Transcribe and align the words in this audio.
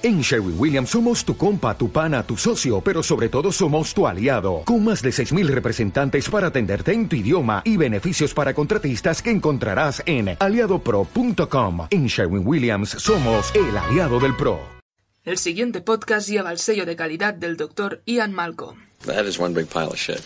En 0.00 0.20
Sherwin 0.20 0.54
Williams 0.56 0.90
somos 0.90 1.24
tu 1.24 1.36
compa, 1.36 1.76
tu 1.76 1.90
pana, 1.90 2.22
tu 2.22 2.36
socio, 2.36 2.80
pero 2.80 3.02
sobre 3.02 3.28
todo 3.28 3.50
somos 3.50 3.92
tu 3.92 4.06
aliado, 4.06 4.62
con 4.64 4.84
más 4.84 5.02
de 5.02 5.10
6.000 5.10 5.48
representantes 5.48 6.28
para 6.30 6.48
atenderte 6.48 6.92
en 6.92 7.08
tu 7.08 7.16
idioma 7.16 7.62
y 7.64 7.76
beneficios 7.76 8.32
para 8.32 8.54
contratistas 8.54 9.20
que 9.20 9.32
encontrarás 9.32 10.00
en 10.06 10.36
aliadopro.com. 10.38 11.88
En 11.90 12.06
Sherwin 12.06 12.46
Williams 12.46 12.90
somos 12.90 13.52
el 13.56 13.76
aliado 13.76 14.20
del 14.20 14.36
PRO. 14.36 14.60
El 15.24 15.36
siguiente 15.36 15.80
podcast 15.80 16.28
lleva 16.28 16.52
el 16.52 16.58
sello 16.58 16.86
de 16.86 16.94
calidad 16.94 17.34
del 17.34 17.56
Dr. 17.56 18.00
Ian 18.06 18.32
Malcolm. 18.32 18.78
That 19.04 19.24
is 19.26 19.38
one 19.38 19.52
big 19.52 19.66
pile 19.66 19.88
of 19.88 19.96
shit. 19.96 20.22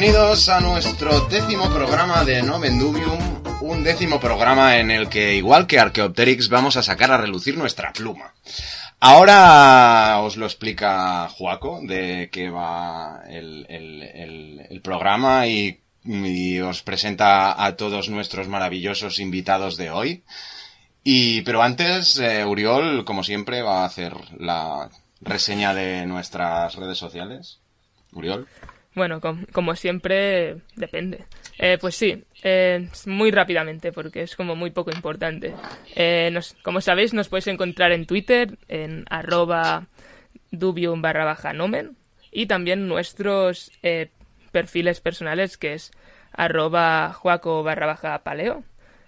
Bienvenidos 0.00 0.48
a 0.48 0.60
nuestro 0.62 1.26
décimo 1.26 1.68
programa 1.68 2.24
de 2.24 2.42
Nomen 2.42 2.78
Dubium, 2.78 3.18
un 3.60 3.84
décimo 3.84 4.18
programa 4.18 4.78
en 4.78 4.90
el 4.90 5.10
que, 5.10 5.34
igual 5.34 5.66
que 5.66 5.78
Archaeopteryx, 5.78 6.48
vamos 6.48 6.78
a 6.78 6.82
sacar 6.82 7.12
a 7.12 7.18
relucir 7.18 7.58
nuestra 7.58 7.92
pluma. 7.92 8.32
Ahora 8.98 10.18
os 10.20 10.38
lo 10.38 10.46
explica 10.46 11.28
Juaco 11.28 11.80
de 11.82 12.30
qué 12.32 12.48
va 12.48 13.24
el, 13.28 14.80
programa 14.82 15.46
y, 15.48 15.82
y 16.02 16.60
os 16.60 16.82
presenta 16.82 17.62
a 17.62 17.76
todos 17.76 18.08
nuestros 18.08 18.48
maravillosos 18.48 19.18
invitados 19.18 19.76
de 19.76 19.90
hoy. 19.90 20.24
Y, 21.04 21.42
pero 21.42 21.62
antes, 21.62 22.18
eh, 22.18 22.46
Uriol, 22.46 23.04
como 23.04 23.22
siempre, 23.22 23.60
va 23.60 23.82
a 23.82 23.86
hacer 23.86 24.14
la 24.38 24.88
reseña 25.20 25.74
de 25.74 26.06
nuestras 26.06 26.74
redes 26.76 26.96
sociales. 26.96 27.60
Uriol. 28.12 28.48
Bueno, 28.94 29.20
com- 29.20 29.46
como 29.52 29.76
siempre, 29.76 30.56
depende. 30.74 31.24
Eh, 31.58 31.78
pues 31.80 31.94
sí, 31.94 32.24
eh, 32.42 32.88
muy 33.06 33.30
rápidamente, 33.30 33.92
porque 33.92 34.22
es 34.22 34.34
como 34.34 34.56
muy 34.56 34.70
poco 34.70 34.90
importante. 34.90 35.54
Eh, 35.94 36.30
nos- 36.32 36.54
como 36.62 36.80
sabéis, 36.80 37.14
nos 37.14 37.28
podéis 37.28 37.46
encontrar 37.46 37.92
en 37.92 38.06
Twitter, 38.06 38.58
en 38.68 39.04
arroba 39.08 39.86
dubium 40.50 41.02
barra 41.02 41.24
baja 41.24 41.52
nomen, 41.52 41.96
y 42.32 42.46
también 42.46 42.88
nuestros 42.88 43.70
eh, 43.82 44.10
perfiles 44.50 45.00
personales, 45.00 45.56
que 45.56 45.74
es 45.74 45.92
arroba 46.32 47.12
juaco 47.12 47.62
barra 47.62 47.86
baja 47.86 48.18
paleo, 48.24 48.64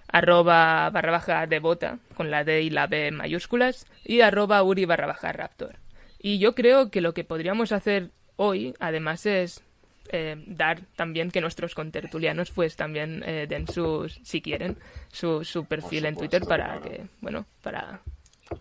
arroba 0.06 0.90
barra 0.90 1.10
baja 1.10 1.46
devota, 1.48 1.98
con 2.14 2.30
la 2.30 2.44
D 2.44 2.62
y 2.62 2.70
la 2.70 2.86
B 2.86 3.10
mayúsculas, 3.10 3.86
y 4.04 4.20
arroba 4.20 4.62
uri 4.62 4.84
barra 4.84 5.06
baja 5.08 5.32
raptor. 5.32 5.76
Y 6.20 6.38
yo 6.38 6.54
creo 6.54 6.90
que 6.90 7.00
lo 7.00 7.14
que 7.14 7.24
podríamos 7.24 7.72
hacer 7.72 8.10
hoy, 8.36 8.74
además, 8.78 9.26
es 9.26 9.64
eh, 10.12 10.42
dar 10.46 10.82
también 10.96 11.30
que 11.30 11.40
nuestros 11.40 11.74
contertulianos 11.74 12.50
pues 12.50 12.76
también 12.76 13.22
eh, 13.26 13.46
den 13.48 13.66
sus, 13.66 14.20
si 14.22 14.40
quieren, 14.40 14.76
su, 15.10 15.42
su 15.44 15.64
perfil 15.64 16.06
en 16.06 16.16
Twitter 16.16 16.42
para 16.46 16.80
que, 16.80 17.06
bueno, 17.20 17.46
para 17.62 18.00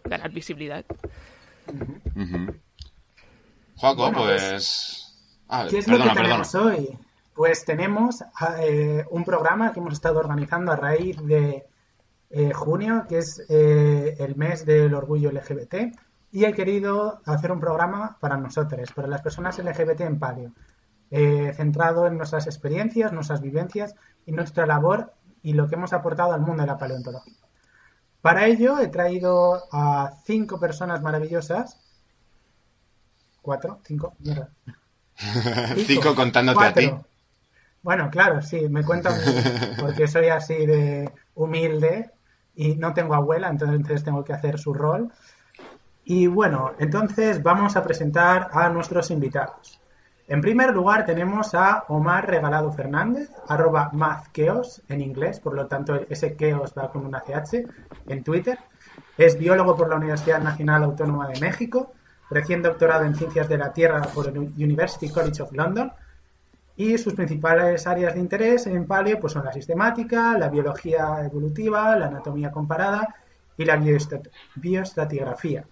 ganar 0.05 0.31
visibilidad. 0.31 0.85
Juaco, 3.75 4.01
Bueno, 4.03 4.19
pues... 4.19 5.07
Ah, 5.47 5.67
¿Qué 5.69 5.79
es 5.79 5.85
perdona, 5.85 6.05
lo 6.05 6.09
que 6.11 6.15
perdona. 6.15 6.43
tenemos 6.43 6.55
hoy? 6.55 6.97
Pues 7.33 7.65
tenemos 7.65 8.23
eh, 8.59 9.05
un 9.09 9.25
programa 9.25 9.73
que 9.73 9.79
hemos 9.79 9.93
estado 9.93 10.19
organizando 10.19 10.71
a 10.71 10.75
raíz 10.75 11.17
de 11.25 11.65
eh, 12.29 12.53
junio, 12.53 13.05
que 13.09 13.17
es 13.17 13.43
eh, 13.49 14.15
el 14.19 14.35
mes 14.35 14.65
del 14.65 14.93
orgullo 14.93 15.31
LGBT, 15.31 15.75
y 16.31 16.45
he 16.45 16.53
querido 16.53 17.21
hacer 17.25 17.51
un 17.51 17.59
programa 17.59 18.17
para 18.21 18.37
nosotros, 18.37 18.91
para 18.93 19.07
las 19.07 19.21
personas 19.21 19.57
LGBT 19.57 20.01
en 20.01 20.19
palio, 20.19 20.51
eh, 21.11 21.51
centrado 21.55 22.07
en 22.07 22.17
nuestras 22.17 22.47
experiencias, 22.47 23.11
nuestras 23.11 23.41
vivencias 23.41 23.95
y 24.25 24.31
nuestra 24.31 24.65
labor 24.65 25.13
y 25.43 25.53
lo 25.53 25.67
que 25.67 25.75
hemos 25.75 25.91
aportado 25.91 26.33
al 26.33 26.41
mundo 26.41 26.63
de 26.63 26.67
la 26.67 26.77
paleontología. 26.77 27.35
Para 28.21 28.45
ello 28.45 28.79
he 28.79 28.87
traído 28.87 29.63
a 29.71 30.11
cinco 30.25 30.59
personas 30.59 31.01
maravillosas. 31.01 31.79
¿Cuatro? 33.41 33.79
¿Cinco? 33.83 34.13
Mierda. 34.19 34.49
Cinco 35.85 36.15
contándote 36.15 36.65
a 36.65 36.73
ti. 36.73 36.93
Bueno, 37.81 38.09
claro, 38.09 38.41
sí, 38.41 38.69
me 38.69 38.83
cuentan 38.83 39.13
porque 39.79 40.07
soy 40.07 40.27
así 40.29 40.65
de 40.65 41.11
humilde 41.35 42.11
y 42.55 42.75
no 42.75 42.93
tengo 42.93 43.15
abuela, 43.15 43.49
entonces 43.49 44.03
tengo 44.03 44.23
que 44.23 44.33
hacer 44.33 44.59
su 44.59 44.73
rol. 44.73 45.11
Y 46.05 46.27
bueno, 46.27 46.71
entonces 46.79 47.41
vamos 47.41 47.75
a 47.75 47.83
presentar 47.83 48.49
a 48.53 48.69
nuestros 48.69 49.11
invitados. 49.11 49.80
En 50.31 50.39
primer 50.39 50.73
lugar 50.73 51.05
tenemos 51.05 51.53
a 51.55 51.83
Omar 51.89 52.25
Regalado 52.25 52.71
Fernández, 52.71 53.29
arroba 53.49 53.89
mazkeos 53.91 54.81
en 54.87 55.01
inglés, 55.01 55.41
por 55.41 55.53
lo 55.53 55.67
tanto 55.67 55.93
ese 56.09 56.37
keos 56.37 56.73
va 56.77 56.89
con 56.89 57.05
una 57.05 57.19
CH 57.19 57.67
en 58.07 58.23
Twitter. 58.23 58.57
Es 59.17 59.37
biólogo 59.37 59.75
por 59.75 59.89
la 59.89 59.97
Universidad 59.97 60.39
Nacional 60.39 60.83
Autónoma 60.83 61.27
de 61.27 61.37
México, 61.41 61.91
recién 62.29 62.61
doctorado 62.61 63.03
en 63.03 63.13
Ciencias 63.13 63.49
de 63.49 63.57
la 63.57 63.73
Tierra 63.73 64.03
por 64.03 64.29
el 64.29 64.37
University 64.37 65.09
College 65.09 65.43
of 65.43 65.51
London 65.51 65.91
y 66.77 66.97
sus 66.97 67.13
principales 67.13 67.85
áreas 67.85 68.13
de 68.13 68.21
interés 68.21 68.67
en 68.67 68.87
paleo 68.87 69.19
pues, 69.19 69.33
son 69.33 69.43
la 69.43 69.51
sistemática, 69.51 70.37
la 70.37 70.47
biología 70.47 71.25
evolutiva, 71.25 71.93
la 71.97 72.07
anatomía 72.07 72.51
comparada 72.51 73.15
y 73.57 73.65
la 73.65 73.75
biostratigrafía. 74.55 75.65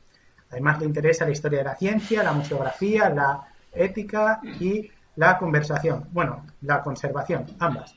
Además 0.51 0.79
le 0.81 0.85
interesa 0.85 1.23
la 1.23 1.31
historia 1.31 1.59
de 1.59 1.63
la 1.65 1.75
ciencia, 1.77 2.23
la 2.23 2.33
museografía, 2.33 3.09
la 3.09 3.48
ética 3.71 4.39
y 4.59 4.91
la 5.15 5.37
conversación. 5.37 6.07
Bueno, 6.11 6.45
la 6.61 6.81
conservación, 6.81 7.45
ambas. 7.59 7.95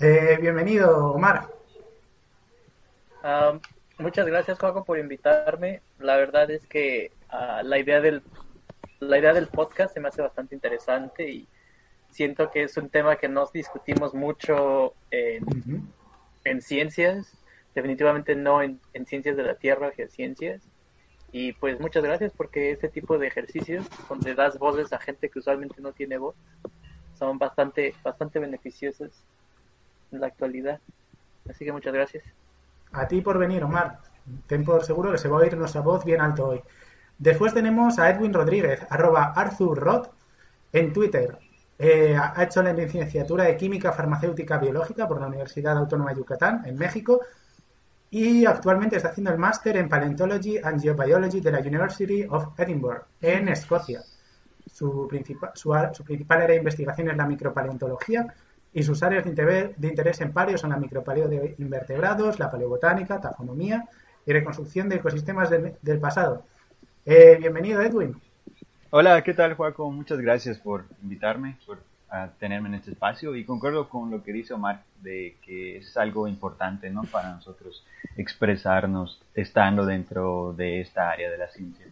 Eh, 0.00 0.38
bienvenido, 0.40 1.12
Omar. 1.12 1.48
Ah, 3.22 3.58
muchas 3.98 4.26
gracias, 4.26 4.58
Juaco, 4.58 4.84
por 4.84 4.98
invitarme. 4.98 5.82
La 5.98 6.16
verdad 6.16 6.50
es 6.50 6.66
que 6.66 7.12
ah, 7.28 7.62
la 7.64 7.78
idea 7.78 8.00
del 8.00 8.22
la 9.00 9.18
idea 9.18 9.32
del 9.32 9.46
podcast 9.46 9.94
se 9.94 10.00
me 10.00 10.08
hace 10.08 10.22
bastante 10.22 10.54
interesante 10.54 11.28
y 11.28 11.46
siento 12.10 12.50
que 12.50 12.64
es 12.64 12.76
un 12.76 12.88
tema 12.88 13.16
que 13.16 13.28
nos 13.28 13.52
discutimos 13.52 14.14
mucho 14.14 14.94
en, 15.10 16.62
ciencias, 16.62 17.38
definitivamente 17.74 18.34
no 18.34 18.62
en, 18.62 18.80
en 18.94 19.06
ciencias 19.06 19.36
de 19.36 19.42
la 19.44 19.54
Tierra, 19.54 19.92
geociencias. 19.92 20.62
Y 21.30 21.52
pues 21.52 21.78
muchas 21.78 22.02
gracias 22.02 22.32
porque 22.36 22.70
este 22.70 22.88
tipo 22.88 23.18
de 23.18 23.26
ejercicios 23.26 23.86
donde 24.08 24.34
das 24.34 24.58
voces 24.58 24.92
a 24.92 24.98
gente 24.98 25.28
que 25.28 25.38
usualmente 25.38 25.80
no 25.80 25.92
tiene 25.92 26.16
voz 26.16 26.34
son 27.18 27.38
bastante 27.38 27.94
bastante 28.02 28.38
beneficiosos 28.38 29.10
en 30.10 30.20
la 30.20 30.28
actualidad. 30.28 30.80
Así 31.48 31.64
que 31.64 31.72
muchas 31.72 31.92
gracias. 31.92 32.24
A 32.92 33.06
ti 33.06 33.20
por 33.20 33.38
venir, 33.38 33.62
Omar. 33.64 33.98
Ten 34.46 34.64
por 34.64 34.84
seguro 34.84 35.12
que 35.12 35.18
se 35.18 35.28
va 35.28 35.38
a 35.38 35.40
oír 35.40 35.56
nuestra 35.56 35.80
voz 35.80 36.04
bien 36.04 36.20
alto 36.20 36.48
hoy. 36.48 36.62
Después 37.18 37.52
tenemos 37.52 37.98
a 37.98 38.10
Edwin 38.10 38.32
Rodríguez, 38.32 38.80
arroba 38.90 39.32
ArthurRod, 39.34 40.08
en 40.72 40.92
Twitter. 40.92 41.38
Eh, 41.78 42.16
ha 42.16 42.42
hecho 42.42 42.62
la 42.62 42.72
licenciatura 42.72 43.44
de 43.44 43.56
Química 43.56 43.92
Farmacéutica 43.92 44.58
Biológica 44.58 45.06
por 45.06 45.20
la 45.20 45.28
Universidad 45.28 45.76
Autónoma 45.76 46.10
de 46.10 46.16
Yucatán, 46.16 46.62
en 46.66 46.76
México, 46.76 47.20
y 48.10 48.46
actualmente 48.46 48.96
está 48.96 49.08
haciendo 49.10 49.30
el 49.30 49.38
máster 49.38 49.76
en 49.76 49.88
Paleontology 49.88 50.58
and 50.58 50.80
Geobiology 50.80 51.40
de 51.40 51.52
la 51.52 51.60
University 51.60 52.26
of 52.28 52.58
Edinburgh, 52.58 53.04
en 53.20 53.48
Escocia. 53.48 54.00
Su, 54.66 55.06
principal 55.08 55.50
su, 55.54 56.04
principal 56.04 56.38
área 56.42 56.54
de 56.54 56.58
investigación 56.58 57.10
es 57.10 57.16
la 57.16 57.26
micropaleontología 57.26 58.26
y 58.72 58.82
sus 58.82 59.02
áreas 59.02 59.24
de, 59.24 59.34
interve- 59.34 59.74
de 59.76 59.88
interés 59.88 60.20
en 60.20 60.32
paleo 60.32 60.56
son 60.58 60.70
la 60.70 60.76
micropaleo 60.76 61.28
de 61.28 61.54
invertebrados, 61.58 62.38
la 62.38 62.50
paleobotánica, 62.50 63.20
taxonomía 63.20 63.88
y 64.26 64.32
reconstrucción 64.32 64.88
de 64.88 64.96
ecosistemas 64.96 65.50
del, 65.50 65.98
pasado. 66.00 66.44
Eh, 67.04 67.36
bienvenido, 67.40 67.80
Edwin. 67.80 68.20
Hola, 68.90 69.22
¿qué 69.22 69.34
tal, 69.34 69.54
Juaco? 69.54 69.90
Muchas 69.90 70.18
gracias 70.20 70.58
por 70.58 70.84
invitarme, 71.02 71.56
ah, 72.10 72.28
tenerme 72.38 72.68
en 72.68 72.76
este 72.76 72.92
espacio 72.92 73.34
y 73.34 73.44
concuerdo 73.44 73.88
con 73.88 74.10
lo 74.10 74.22
que 74.22 74.32
dice 74.32 74.54
Omar 74.54 74.82
de 75.02 75.36
que 75.42 75.78
es 75.78 75.96
algo 75.96 76.28
importante, 76.28 76.90
¿no? 76.90 77.02
Para 77.04 77.34
nosotros 77.34 77.84
expresarnos 78.16 79.20
estando 79.34 79.86
dentro 79.86 80.52
de 80.52 80.80
esta 80.80 81.10
área 81.10 81.30
de 81.30 81.38
la 81.38 81.48
ciencia. 81.48 81.86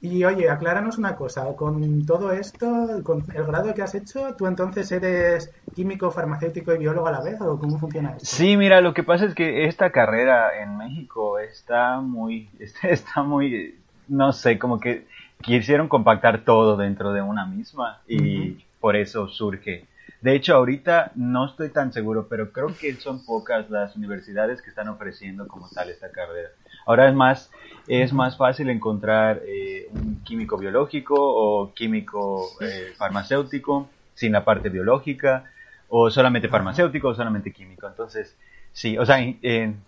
Y 0.00 0.22
oye, 0.24 0.48
acláranos 0.48 0.96
una 0.96 1.16
cosa, 1.16 1.56
con 1.56 2.06
todo 2.06 2.30
esto, 2.30 3.00
con 3.02 3.24
el 3.34 3.44
grado 3.44 3.74
que 3.74 3.82
has 3.82 3.96
hecho, 3.96 4.32
¿tú 4.36 4.46
entonces 4.46 4.92
eres 4.92 5.52
químico, 5.74 6.12
farmacéutico 6.12 6.72
y 6.72 6.78
biólogo 6.78 7.08
a 7.08 7.12
la 7.12 7.20
vez 7.20 7.40
o 7.40 7.58
cómo 7.58 7.80
funciona 7.80 8.10
esto? 8.10 8.24
Sí, 8.24 8.56
mira, 8.56 8.80
lo 8.80 8.94
que 8.94 9.02
pasa 9.02 9.24
es 9.24 9.34
que 9.34 9.64
esta 9.64 9.90
carrera 9.90 10.62
en 10.62 10.76
México 10.76 11.40
está 11.40 12.00
muy, 12.00 12.48
está 12.82 13.24
muy, 13.24 13.76
no 14.06 14.32
sé, 14.32 14.56
como 14.56 14.78
que 14.78 15.04
quisieron 15.42 15.88
compactar 15.88 16.44
todo 16.44 16.76
dentro 16.76 17.12
de 17.12 17.22
una 17.22 17.46
misma 17.46 18.00
y 18.06 18.64
por 18.80 18.96
eso 18.96 19.28
surge. 19.28 19.86
De 20.20 20.34
hecho, 20.34 20.56
ahorita 20.56 21.12
no 21.14 21.46
estoy 21.46 21.68
tan 21.68 21.92
seguro, 21.92 22.26
pero 22.28 22.50
creo 22.52 22.74
que 22.76 22.94
son 22.94 23.24
pocas 23.24 23.70
las 23.70 23.94
universidades 23.94 24.60
que 24.62 24.70
están 24.70 24.88
ofreciendo 24.88 25.46
como 25.46 25.68
tal 25.68 25.90
esta 25.90 26.10
carrera. 26.10 26.48
Ahora 26.86 27.08
es 27.08 27.14
más, 27.14 27.50
es 27.86 28.12
más 28.12 28.36
fácil 28.36 28.68
encontrar 28.68 29.42
eh, 29.46 29.88
un 29.92 30.22
químico 30.24 30.58
biológico 30.58 31.14
o 31.18 31.72
químico 31.72 32.48
eh, 32.60 32.92
farmacéutico 32.96 33.88
sin 34.14 34.32
la 34.32 34.44
parte 34.44 34.70
biológica 34.70 35.44
o 35.88 36.10
solamente 36.10 36.48
farmacéutico 36.48 37.08
o 37.08 37.14
solamente 37.14 37.52
químico. 37.52 37.86
Entonces, 37.86 38.36
sí, 38.72 38.98
o 38.98 39.06
sea, 39.06 39.18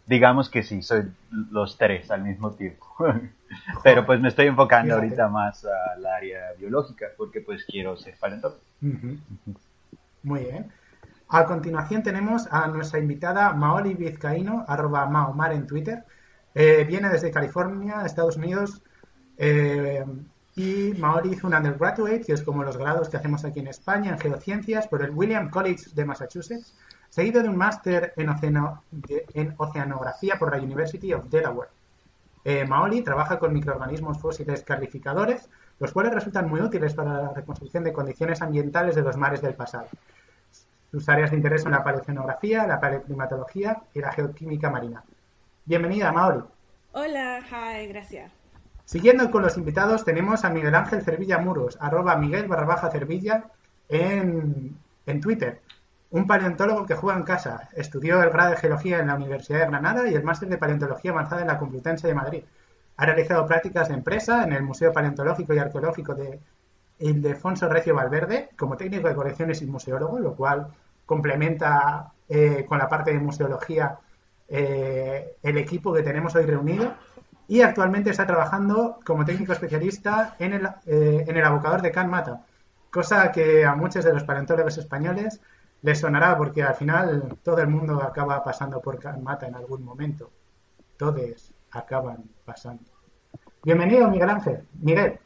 digamos 0.06 0.48
que 0.48 0.62
sí, 0.62 0.82
soy 0.82 1.04
los 1.50 1.76
tres 1.76 2.10
al 2.10 2.22
mismo 2.22 2.52
tiempo. 2.52 2.86
Pero 3.82 4.06
pues 4.06 4.20
me 4.20 4.28
estoy 4.28 4.46
enfocando 4.46 4.94
ahorita 4.94 5.28
más 5.28 5.64
al 5.64 6.06
área 6.06 6.52
biológica 6.58 7.06
porque 7.16 7.40
pues 7.40 7.64
quiero 7.64 7.96
ser 7.96 8.16
paleontólogo. 8.18 8.60
Muy 10.22 10.40
bien. 10.40 10.70
A 11.28 11.44
continuación 11.44 12.02
tenemos 12.02 12.48
a 12.50 12.66
nuestra 12.66 12.98
invitada 12.98 13.52
Maoli 13.52 13.94
Vizcaíno, 13.94 14.64
arroba 14.66 15.06
Maomar 15.06 15.52
en 15.52 15.66
Twitter. 15.66 16.04
Eh, 16.54 16.84
viene 16.84 17.08
desde 17.08 17.30
California, 17.30 18.02
Estados 18.04 18.36
Unidos. 18.36 18.82
Eh, 19.38 20.04
y 20.56 20.92
Maori 20.98 21.30
hizo 21.30 21.46
un 21.46 21.54
undergraduate, 21.54 22.20
que 22.20 22.32
es 22.32 22.42
como 22.42 22.64
los 22.64 22.76
grados 22.76 23.08
que 23.08 23.16
hacemos 23.16 23.44
aquí 23.44 23.60
en 23.60 23.68
España, 23.68 24.10
en 24.10 24.18
geociencias, 24.18 24.88
por 24.88 25.02
el 25.02 25.10
William 25.10 25.50
College 25.50 25.90
de 25.94 26.04
Massachusetts, 26.04 26.74
seguido 27.08 27.42
de 27.42 27.48
un 27.48 27.56
máster 27.56 28.12
en, 28.16 28.28
en, 29.34 29.54
oceanografía 29.56 30.36
por 30.38 30.54
la 30.54 30.62
University 30.62 31.12
of 31.12 31.30
Delaware. 31.30 31.70
Eh, 32.44 32.64
Maoli 32.64 33.02
trabaja 33.02 33.38
con 33.38 33.52
microorganismos 33.52 34.18
fósiles 34.18 34.62
calificadores, 34.62 35.48
los 35.78 35.92
cuales 35.92 36.14
resultan 36.14 36.48
muy 36.48 36.60
útiles 36.60 36.94
para 36.94 37.22
la 37.22 37.32
reconstrucción 37.32 37.84
de 37.84 37.92
condiciones 37.92 38.40
ambientales 38.42 38.94
de 38.94 39.02
los 39.02 39.16
mares 39.16 39.42
del 39.42 39.54
pasado. 39.54 39.88
Sus 40.90 41.08
áreas 41.08 41.30
de 41.30 41.36
interés 41.36 41.62
son 41.62 41.72
la 41.72 41.84
paleoceanografía, 41.84 42.66
la 42.66 42.80
paleoclimatología 42.80 43.82
y 43.94 44.00
la 44.00 44.12
geoquímica 44.12 44.70
marina. 44.70 45.04
Bienvenida, 45.64 46.10
Maori. 46.10 46.42
Hola, 46.92 47.40
hi, 47.48 47.86
gracias. 47.86 48.32
Siguiendo 48.84 49.30
con 49.30 49.42
los 49.42 49.56
invitados, 49.56 50.04
tenemos 50.04 50.44
a 50.44 50.50
Miguel 50.50 50.74
Ángel 50.74 51.02
Cervilla 51.02 51.38
Muros, 51.38 51.78
arroba 51.80 52.16
Miguel 52.16 52.48
barra 52.48 52.66
baja 52.66 52.90
Cervilla 52.90 53.44
en, 53.88 54.76
en 55.06 55.20
Twitter. 55.20 55.60
Un 56.10 56.26
paleontólogo 56.26 56.86
que 56.86 56.96
juega 56.96 57.18
en 57.18 57.24
casa. 57.24 57.68
Estudió 57.72 58.22
el 58.22 58.30
grado 58.30 58.50
de 58.50 58.56
Geología 58.56 58.98
en 58.98 59.06
la 59.06 59.14
Universidad 59.14 59.60
de 59.60 59.66
Granada 59.66 60.08
y 60.08 60.14
el 60.14 60.24
máster 60.24 60.48
de 60.48 60.58
Paleontología 60.58 61.12
avanzada 61.12 61.42
en 61.42 61.46
la 61.46 61.58
Complutense 61.58 62.08
de 62.08 62.14
Madrid. 62.14 62.44
Ha 62.96 63.06
realizado 63.06 63.46
prácticas 63.46 63.88
de 63.88 63.94
empresa 63.94 64.42
en 64.42 64.52
el 64.52 64.62
Museo 64.62 64.92
Paleontológico 64.92 65.54
y 65.54 65.58
Arqueológico 65.58 66.14
de 66.14 66.40
Ildefonso 66.98 67.68
Recio 67.68 67.94
Valverde 67.94 68.50
como 68.58 68.76
técnico 68.76 69.08
de 69.08 69.14
colecciones 69.14 69.62
y 69.62 69.66
museólogo, 69.66 70.18
lo 70.18 70.34
cual 70.34 70.68
complementa 71.06 72.12
eh, 72.28 72.64
con 72.68 72.78
la 72.78 72.88
parte 72.88 73.12
de 73.12 73.18
museología 73.20 73.98
eh, 74.48 75.36
el 75.42 75.58
equipo 75.58 75.92
que 75.92 76.02
tenemos 76.02 76.34
hoy 76.34 76.44
reunido. 76.44 76.94
Y 77.46 77.62
actualmente 77.62 78.10
está 78.10 78.26
trabajando 78.26 78.98
como 79.04 79.24
técnico 79.24 79.52
especialista 79.52 80.36
en 80.38 80.52
el, 80.54 80.66
eh, 80.86 81.24
en 81.26 81.36
el 81.36 81.44
abocador 81.44 81.82
de 81.82 81.90
Can 81.90 82.10
Mata, 82.10 82.44
cosa 82.90 83.32
que 83.32 83.64
a 83.64 83.74
muchos 83.74 84.04
de 84.04 84.12
los 84.12 84.24
paleontólogos 84.24 84.78
españoles 84.78 85.40
les 85.82 85.98
sonará 85.98 86.36
porque 86.36 86.62
al 86.62 86.74
final 86.74 87.38
todo 87.42 87.58
el 87.58 87.68
mundo 87.68 88.02
acaba 88.02 88.42
pasando 88.44 88.80
por 88.80 88.98
Mata 89.20 89.46
en 89.46 89.54
algún 89.54 89.84
momento. 89.84 90.30
Todos 90.96 91.52
acaban 91.70 92.24
pasando. 92.44 92.90
Bienvenido, 93.62 94.08
Miguel 94.10 94.30
Ángel. 94.30 94.58
Miguel. 94.80 95.18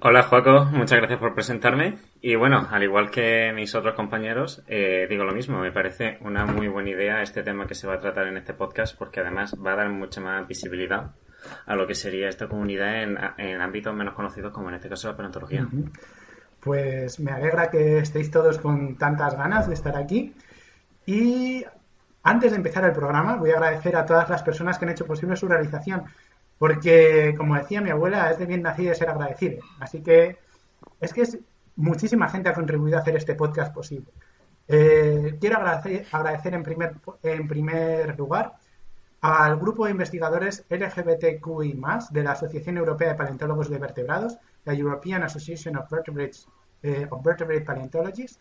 Hola, 0.00 0.22
Joaco. 0.24 0.66
Muchas 0.66 0.98
gracias 0.98 1.18
por 1.18 1.34
presentarme. 1.34 1.98
Y 2.20 2.34
bueno, 2.34 2.66
al 2.70 2.82
igual 2.82 3.10
que 3.10 3.52
mis 3.54 3.74
otros 3.74 3.94
compañeros, 3.94 4.62
eh, 4.66 5.06
digo 5.08 5.24
lo 5.24 5.32
mismo. 5.32 5.60
Me 5.60 5.72
parece 5.72 6.18
una 6.20 6.44
muy 6.44 6.68
buena 6.68 6.90
idea 6.90 7.22
este 7.22 7.42
tema 7.42 7.66
que 7.66 7.74
se 7.74 7.86
va 7.86 7.94
a 7.94 8.00
tratar 8.00 8.26
en 8.26 8.36
este 8.36 8.54
podcast 8.54 8.98
porque 8.98 9.20
además 9.20 9.54
va 9.64 9.72
a 9.72 9.76
dar 9.76 9.88
mucha 9.88 10.20
más 10.20 10.46
visibilidad 10.46 11.12
a 11.66 11.76
lo 11.76 11.86
que 11.86 11.94
sería 11.94 12.28
esta 12.28 12.48
comunidad 12.48 13.02
en, 13.02 13.18
en 13.38 13.60
ámbitos 13.60 13.94
menos 13.94 14.14
conocidos 14.14 14.52
como 14.52 14.68
en 14.68 14.76
este 14.76 14.88
caso 14.88 15.08
la 15.08 15.16
paleontología. 15.16 15.66
Pues 16.64 17.20
me 17.20 17.30
alegra 17.30 17.70
que 17.70 17.98
estéis 17.98 18.30
todos 18.30 18.58
con 18.58 18.96
tantas 18.96 19.36
ganas 19.36 19.68
de 19.68 19.74
estar 19.74 19.96
aquí. 19.96 20.34
Y 21.04 21.64
antes 22.22 22.52
de 22.52 22.56
empezar 22.56 22.84
el 22.84 22.92
programa, 22.92 23.36
voy 23.36 23.50
a 23.50 23.54
agradecer 23.54 23.94
a 23.96 24.06
todas 24.06 24.30
las 24.30 24.42
personas 24.42 24.78
que 24.78 24.86
han 24.86 24.92
hecho 24.92 25.06
posible 25.06 25.36
su 25.36 25.46
realización, 25.46 26.04
porque, 26.58 27.34
como 27.36 27.54
decía 27.54 27.82
mi 27.82 27.90
abuela, 27.90 28.30
es 28.30 28.38
de 28.38 28.46
bien 28.46 28.62
nacido 28.62 28.94
ser 28.94 29.10
agradecido. 29.10 29.62
Así 29.78 30.02
que 30.02 30.38
es 31.00 31.12
que 31.12 31.24
muchísima 31.76 32.30
gente 32.30 32.48
ha 32.48 32.54
contribuido 32.54 32.96
a 32.96 33.02
hacer 33.02 33.14
este 33.16 33.34
podcast 33.34 33.74
posible. 33.74 34.10
Eh, 34.66 35.36
quiero 35.38 35.58
agradecer, 35.58 36.06
agradecer 36.10 36.54
en, 36.54 36.62
primer, 36.62 36.94
en 37.22 37.46
primer 37.46 38.18
lugar 38.18 38.54
al 39.20 39.56
grupo 39.58 39.84
de 39.84 39.90
investigadores 39.90 40.64
LGBTQI, 40.70 41.80
de 42.10 42.22
la 42.22 42.32
Asociación 42.32 42.78
Europea 42.78 43.10
de 43.10 43.14
Paleontólogos 43.14 43.68
de 43.68 43.78
Vertebrados, 43.78 44.38
la 44.64 44.74
European 44.74 45.22
Association 45.22 45.76
of, 45.76 45.90
Vertebrates, 45.90 46.46
eh, 46.82 47.06
of 47.10 47.22
Vertebrate 47.22 47.62
Paleontologists, 47.62 48.40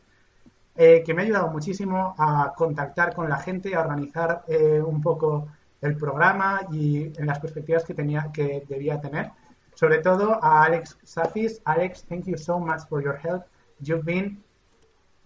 eh, 0.76 1.04
que 1.06 1.14
me 1.14 1.22
ha 1.22 1.26
ayudado 1.26 1.50
muchísimo 1.50 2.16
a 2.18 2.54
contactar 2.56 3.14
con 3.14 3.30
la 3.30 3.38
gente, 3.38 3.76
a 3.76 3.82
organizar 3.82 4.44
eh, 4.48 4.82
un 4.82 5.02
poco 5.02 5.48
el 5.82 5.96
programa 5.96 6.62
y 6.72 7.12
en 7.20 7.28
las 7.28 7.40
perspectivas 7.40 7.84
que 7.84 7.94
tenía 7.94 8.32
que 8.34 8.64
debía 8.68 9.00
tener. 9.00 9.32
Sobre 9.76 10.00
todo 10.00 10.44
a 10.44 10.64
Alex 10.64 10.98
Safis. 11.04 11.62
Alex, 11.66 12.06
thank 12.06 12.26
you 12.26 12.38
so 12.38 12.60
much 12.60 12.82
for 12.88 13.04
your 13.04 13.18
help. 13.18 13.44
You've 13.80 14.04
been 14.04 14.44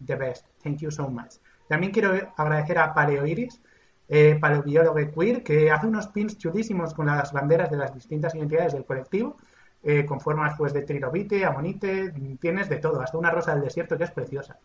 the 0.06 0.16
best. 0.16 0.46
Thank 0.64 0.80
you 0.80 0.92
so 0.92 1.08
much. 1.08 1.36
También 1.68 1.92
quiero 1.92 2.14
agradecer 2.38 2.80
a 2.80 2.94
Paleoiris, 2.94 3.62
eh, 4.08 4.38
paleobiólogo 4.40 5.00
queer, 5.14 5.44
que 5.44 5.70
hace 5.70 5.88
unos 5.88 6.08
pins 6.08 6.38
chulísimos 6.38 6.94
con 6.94 7.08
las 7.08 7.32
banderas 7.34 7.70
de 7.70 7.78
las 7.78 7.94
distintas 7.94 8.36
identidades 8.36 8.74
del 8.74 8.86
colectivo 8.86 9.38
eh, 9.83 10.06
con 10.06 10.19
formas 10.19 10.56
pues 10.57 10.74
de 10.74 10.81
trilobite, 10.81 11.45
amonite, 11.45 12.13
tienes 12.41 12.68
de 12.68 12.77
todo, 12.77 13.00
hasta 13.00 13.18
una 13.18 13.31
rosa 13.31 13.53
del 13.53 13.63
desierto 13.63 13.97
que 13.97 14.06
es 14.06 14.12
preciosa. 14.12 14.57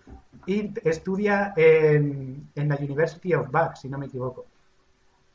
Y 0.46 0.72
estudia 0.82 1.52
en, 1.56 2.50
la 2.54 2.76
University 2.76 3.34
of 3.34 3.50
Bath, 3.50 3.76
si 3.76 3.88
no 3.88 3.98
me 3.98 4.06
equivoco. 4.06 4.46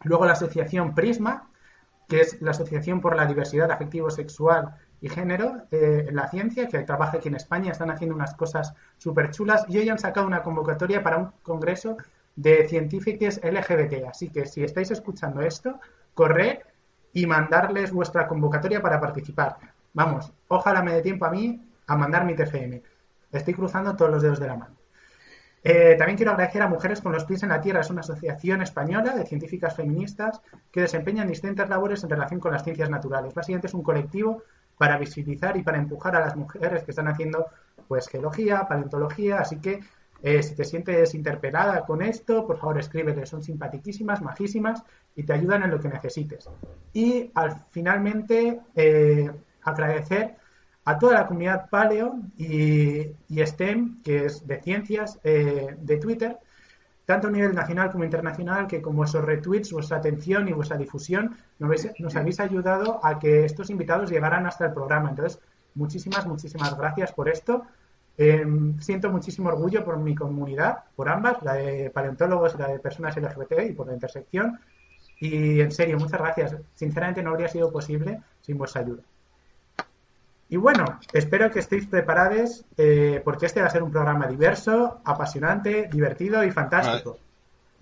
Luego 0.04 0.26
la 0.26 0.34
asociación 0.34 0.94
Prisma, 0.94 1.50
que 2.08 2.22
es 2.22 2.42
la 2.42 2.52
Asociación 2.52 3.02
por 3.02 3.16
la 3.16 3.26
Diversidad 3.26 3.72
Afectivo-Sexual 3.72 4.76
y 5.02 5.10
Género 5.10 5.64
eh, 5.72 6.06
en 6.08 6.16
la 6.16 6.28
Ciencia, 6.28 6.68
que 6.68 6.80
trabaja 6.80 7.18
aquí 7.18 7.28
en 7.28 7.36
España, 7.36 7.72
están 7.72 7.92
haciendo 7.92 8.16
unas 8.16 8.34
cosas 8.34 8.74
súper 8.98 9.32
chulas 9.32 9.66
y 9.68 9.78
hoy 9.78 9.90
han 9.90 10.00
sacado 10.00 10.26
una 10.26 10.42
convocatoria 10.42 11.04
para 11.04 11.18
un 11.18 11.32
congreso 11.44 11.98
de 12.36 12.68
científicos 12.68 13.40
LGBT. 13.44 14.06
Así 14.10 14.30
que 14.30 14.46
si 14.46 14.64
estáis 14.64 14.92
escuchando 14.92 15.42
esto, 15.42 15.80
corred 16.14 16.60
y 17.14 17.26
mandarles 17.26 17.92
vuestra 17.92 18.28
convocatoria 18.28 18.82
para 18.82 19.00
participar. 19.00 19.58
Vamos, 19.94 20.32
ojalá 20.48 20.82
me 20.84 20.94
dé 20.94 21.02
tiempo 21.02 21.26
a 21.26 21.32
mí 21.32 21.62
a 21.88 21.96
mandar 21.96 22.26
mi 22.26 22.36
TFM. 22.36 22.82
Estoy 23.32 23.54
cruzando 23.54 23.96
todos 23.96 24.12
los 24.12 24.22
dedos 24.22 24.40
de 24.40 24.48
la 24.48 24.56
mano. 24.56 24.76
Eh, 25.64 25.96
también 25.98 26.16
quiero 26.16 26.32
agradecer 26.32 26.62
a 26.62 26.68
Mujeres 26.68 27.02
con 27.02 27.12
los 27.12 27.26
pies 27.26 27.44
en 27.44 27.50
la 27.50 27.60
tierra. 27.60 27.82
Es 27.82 27.90
una 27.90 28.02
asociación 28.02 28.62
española 28.62 29.16
de 29.16 29.26
científicas 29.26 29.76
feministas 29.76 30.42
que 30.72 30.82
desempeñan 30.82 31.28
distintas 31.28 31.68
labores 31.68 32.04
en 32.04 32.10
relación 32.10 32.40
con 32.40 32.54
las 32.54 32.64
ciencias 32.64 32.90
naturales. 32.90 33.34
Básicamente 33.34 33.68
es 33.68 33.74
un 33.74 33.84
colectivo 33.84 34.44
para 34.78 34.98
visibilizar 34.98 35.58
y 35.58 35.64
para 35.64 35.78
empujar 35.78 36.16
a 36.16 36.20
las 36.20 36.36
mujeres 36.36 36.84
que 36.84 36.92
están 36.92 37.08
haciendo 37.08 37.48
pues 37.88 38.08
geología, 38.08 38.68
paleontología, 38.68 39.40
así 39.40 39.60
que 39.60 39.82
eh, 40.22 40.42
si 40.42 40.56
te 40.56 40.64
sientes 40.64 41.14
interpelada 41.14 41.86
con 41.86 42.02
esto, 42.02 42.46
por 42.46 42.58
favor 42.58 42.80
escríbele, 42.80 43.26
son 43.26 43.44
simpaticísimas, 43.44 44.22
majísimas 44.22 44.84
y 45.18 45.24
te 45.24 45.34
ayudan 45.34 45.64
en 45.64 45.72
lo 45.72 45.80
que 45.80 45.90
necesites. 45.90 46.48
Y 46.94 47.32
al 47.34 47.66
finalmente 47.72 48.62
eh, 48.76 49.30
agradecer 49.64 50.36
a 50.86 50.98
toda 50.98 51.16
la 51.16 51.28
comunidad 51.28 51.70
Paleo 51.70 52.20
y, 52.38 53.14
STEM, 53.30 54.02
que 54.04 54.26
es 54.26 54.48
de 54.48 54.62
ciencias, 54.62 55.20
eh, 55.24 55.76
de 55.78 55.98
Twitter, 55.98 56.38
tanto 57.06 57.28
a 57.28 57.32
nivel 57.32 57.56
nacional 57.56 57.92
como 57.92 58.04
internacional, 58.04 58.68
que 58.68 58.82
con 58.82 58.96
vuestros 58.96 59.26
retweets, 59.26 59.72
vuestra 59.72 59.98
atención 59.98 60.48
y 60.48 60.54
vuestra 60.54 60.78
difusión 60.78 61.36
nos, 61.58 62.16
habéis 62.16 62.40
ayudado 62.40 63.00
a 63.04 63.18
que 63.18 63.44
estos 63.44 63.70
invitados 63.72 64.12
llegaran 64.12 64.46
hasta 64.46 64.68
el 64.68 64.74
programa. 64.74 65.10
Entonces, 65.10 65.42
muchísimas, 65.74 66.28
muchísimas 66.28 66.78
gracias 66.78 67.12
por 67.12 67.28
esto. 67.28 67.64
Em, 68.18 68.80
siento 68.80 69.10
muchísimo 69.10 69.50
orgullo 69.50 69.84
por 69.84 69.98
mi 69.98 70.14
comunidad, 70.16 70.86
por 70.96 71.10
ambas, 71.10 71.42
la 71.44 71.54
de 71.54 71.90
paleontólogos 71.90 72.56
y 72.56 72.58
la 72.60 72.68
de 72.68 72.80
personas 72.80 73.18
LGBT 73.18 73.70
y 73.70 73.74
por 73.74 73.88
la 73.88 73.94
intersección. 73.94 74.60
Y 75.20 75.62
en 75.62 75.72
serio, 75.72 75.98
muchas 75.98 76.20
gracias. 76.20 76.56
Sinceramente 76.76 77.24
no 77.24 77.32
habría 77.32 77.48
sido 77.48 77.72
posible 77.72 78.22
sin 78.42 78.58
vuestra 78.58 78.82
ayuda. 78.82 79.02
Y 80.50 80.56
bueno, 80.56 81.00
espero 81.12 81.52
que 81.52 81.60
estéis 81.60 81.88
preparados 81.88 82.64
eh, 82.78 83.22
porque 83.24 83.48
este 83.48 83.60
va 83.60 83.68
a 83.68 83.72
ser 83.72 83.84
un 83.84 83.92
programa 83.92 84.28
diverso, 84.28 85.02
apasionante, 85.04 85.90
divertido 85.92 86.44
y 86.44 86.52
fantástico. 86.52 87.18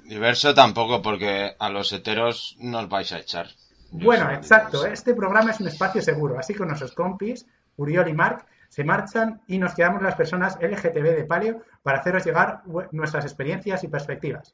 diverso 0.04 0.54
tampoco 0.54 1.02
porque 1.02 1.56
a 1.60 1.70
los 1.70 1.92
heteros 1.94 2.56
nos 2.60 2.90
vais 2.90 3.12
a 3.12 3.20
echar. 3.20 3.48
bueno, 3.92 4.32
exacto. 4.32 4.86
Este 4.86 5.14
programa 5.14 5.52
es 5.52 5.60
un 5.60 5.68
espacio 5.68 6.02
seguro. 6.02 6.40
Así 6.40 6.56
que 6.56 6.66
nuestros 6.66 6.94
compis, 6.94 7.46
Uriol 7.78 8.10
y 8.10 8.14
Marc, 8.14 8.46
se 8.70 8.84
marchan 8.84 9.42
y 9.48 9.60
nos 9.60 9.76
quedamos 9.76 10.02
las 10.02 10.16
personas 10.16 10.58
LGTB 10.60 11.16
de 11.16 11.24
Palio 11.26 11.62
para 11.84 12.00
haceros 12.00 12.26
llegar 12.26 12.62
nuestras 12.92 13.26
experiencias 13.26 13.84
y 13.84 13.88
perspectivas. 13.88 14.52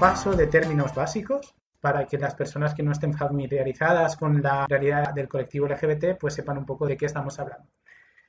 Paso 0.00 0.32
de 0.32 0.46
términos 0.46 0.94
básicos 0.94 1.54
para 1.78 2.06
que 2.06 2.16
las 2.16 2.34
personas 2.34 2.74
que 2.74 2.82
no 2.82 2.92
estén 2.92 3.12
familiarizadas 3.12 4.16
con 4.16 4.40
la 4.40 4.66
realidad 4.66 5.12
del 5.12 5.28
colectivo 5.28 5.68
LGBT 5.68 6.18
pues 6.18 6.32
sepan 6.32 6.56
un 6.56 6.64
poco 6.64 6.86
de 6.86 6.96
qué 6.96 7.04
estamos 7.04 7.38
hablando. 7.38 7.68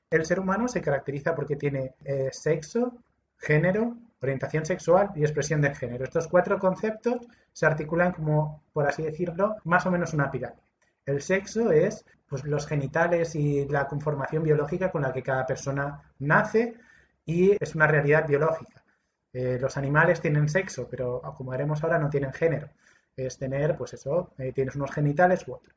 El 0.09 0.25
ser 0.25 0.41
humano 0.41 0.67
se 0.67 0.81
caracteriza 0.81 1.33
porque 1.33 1.55
tiene 1.55 1.95
eh, 2.03 2.27
sexo, 2.33 2.97
género, 3.37 3.95
orientación 4.21 4.65
sexual 4.65 5.11
y 5.15 5.21
expresión 5.21 5.61
de 5.61 5.73
género. 5.73 6.03
Estos 6.03 6.27
cuatro 6.27 6.59
conceptos 6.59 7.25
se 7.53 7.65
articulan 7.65 8.11
como, 8.11 8.63
por 8.73 8.85
así 8.85 9.03
decirlo, 9.03 9.55
más 9.63 9.85
o 9.85 9.91
menos 9.91 10.13
una 10.13 10.29
pirámide. 10.29 10.61
El 11.05 11.21
sexo 11.21 11.71
es 11.71 12.03
pues, 12.27 12.43
los 12.43 12.67
genitales 12.67 13.33
y 13.35 13.65
la 13.69 13.87
conformación 13.87 14.43
biológica 14.43 14.91
con 14.91 15.03
la 15.03 15.13
que 15.13 15.23
cada 15.23 15.45
persona 15.45 16.01
nace 16.19 16.73
y 17.25 17.55
es 17.57 17.75
una 17.75 17.87
realidad 17.87 18.27
biológica. 18.27 18.80
Eh, 19.33 19.57
los 19.59 19.77
animales 19.77 20.19
tienen 20.19 20.49
sexo, 20.49 20.87
pero 20.89 21.21
como 21.37 21.51
veremos 21.51 21.83
ahora 21.83 21.99
no 21.99 22.09
tienen 22.09 22.33
género. 22.33 22.69
Es 23.15 23.37
tener, 23.37 23.77
pues 23.77 23.93
eso, 23.93 24.33
eh, 24.37 24.51
tienes 24.53 24.75
unos 24.75 24.91
genitales 24.91 25.47
u 25.47 25.53
otro. 25.53 25.73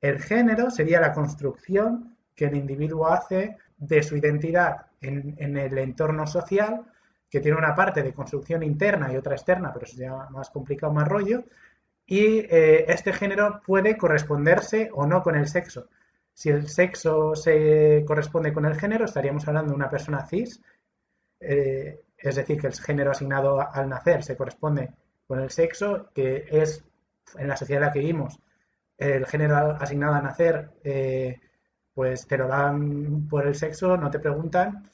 El 0.00 0.20
género 0.20 0.70
sería 0.70 1.00
la 1.00 1.12
construcción 1.12 2.16
que 2.34 2.46
el 2.46 2.56
individuo 2.56 3.06
hace 3.06 3.56
de 3.76 4.02
su 4.02 4.16
identidad 4.16 4.86
en, 5.00 5.56
el 5.56 5.78
entorno 5.78 6.26
social, 6.26 6.84
que 7.30 7.40
tiene 7.40 7.58
una 7.58 7.74
parte 7.74 8.02
de 8.02 8.12
construcción 8.12 8.62
interna 8.62 9.12
y 9.12 9.16
otra 9.16 9.34
externa, 9.34 9.72
pero 9.72 9.86
sería 9.86 10.12
más 10.30 10.50
complicado, 10.50 10.92
más 10.92 11.08
rollo. 11.08 11.44
Y 12.06 12.40
eh, 12.50 12.84
este 12.88 13.12
género 13.12 13.62
puede 13.64 13.96
corresponderse 13.96 14.90
o 14.92 15.06
no 15.06 15.22
con 15.22 15.36
el 15.36 15.48
sexo. 15.48 15.88
Si 16.34 16.50
el 16.50 16.68
sexo 16.68 17.34
se 17.34 18.04
corresponde 18.06 18.52
con 18.52 18.64
el 18.64 18.78
género, 18.78 19.04
estaríamos 19.04 19.46
hablando 19.46 19.70
de 19.70 19.76
una 19.76 19.90
persona 19.90 20.26
cis, 20.26 20.60
es 22.22 22.36
decir, 22.36 22.60
que 22.60 22.68
el 22.68 22.74
género 22.74 23.10
asignado 23.10 23.60
al 23.60 23.88
nacer 23.88 24.22
se 24.22 24.36
corresponde 24.36 24.92
con 25.26 25.40
el 25.40 25.50
sexo, 25.50 26.10
que 26.14 26.46
es 26.50 26.84
en 27.36 27.48
la 27.48 27.56
sociedad 27.56 27.82
en 27.82 27.86
la 27.88 27.92
que 27.92 28.00
vivimos, 28.00 28.38
el 28.96 29.26
género 29.26 29.56
asignado 29.80 30.14
al 30.14 30.22
nacer, 30.22 30.70
eh, 30.84 31.40
pues 31.94 32.26
te 32.26 32.38
lo 32.38 32.48
dan 32.48 33.26
por 33.28 33.46
el 33.46 33.54
sexo, 33.54 33.96
no 33.96 34.10
te 34.10 34.20
preguntan, 34.20 34.90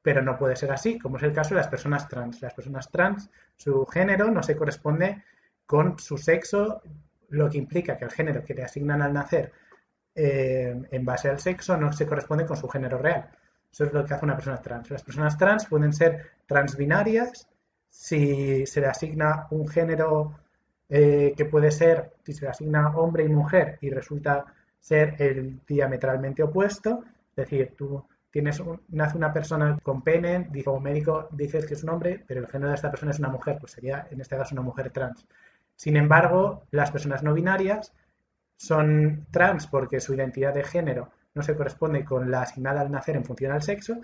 pero 0.00 0.22
no 0.22 0.38
puede 0.38 0.56
ser 0.56 0.72
así, 0.72 0.98
como 0.98 1.16
es 1.16 1.22
el 1.22 1.32
caso 1.32 1.50
de 1.50 1.60
las 1.60 1.68
personas 1.68 2.08
trans. 2.08 2.40
Las 2.40 2.54
personas 2.54 2.90
trans, 2.90 3.30
su 3.56 3.86
género 3.86 4.30
no 4.30 4.42
se 4.42 4.56
corresponde 4.56 5.22
con 5.66 5.98
su 5.98 6.18
sexo, 6.18 6.82
lo 7.28 7.48
que 7.48 7.58
implica 7.58 7.96
que 7.96 8.04
el 8.04 8.10
género 8.10 8.44
que 8.44 8.54
le 8.54 8.64
asignan 8.64 9.02
al 9.02 9.12
nacer 9.12 9.52
eh, 10.14 10.74
en 10.90 11.04
base 11.04 11.28
al 11.28 11.38
sexo 11.38 11.76
no 11.76 11.92
se 11.92 12.06
corresponde 12.06 12.46
con 12.46 12.56
su 12.56 12.68
género 12.68 12.98
real. 12.98 13.30
Eso 13.70 13.84
es 13.84 13.92
lo 13.92 14.04
que 14.04 14.12
hace 14.12 14.24
una 14.24 14.36
persona 14.36 14.60
trans. 14.60 14.90
Las 14.90 15.02
personas 15.02 15.38
trans 15.38 15.66
pueden 15.66 15.92
ser 15.92 16.32
transbinarias 16.52 17.48
si 17.88 18.66
se 18.66 18.80
le 18.80 18.86
asigna 18.86 19.46
un 19.50 19.68
género 19.68 20.38
eh, 20.88 21.34
que 21.36 21.44
puede 21.44 21.70
ser, 21.70 22.12
si 22.24 22.32
se 22.32 22.44
le 22.44 22.50
asigna 22.50 22.96
hombre 22.96 23.24
y 23.24 23.28
mujer 23.28 23.78
y 23.80 23.90
resulta 23.90 24.46
ser 24.78 25.14
el 25.18 25.60
diametralmente 25.66 26.42
opuesto, 26.42 27.04
es 27.30 27.36
decir, 27.36 27.74
tú 27.76 28.04
tienes 28.30 28.62
nace 28.88 29.16
una 29.16 29.32
persona 29.32 29.78
con 29.82 30.02
pene, 30.02 30.48
como 30.64 30.80
médico 30.80 31.28
dices 31.32 31.66
que 31.66 31.74
es 31.74 31.82
un 31.84 31.90
hombre, 31.90 32.24
pero 32.26 32.40
el 32.40 32.46
género 32.46 32.70
de 32.70 32.76
esta 32.76 32.90
persona 32.90 33.12
es 33.12 33.18
una 33.18 33.28
mujer, 33.28 33.58
pues 33.60 33.72
sería 33.72 34.06
en 34.10 34.20
este 34.20 34.36
caso 34.36 34.54
una 34.54 34.62
mujer 34.62 34.90
trans. 34.90 35.26
Sin 35.76 35.96
embargo, 35.96 36.64
las 36.70 36.90
personas 36.90 37.22
no 37.22 37.34
binarias 37.34 37.92
son 38.56 39.26
trans 39.30 39.66
porque 39.66 40.00
su 40.00 40.14
identidad 40.14 40.54
de 40.54 40.64
género 40.64 41.10
no 41.34 41.42
se 41.42 41.54
corresponde 41.54 42.04
con 42.04 42.30
la 42.30 42.42
asignada 42.42 42.80
al 42.80 42.90
nacer 42.90 43.16
en 43.16 43.24
función 43.24 43.52
al 43.52 43.62
sexo, 43.62 44.00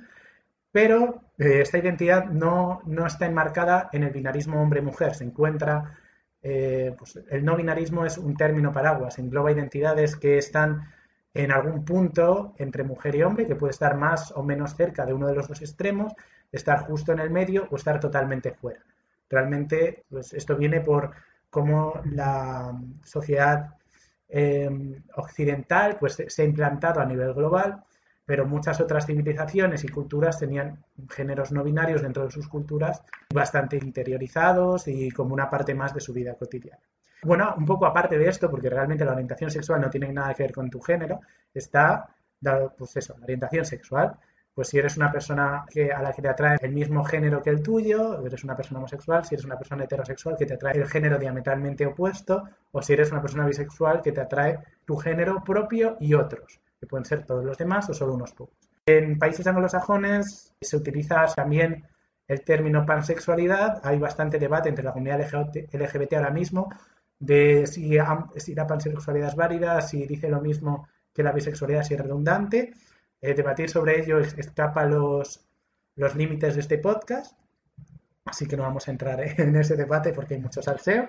pero 0.72 1.22
eh, 1.38 1.60
esta 1.62 1.78
identidad 1.78 2.26
no, 2.26 2.82
está 3.06 3.26
enmarcada 3.26 3.88
en 3.92 4.04
el 4.04 4.10
binarismo 4.10 4.62
hombre-mujer, 4.62 5.14
se 5.14 5.24
encuentra, 5.24 5.98
eh, 6.42 6.94
pues, 6.98 7.18
el 7.30 7.44
no 7.44 7.56
binarismo 7.56 8.04
es 8.04 8.18
un 8.18 8.36
término 8.36 8.72
paraguas, 8.72 9.18
engloba 9.18 9.52
identidades 9.52 10.16
que 10.16 10.38
están 10.38 10.92
en 11.34 11.52
algún 11.52 11.84
punto 11.84 12.54
entre 12.58 12.84
mujer 12.84 13.14
y 13.14 13.22
hombre, 13.22 13.46
que 13.46 13.56
puede 13.56 13.70
estar 13.70 13.96
más 13.96 14.32
o 14.32 14.42
menos 14.42 14.74
cerca 14.74 15.04
de 15.06 15.14
uno 15.14 15.26
de 15.26 15.34
los 15.34 15.48
dos 15.48 15.60
extremos, 15.60 16.12
estar 16.50 16.80
justo 16.80 17.12
en 17.12 17.20
el 17.20 17.30
medio 17.30 17.68
o 17.70 17.76
estar 17.76 18.00
totalmente 18.00 18.52
fuera. 18.52 18.80
Realmente, 19.28 20.04
pues 20.08 20.32
esto 20.32 20.56
viene 20.56 20.80
por 20.80 21.12
cómo 21.50 22.00
la 22.04 22.78
sociedad 23.04 23.78
Em, 24.30 25.02
occidental 25.16 25.96
pues 25.98 26.22
se 26.26 26.42
ha 26.42 26.44
implantado 26.44 27.00
a 27.00 27.06
nivel 27.06 27.32
global, 27.32 27.82
pero 28.28 28.46
muchas 28.46 28.78
otras 28.78 29.06
civilizaciones 29.06 29.84
y 29.84 29.88
culturas 29.88 30.38
tenían 30.38 30.84
géneros 31.08 31.50
no 31.50 31.64
binarios 31.64 32.02
dentro 32.02 32.24
de 32.24 32.30
sus 32.30 32.46
culturas 32.46 33.02
bastante 33.32 33.78
interiorizados 33.78 34.86
y 34.86 35.10
como 35.10 35.32
una 35.32 35.48
parte 35.48 35.74
más 35.74 35.94
de 35.94 36.00
su 36.00 36.12
vida 36.12 36.34
cotidiana. 36.34 36.82
Bueno, 37.22 37.54
un 37.56 37.64
poco 37.64 37.86
aparte 37.86 38.18
de 38.18 38.28
esto, 38.28 38.50
porque 38.50 38.68
realmente 38.68 39.06
la 39.06 39.12
orientación 39.12 39.50
sexual 39.50 39.80
no 39.80 39.88
tiene 39.88 40.12
nada 40.12 40.34
que 40.34 40.42
ver 40.42 40.52
con 40.52 40.68
tu 40.68 40.78
género, 40.78 41.20
está, 41.54 42.14
pues 42.76 42.98
eso, 42.98 43.16
la 43.16 43.24
orientación 43.24 43.64
sexual. 43.64 44.14
Pues 44.54 44.68
si 44.68 44.78
eres 44.78 44.98
una 44.98 45.10
persona 45.10 45.64
que, 45.70 45.90
a 45.90 46.02
la 46.02 46.12
que 46.12 46.20
te 46.20 46.28
atrae 46.28 46.58
el 46.60 46.72
mismo 46.72 47.04
género 47.04 47.40
que 47.40 47.48
el 47.48 47.62
tuyo, 47.62 48.26
eres 48.26 48.44
una 48.44 48.56
persona 48.56 48.80
homosexual, 48.80 49.24
si 49.24 49.36
eres 49.36 49.46
una 49.46 49.56
persona 49.56 49.84
heterosexual 49.84 50.36
que 50.36 50.44
te 50.44 50.54
atrae 50.54 50.76
el 50.76 50.86
género 50.86 51.16
diametralmente 51.16 51.86
opuesto, 51.86 52.44
o 52.72 52.82
si 52.82 52.92
eres 52.92 53.10
una 53.10 53.22
persona 53.22 53.46
bisexual 53.46 54.02
que 54.02 54.12
te 54.12 54.20
atrae 54.20 54.58
tu 54.84 54.96
género 54.96 55.42
propio 55.42 55.96
y 56.00 56.12
otros, 56.12 56.60
que 56.80 56.86
pueden 56.86 57.04
ser 57.04 57.24
todos 57.26 57.44
los 57.44 57.58
demás 57.58 57.88
o 57.90 57.94
solo 57.94 58.14
unos 58.14 58.32
pocos. 58.32 58.56
En 58.86 59.18
países 59.18 59.46
anglosajones 59.46 60.54
se 60.60 60.76
utiliza 60.76 61.26
también 61.34 61.86
el 62.26 62.42
término 62.42 62.84
pansexualidad, 62.84 63.80
hay 63.82 63.98
bastante 63.98 64.38
debate 64.38 64.68
entre 64.68 64.84
la 64.84 64.92
comunidad 64.92 65.20
LGBT 65.20 66.12
ahora 66.14 66.30
mismo 66.30 66.68
de 67.18 67.66
si, 67.66 67.98
si 68.36 68.54
la 68.54 68.66
pansexualidad 68.66 69.28
es 69.28 69.34
válida, 69.34 69.80
si 69.80 70.06
dice 70.06 70.28
lo 70.28 70.40
mismo 70.40 70.88
que 71.12 71.22
la 71.22 71.32
bisexualidad, 71.32 71.82
si 71.82 71.94
es 71.94 72.00
redundante. 72.00 72.74
Eh, 73.20 73.34
debatir 73.34 73.68
sobre 73.68 74.00
ello 74.00 74.18
escapa 74.18 74.84
los, 74.84 75.44
los 75.96 76.14
límites 76.14 76.54
de 76.54 76.60
este 76.60 76.78
podcast, 76.78 77.36
así 78.24 78.46
que 78.46 78.56
no 78.56 78.62
vamos 78.62 78.86
a 78.86 78.92
entrar 78.92 79.20
en 79.40 79.56
ese 79.56 79.76
debate 79.76 80.12
porque 80.12 80.34
hay 80.34 80.40
mucho 80.40 80.62
salseo. 80.62 81.08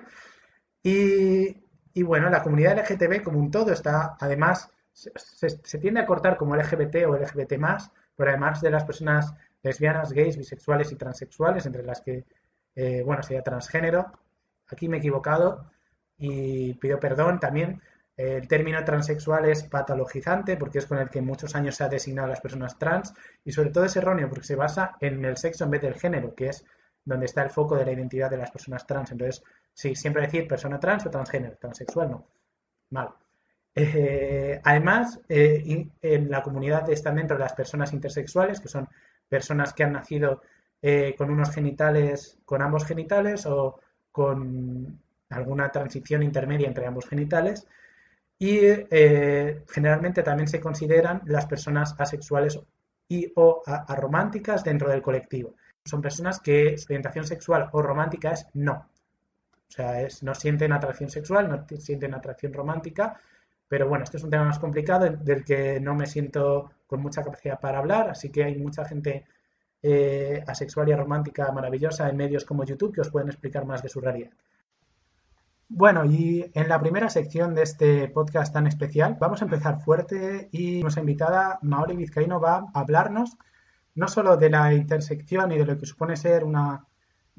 Y, 0.82 1.64
y 1.92 2.02
bueno, 2.02 2.28
la 2.30 2.42
comunidad 2.42 2.78
LGTB 2.78 3.22
como 3.22 3.38
un 3.38 3.50
todo 3.50 3.72
está, 3.72 4.16
además, 4.18 4.70
se, 5.14 5.78
tiende 5.78 6.00
a 6.00 6.06
cortar 6.06 6.36
como 6.36 6.56
LGBT 6.56 7.06
o 7.06 7.16
LGBT 7.16 7.54
pero 8.16 8.30
además 8.30 8.60
de 8.60 8.70
las 8.70 8.84
personas 8.84 9.34
lesbianas, 9.62 10.12
gays, 10.12 10.36
bisexuales 10.36 10.92
y 10.92 10.96
transexuales, 10.96 11.64
entre 11.66 11.82
las 11.82 12.00
que, 12.00 12.24
eh, 12.74 13.02
bueno, 13.04 13.22
sería 13.22 13.42
transgénero. 13.42 14.12
Aquí 14.68 14.88
me 14.88 14.96
he 14.96 15.00
equivocado 15.00 15.70
y 16.18 16.74
pido 16.74 17.00
perdón 17.00 17.40
también 17.40 17.80
el 18.20 18.48
término 18.48 18.84
transexual 18.84 19.46
es 19.46 19.62
patologizante 19.62 20.58
porque 20.58 20.78
es 20.78 20.86
con 20.86 20.98
el 20.98 21.08
que 21.08 21.22
muchos 21.22 21.54
años 21.54 21.76
se 21.76 21.84
ha 21.84 21.88
designado 21.88 22.26
a 22.26 22.28
las 22.30 22.42
personas 22.42 22.78
trans 22.78 23.14
y 23.44 23.52
sobre 23.52 23.70
todo 23.70 23.84
es 23.86 23.96
erróneo 23.96 24.28
porque 24.28 24.44
se 24.44 24.56
basa 24.56 24.96
en 25.00 25.24
el 25.24 25.38
sexo 25.38 25.64
en 25.64 25.70
vez 25.70 25.80
del 25.80 25.94
género, 25.94 26.34
que 26.34 26.48
es 26.48 26.66
donde 27.02 27.24
está 27.24 27.42
el 27.42 27.48
foco 27.48 27.76
de 27.76 27.86
la 27.86 27.92
identidad 27.92 28.28
de 28.28 28.36
las 28.36 28.50
personas 28.50 28.86
trans. 28.86 29.10
Entonces, 29.12 29.42
sí, 29.72 29.94
siempre 29.94 30.20
decir 30.22 30.46
persona 30.46 30.78
trans 30.78 31.06
o 31.06 31.10
transgénero, 31.10 31.56
transexual 31.56 32.10
no. 32.10 32.26
Mal. 32.90 33.08
Eh, 33.74 34.60
además, 34.64 35.20
eh, 35.28 35.88
en 36.02 36.30
la 36.30 36.42
comunidad 36.42 36.90
están 36.90 37.16
dentro 37.16 37.36
de 37.36 37.44
las 37.44 37.54
personas 37.54 37.92
intersexuales, 37.92 38.60
que 38.60 38.68
son 38.68 38.88
personas 39.28 39.72
que 39.72 39.84
han 39.84 39.92
nacido 39.92 40.42
eh, 40.82 41.14
con 41.16 41.30
unos 41.30 41.50
genitales, 41.50 42.38
con 42.44 42.62
ambos 42.62 42.84
genitales 42.84 43.46
o 43.46 43.80
con 44.10 45.00
alguna 45.28 45.70
transición 45.70 46.22
intermedia 46.22 46.66
entre 46.66 46.86
ambos 46.86 47.08
genitales 47.08 47.66
y 48.38 48.58
generalmente 49.68 50.22
también 50.22 50.48
se 50.48 50.60
consideran 50.60 51.20
las 51.26 51.46
personas 51.46 51.94
asexuales 51.98 52.58
y 53.06 53.30
o 53.36 53.62
arománticas 53.66 54.64
dentro 54.64 54.88
del 54.88 55.02
colectivo. 55.02 55.54
son 55.84 56.00
personas 56.00 56.40
que 56.40 56.78
su 56.78 56.86
orientación 56.86 57.26
sexual 57.26 57.68
o 57.72 57.82
romántica 57.82 58.32
es 58.32 58.46
no. 58.54 58.88
O 59.68 59.72
sea, 59.72 60.00
es, 60.02 60.22
no 60.22 60.34
sienten 60.34 60.72
atracción 60.72 61.10
sexual, 61.10 61.48
no 61.48 61.66
sienten 61.78 62.14
atracción 62.14 62.52
romántica, 62.52 63.20
pero 63.70 63.88
bueno, 63.88 64.02
este 64.02 64.16
es 64.16 64.24
un 64.24 64.30
tema 64.30 64.46
más 64.46 64.58
complicado 64.58 65.08
del 65.08 65.44
que 65.44 65.78
no 65.78 65.94
me 65.94 66.08
siento 66.08 66.72
con 66.88 67.00
mucha 67.00 67.22
capacidad 67.22 67.60
para 67.60 67.78
hablar, 67.78 68.10
así 68.10 68.28
que 68.28 68.42
hay 68.42 68.56
mucha 68.56 68.84
gente 68.84 69.26
eh, 69.80 70.42
asexual 70.44 70.88
y 70.88 70.94
romántica 70.96 71.52
maravillosa 71.52 72.08
en 72.08 72.16
medios 72.16 72.44
como 72.44 72.64
YouTube 72.64 72.92
que 72.92 73.00
os 73.00 73.10
pueden 73.10 73.28
explicar 73.28 73.64
más 73.66 73.80
de 73.80 73.88
su 73.88 74.00
realidad. 74.00 74.32
Bueno, 75.68 76.04
y 76.04 76.50
en 76.52 76.68
la 76.68 76.80
primera 76.80 77.08
sección 77.10 77.54
de 77.54 77.62
este 77.62 78.08
podcast 78.08 78.52
tan 78.52 78.66
especial 78.66 79.16
vamos 79.20 79.40
a 79.40 79.44
empezar 79.44 79.80
fuerte 79.80 80.48
y 80.50 80.82
nuestra 80.82 81.02
invitada 81.02 81.60
Maori 81.62 81.94
Vizcaíno 81.94 82.40
va 82.40 82.66
a 82.74 82.80
hablarnos 82.80 83.38
no 83.94 84.08
solo 84.08 84.36
de 84.36 84.50
la 84.50 84.74
intersección 84.74 85.52
y 85.52 85.58
de 85.58 85.66
lo 85.66 85.78
que 85.78 85.86
supone 85.86 86.16
ser 86.16 86.42
una, 86.42 86.88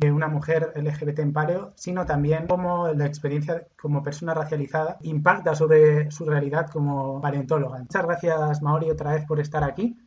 una 0.09 0.27
mujer 0.27 0.73
LGBT 0.75 1.19
en 1.19 1.33
paleo, 1.33 1.73
sino 1.75 2.05
también 2.05 2.47
cómo 2.47 2.87
la 2.87 3.05
experiencia 3.05 3.67
como 3.79 4.01
persona 4.01 4.33
racializada 4.33 4.97
impacta 5.01 5.53
sobre 5.53 6.09
su 6.09 6.25
realidad 6.25 6.69
como 6.71 7.21
paleontóloga. 7.21 7.79
Muchas 7.79 8.05
gracias 8.05 8.61
Maori 8.61 8.89
otra 8.89 9.13
vez 9.13 9.25
por 9.25 9.39
estar 9.39 9.63
aquí. 9.63 9.97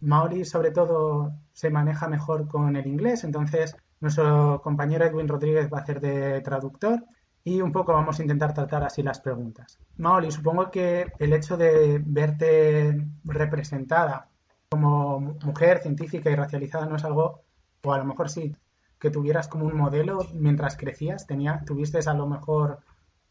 Maori 0.00 0.44
sobre 0.44 0.72
todo 0.72 1.32
se 1.52 1.70
maneja 1.70 2.08
mejor 2.08 2.48
con 2.48 2.76
el 2.76 2.86
inglés, 2.86 3.24
entonces 3.24 3.76
nuestro 4.00 4.60
compañero 4.62 5.04
Edwin 5.04 5.28
Rodríguez 5.28 5.72
va 5.72 5.78
a 5.78 5.82
hacer 5.82 6.00
de 6.00 6.40
traductor 6.40 7.04
y 7.44 7.60
un 7.60 7.70
poco 7.70 7.92
vamos 7.92 8.18
a 8.18 8.22
intentar 8.22 8.52
tratar 8.52 8.82
así 8.82 9.02
las 9.02 9.20
preguntas. 9.20 9.78
Maoli, 9.98 10.32
supongo 10.32 10.70
que 10.70 11.06
el 11.18 11.32
hecho 11.32 11.56
de 11.56 12.02
verte 12.04 13.06
representada 13.24 14.28
como 14.68 15.20
mujer 15.20 15.78
científica 15.78 16.28
y 16.28 16.34
racializada 16.34 16.86
no 16.86 16.96
es 16.96 17.04
algo, 17.04 17.42
o 17.84 17.92
a 17.92 17.98
lo 17.98 18.04
mejor 18.04 18.28
sí, 18.28 18.54
que 18.98 19.10
tuvieras 19.10 19.48
como 19.48 19.66
un 19.66 19.76
modelo 19.76 20.26
mientras 20.34 20.76
crecías, 20.76 21.26
tenía, 21.26 21.62
tuviste 21.66 21.98
a 22.06 22.14
lo 22.14 22.26
mejor 22.26 22.80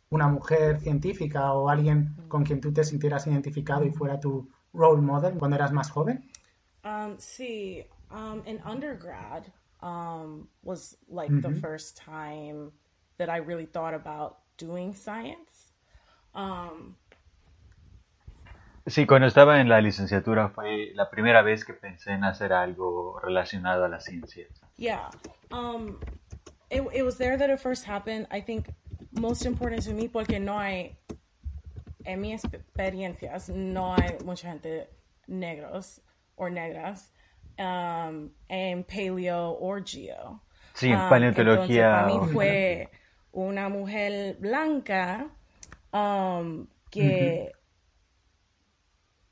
una 0.10 0.28
mujer 0.28 0.80
científica 0.80 1.54
o 1.54 1.70
alguien 1.70 2.16
con 2.28 2.44
quien 2.44 2.62
tú 2.62 2.72
te 2.72 2.84
sintieras 2.84 3.28
identificado 3.28 3.84
y 3.86 3.92
fuera 3.92 4.20
tu 4.20 4.50
role 4.74 5.02
model 5.02 5.38
cuando 5.38 5.56
eras 5.56 5.72
más 5.72 5.90
joven? 5.90 6.30
Um, 6.84 7.18
sí, 7.18 7.86
um, 8.12 8.44
in 8.46 8.62
undergrad 8.64 9.52
um, 9.82 10.48
was 10.64 10.98
like 11.08 11.32
the 11.42 11.52
first 11.60 11.98
time 11.98 12.72
that 13.18 13.30
I 13.30 13.38
really 13.38 13.66
thought 13.66 13.94
about 13.94 14.38
doing 14.58 14.94
science. 14.94 15.74
Um, 16.34 16.96
sí, 18.86 19.08
cuando 19.08 19.28
estaba 19.28 19.62
en 19.62 19.70
la 19.70 19.82
licenciatura 19.82 20.50
fue 20.50 20.92
la 20.94 21.10
primera 21.10 21.42
vez 21.42 21.66
que 21.66 21.74
pensé 21.74 22.12
en 22.12 22.24
hacer 22.24 22.54
algo 22.54 23.20
relacionado 23.20 23.86
a 23.86 23.90
la 23.90 24.00
ciencia. 24.00 24.48
Yeah. 24.78 25.10
Um, 25.52 26.00
it, 26.70 26.84
it 26.94 27.04
was 27.04 27.18
there 27.18 27.38
that 27.38 27.50
it 27.50 27.60
first 27.60 27.86
happened. 27.86 28.28
I 28.32 28.42
think 28.42 28.68
most 29.12 29.46
important 29.46 29.84
to 29.84 29.94
me 29.94 30.08
porque 30.08 30.40
no 30.40 30.58
hay, 30.58 30.96
en 32.06 32.22
mis 32.22 32.44
experiencias, 32.44 33.50
no 33.50 33.96
hay 33.96 34.18
mucha 34.24 34.48
gente 34.48 34.88
negros 35.28 36.00
o 36.38 36.50
negras 36.50 37.12
um, 37.58 38.30
en 38.50 38.84
paleo 38.84 39.58
o 39.60 39.82
geo. 39.84 40.42
Sí, 40.74 40.90
en 40.90 41.00
um, 41.00 41.10
paleontología. 41.10 41.90
para 41.90 42.08
mí 42.08 42.34
fue 42.34 42.90
una 43.32 43.70
mujer 43.70 44.36
blanca 44.40 45.28
um, 45.94 46.68
que 46.92 47.54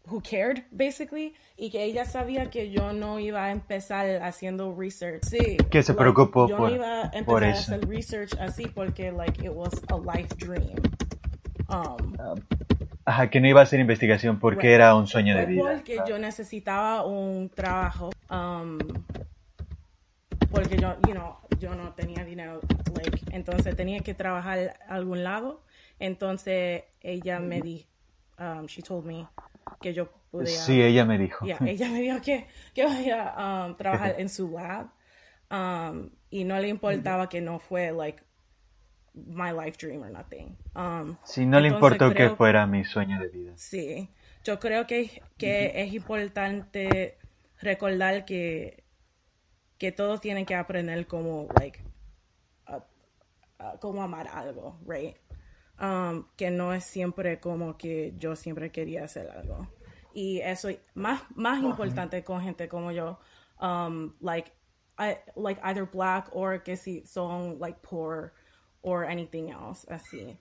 who 0.05 0.21
cared 0.21 0.63
basically 0.71 1.33
y 1.57 1.69
que 1.69 1.83
ella 1.83 2.05
sabía 2.05 2.49
que 2.49 2.71
yo 2.71 2.93
no 2.93 3.19
iba 3.19 3.45
a 3.45 3.51
empezar 3.51 4.21
haciendo 4.21 4.75
research. 4.75 5.23
Sí, 5.23 5.57
que 5.69 5.83
se 5.83 5.93
preocupó 5.93 6.47
yo 6.47 6.57
por, 6.57 6.69
no 6.69 6.75
iba 6.75 7.03
a 7.03 7.11
empezar 7.13 7.43
a 7.43 7.51
hacer 7.51 7.87
research 7.87 8.33
así 8.39 8.67
porque 8.67 9.11
like 9.11 9.43
it 9.43 9.51
was 9.53 9.73
a 9.89 9.97
life 9.97 10.35
dream. 10.37 10.75
Um, 11.69 12.15
Ajá, 13.05 13.29
que 13.29 13.41
no 13.41 13.47
iba 13.47 13.59
a 13.59 13.63
hacer 13.63 13.79
investigación 13.79 14.39
porque 14.39 14.73
era 14.73 14.95
un 14.95 15.07
sueño 15.07 15.35
de 15.35 15.45
vida. 15.45 15.63
Porque 15.73 15.99
yo 16.07 16.17
necesitaba 16.19 17.05
un 17.05 17.49
trabajo 17.49 18.11
um, 18.29 18.77
porque 20.51 20.77
yo, 20.77 20.95
you 21.07 21.13
know, 21.13 21.37
yo 21.59 21.73
no 21.75 21.93
tenía 21.93 22.23
dinero, 22.23 22.61
like, 22.95 23.19
entonces 23.31 23.75
tenía 23.75 24.01
que 24.01 24.13
trabajar 24.13 24.77
a 24.87 24.93
algún 24.93 25.23
lado. 25.23 25.63
Entonces 25.99 26.83
ella 27.01 27.39
me 27.39 27.61
dijo, 27.61 27.87
um, 28.39 28.65
she 28.67 28.81
told 28.81 29.05
me 29.05 29.27
que 29.81 29.93
yo 29.93 30.11
podía. 30.31 30.47
Sí, 30.47 30.81
ella 30.81 31.05
me 31.05 31.17
dijo. 31.17 31.45
Yeah, 31.45 31.59
ella 31.65 31.89
me 31.89 32.01
dijo 32.01 32.21
que, 32.21 32.47
que 32.73 32.83
podía 32.83 33.33
um, 33.37 33.75
trabajar 33.75 34.15
en 34.17 34.29
su 34.29 34.51
lab 34.51 34.89
um, 35.51 36.09
y 36.29 36.43
no 36.43 36.59
le 36.59 36.67
importaba 36.67 37.29
que 37.29 37.41
no 37.41 37.59
fue 37.59 37.91
like 37.91 38.21
my 39.13 39.51
life 39.51 39.77
dream 39.79 40.01
or 40.01 40.09
nothing. 40.09 40.57
Um, 40.75 41.17
sí, 41.23 41.45
no 41.45 41.59
le 41.59 41.67
importó 41.67 42.09
creo, 42.11 42.31
que 42.31 42.35
fuera 42.35 42.65
mi 42.65 42.83
sueño 42.83 43.19
de 43.19 43.27
vida. 43.29 43.53
Sí, 43.55 44.09
yo 44.43 44.59
creo 44.59 44.87
que, 44.87 45.21
que 45.37 45.71
es 45.75 45.93
importante 45.93 47.17
recordar 47.61 48.25
que 48.25 48.83
que 49.83 49.91
todos 49.91 50.21
tienen 50.21 50.45
que 50.45 50.55
aprender 50.55 51.07
cómo, 51.07 51.49
like, 51.59 51.83
uh, 52.69 52.77
uh, 53.61 53.77
cómo 53.81 54.01
amar 54.01 54.29
algo, 54.29 54.79
right? 54.87 55.17
Um, 55.79 56.25
que 56.37 56.51
no 56.51 56.71
es 56.71 56.85
siempre 56.85 57.39
como 57.39 57.77
que 57.77 58.13
yo 58.17 58.35
siempre 58.35 58.71
quería 58.71 59.03
hacer 59.05 59.29
algo. 59.31 59.67
Y 60.13 60.39
eso 60.41 60.69
más, 60.93 61.23
más 61.35 61.61
importante 61.63 62.23
con 62.23 62.41
gente 62.41 62.67
como 62.67 62.91
yo, 62.91 63.17
um, 63.59 64.13
like, 64.21 64.51
I, 64.99 65.17
like 65.35 65.59
either 65.63 65.85
black 65.85 66.29
or 66.31 66.59
que 66.59 66.77
si 66.77 67.03
son 67.05 67.57
like 67.59 67.81
poor 67.81 68.33
or 68.83 69.05
anything 69.05 69.49
else, 69.49 69.85
así. 69.89 70.37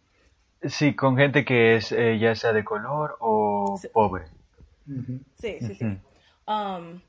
Sí, 0.68 0.94
con 0.94 1.16
gente 1.16 1.44
que 1.44 1.76
es 1.76 1.90
eh, 1.92 2.18
ya 2.18 2.34
sea 2.34 2.52
de 2.52 2.62
color 2.62 3.16
o 3.20 3.78
sí. 3.80 3.88
pobre. 3.88 4.26
Sí, 5.40 5.58
sí, 5.60 5.74
sí. 5.74 5.98
Um, 6.46 7.00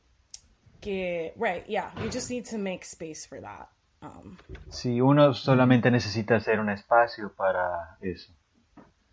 que, 0.79 1.33
right, 1.35 1.67
yeah, 1.67 1.91
you 2.01 2.09
just 2.09 2.29
need 2.29 2.45
to 2.45 2.57
make 2.57 2.85
space 2.85 3.25
for 3.25 3.41
that. 3.41 3.69
Um, 4.03 4.35
sí, 4.69 4.99
uno 4.99 5.33
solamente 5.33 5.89
necesita 5.89 6.35
hacer 6.35 6.59
un 6.59 6.69
espacio 6.69 7.31
para 7.33 7.97
eso. 8.01 8.33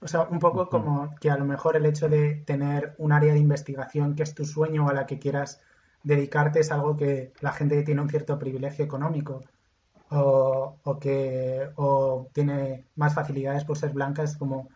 O 0.01 0.09
sea, 0.09 0.23
un 0.23 0.39
poco 0.39 0.69
como 0.69 1.15
que 1.21 1.31
a 1.31 1.37
lo 1.37 1.45
mejor 1.45 1.77
el 1.77 1.87
hecho 1.87 2.09
de 2.09 2.43
tener 2.47 2.95
un 2.99 3.13
área 3.13 3.35
de 3.35 3.39
investigación 3.39 4.17
que 4.17 4.23
es 4.23 4.35
tu 4.35 4.45
sueño 4.45 4.87
o 4.87 4.89
a 4.89 4.95
la 4.95 5.07
que 5.07 5.19
quieras 5.19 5.61
dedicarte 6.03 6.61
es 6.61 6.73
algo 6.73 6.97
que 6.97 7.33
la 7.41 7.53
gente 7.53 7.77
que 7.77 7.83
tiene 7.83 8.01
un 8.01 8.09
cierto 8.09 8.39
privilegio 8.39 8.85
económico 8.85 9.45
o, 10.09 10.79
o 10.83 10.99
que 10.99 11.69
o 11.77 12.29
tiene 12.33 12.87
más 12.97 13.15
facilidades 13.15 13.65
por 13.65 13.77
ser 13.77 13.91
blanca 13.91 14.23
es 14.23 14.37
como 14.37 14.69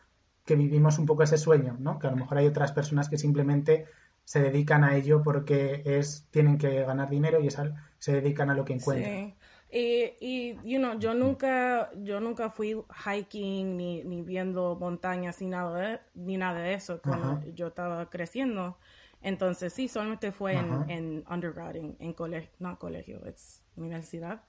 que 0.44 0.56
vivimos 0.56 0.98
un 0.98 1.06
poco 1.06 1.22
ese 1.22 1.38
sueño, 1.38 1.76
¿no? 1.80 1.98
Que 1.98 2.06
a 2.06 2.10
lo 2.10 2.16
mejor 2.16 2.36
hay 2.36 2.46
otras 2.46 2.72
personas 2.72 3.08
que 3.08 3.16
simplemente 3.16 3.86
se 4.24 4.42
dedican 4.42 4.84
a 4.84 4.94
ello 4.94 5.22
porque 5.22 5.82
es 5.86 6.26
tienen 6.30 6.58
que 6.58 6.84
ganar 6.84 7.08
dinero 7.08 7.40
y 7.40 7.46
es 7.46 7.58
al, 7.58 7.74
se 7.98 8.12
dedican 8.12 8.50
a 8.50 8.54
lo 8.54 8.66
que 8.66 8.74
encuentran. 8.74 9.14
Sí. 9.14 9.34
Y, 9.76 10.14
y 10.20 10.54
you 10.62 10.78
know, 10.78 10.96
yo 11.00 11.14
nunca 11.14 11.90
yo 11.96 12.20
nunca 12.20 12.48
fui 12.48 12.76
hiking 13.04 13.76
ni, 13.76 14.04
ni 14.04 14.22
viendo 14.22 14.76
montañas 14.76 15.40
ni 15.40 15.48
nada 15.48 15.76
de, 15.76 16.00
ni 16.14 16.36
nada 16.36 16.60
de 16.60 16.74
eso 16.74 17.02
cuando 17.02 17.42
yo 17.54 17.66
estaba 17.66 18.08
creciendo. 18.08 18.78
Entonces 19.20 19.72
sí, 19.72 19.88
solamente 19.88 20.30
fue 20.30 20.52
en, 20.54 20.84
en, 20.88 21.24
undergrad, 21.28 21.74
en, 21.74 21.96
en 21.98 22.12
colegio, 22.12 22.52
no 22.60 22.78
colegio, 22.78 23.26
es 23.26 23.64
universidad. 23.74 24.44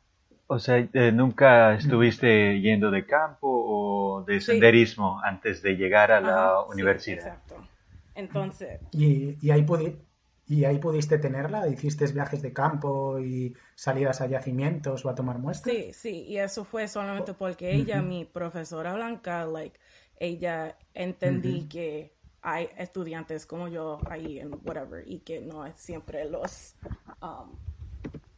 O 0.45 0.59
sea, 0.59 0.77
eh, 0.77 1.11
¿nunca 1.11 1.73
estuviste 1.73 2.61
yendo 2.61 2.91
de 2.91 3.07
campo 3.07 3.47
o 3.49 4.23
de 4.27 4.39
senderismo 4.39 5.19
sí. 5.21 5.27
antes 5.27 5.63
de 5.63 5.75
llegar 5.75 6.11
a 6.11 6.21
la 6.21 6.49
Ajá, 6.49 6.63
universidad? 6.65 7.23
Sí, 7.23 7.29
exacto. 7.29 7.67
Entonces. 8.13 8.79
¿Y, 8.91 9.37
y, 9.41 9.49
ahí 9.49 9.63
pudi 9.63 9.97
¿Y 10.47 10.63
ahí 10.65 10.77
pudiste 10.77 11.17
tenerla? 11.17 11.67
¿Hiciste 11.67 12.05
viajes 12.07 12.41
de 12.41 12.53
campo 12.53 13.19
y 13.19 13.55
salidas 13.73 14.21
a 14.21 14.27
yacimientos 14.27 15.03
o 15.03 15.09
a 15.09 15.15
tomar 15.15 15.39
muestras? 15.39 15.75
Sí, 15.75 15.93
sí, 15.93 16.25
y 16.27 16.37
eso 16.37 16.63
fue 16.63 16.87
solamente 16.87 17.33
porque 17.33 17.71
ella, 17.73 17.99
uh 17.99 18.03
-huh. 18.03 18.07
mi 18.07 18.25
profesora 18.25 18.93
blanca, 18.93 19.45
like, 19.45 19.79
ella 20.17 20.77
entendí 20.93 21.61
uh 21.61 21.63
-huh. 21.63 21.67
que 21.67 22.13
hay 22.41 22.69
estudiantes 22.77 23.47
como 23.47 23.67
yo 23.67 23.99
ahí 24.07 24.39
en 24.39 24.51
whatever 24.63 25.03
y 25.07 25.19
que 25.19 25.41
no 25.41 25.65
es 25.65 25.75
siempre 25.77 26.29
los 26.29 26.75
um, 27.21 27.49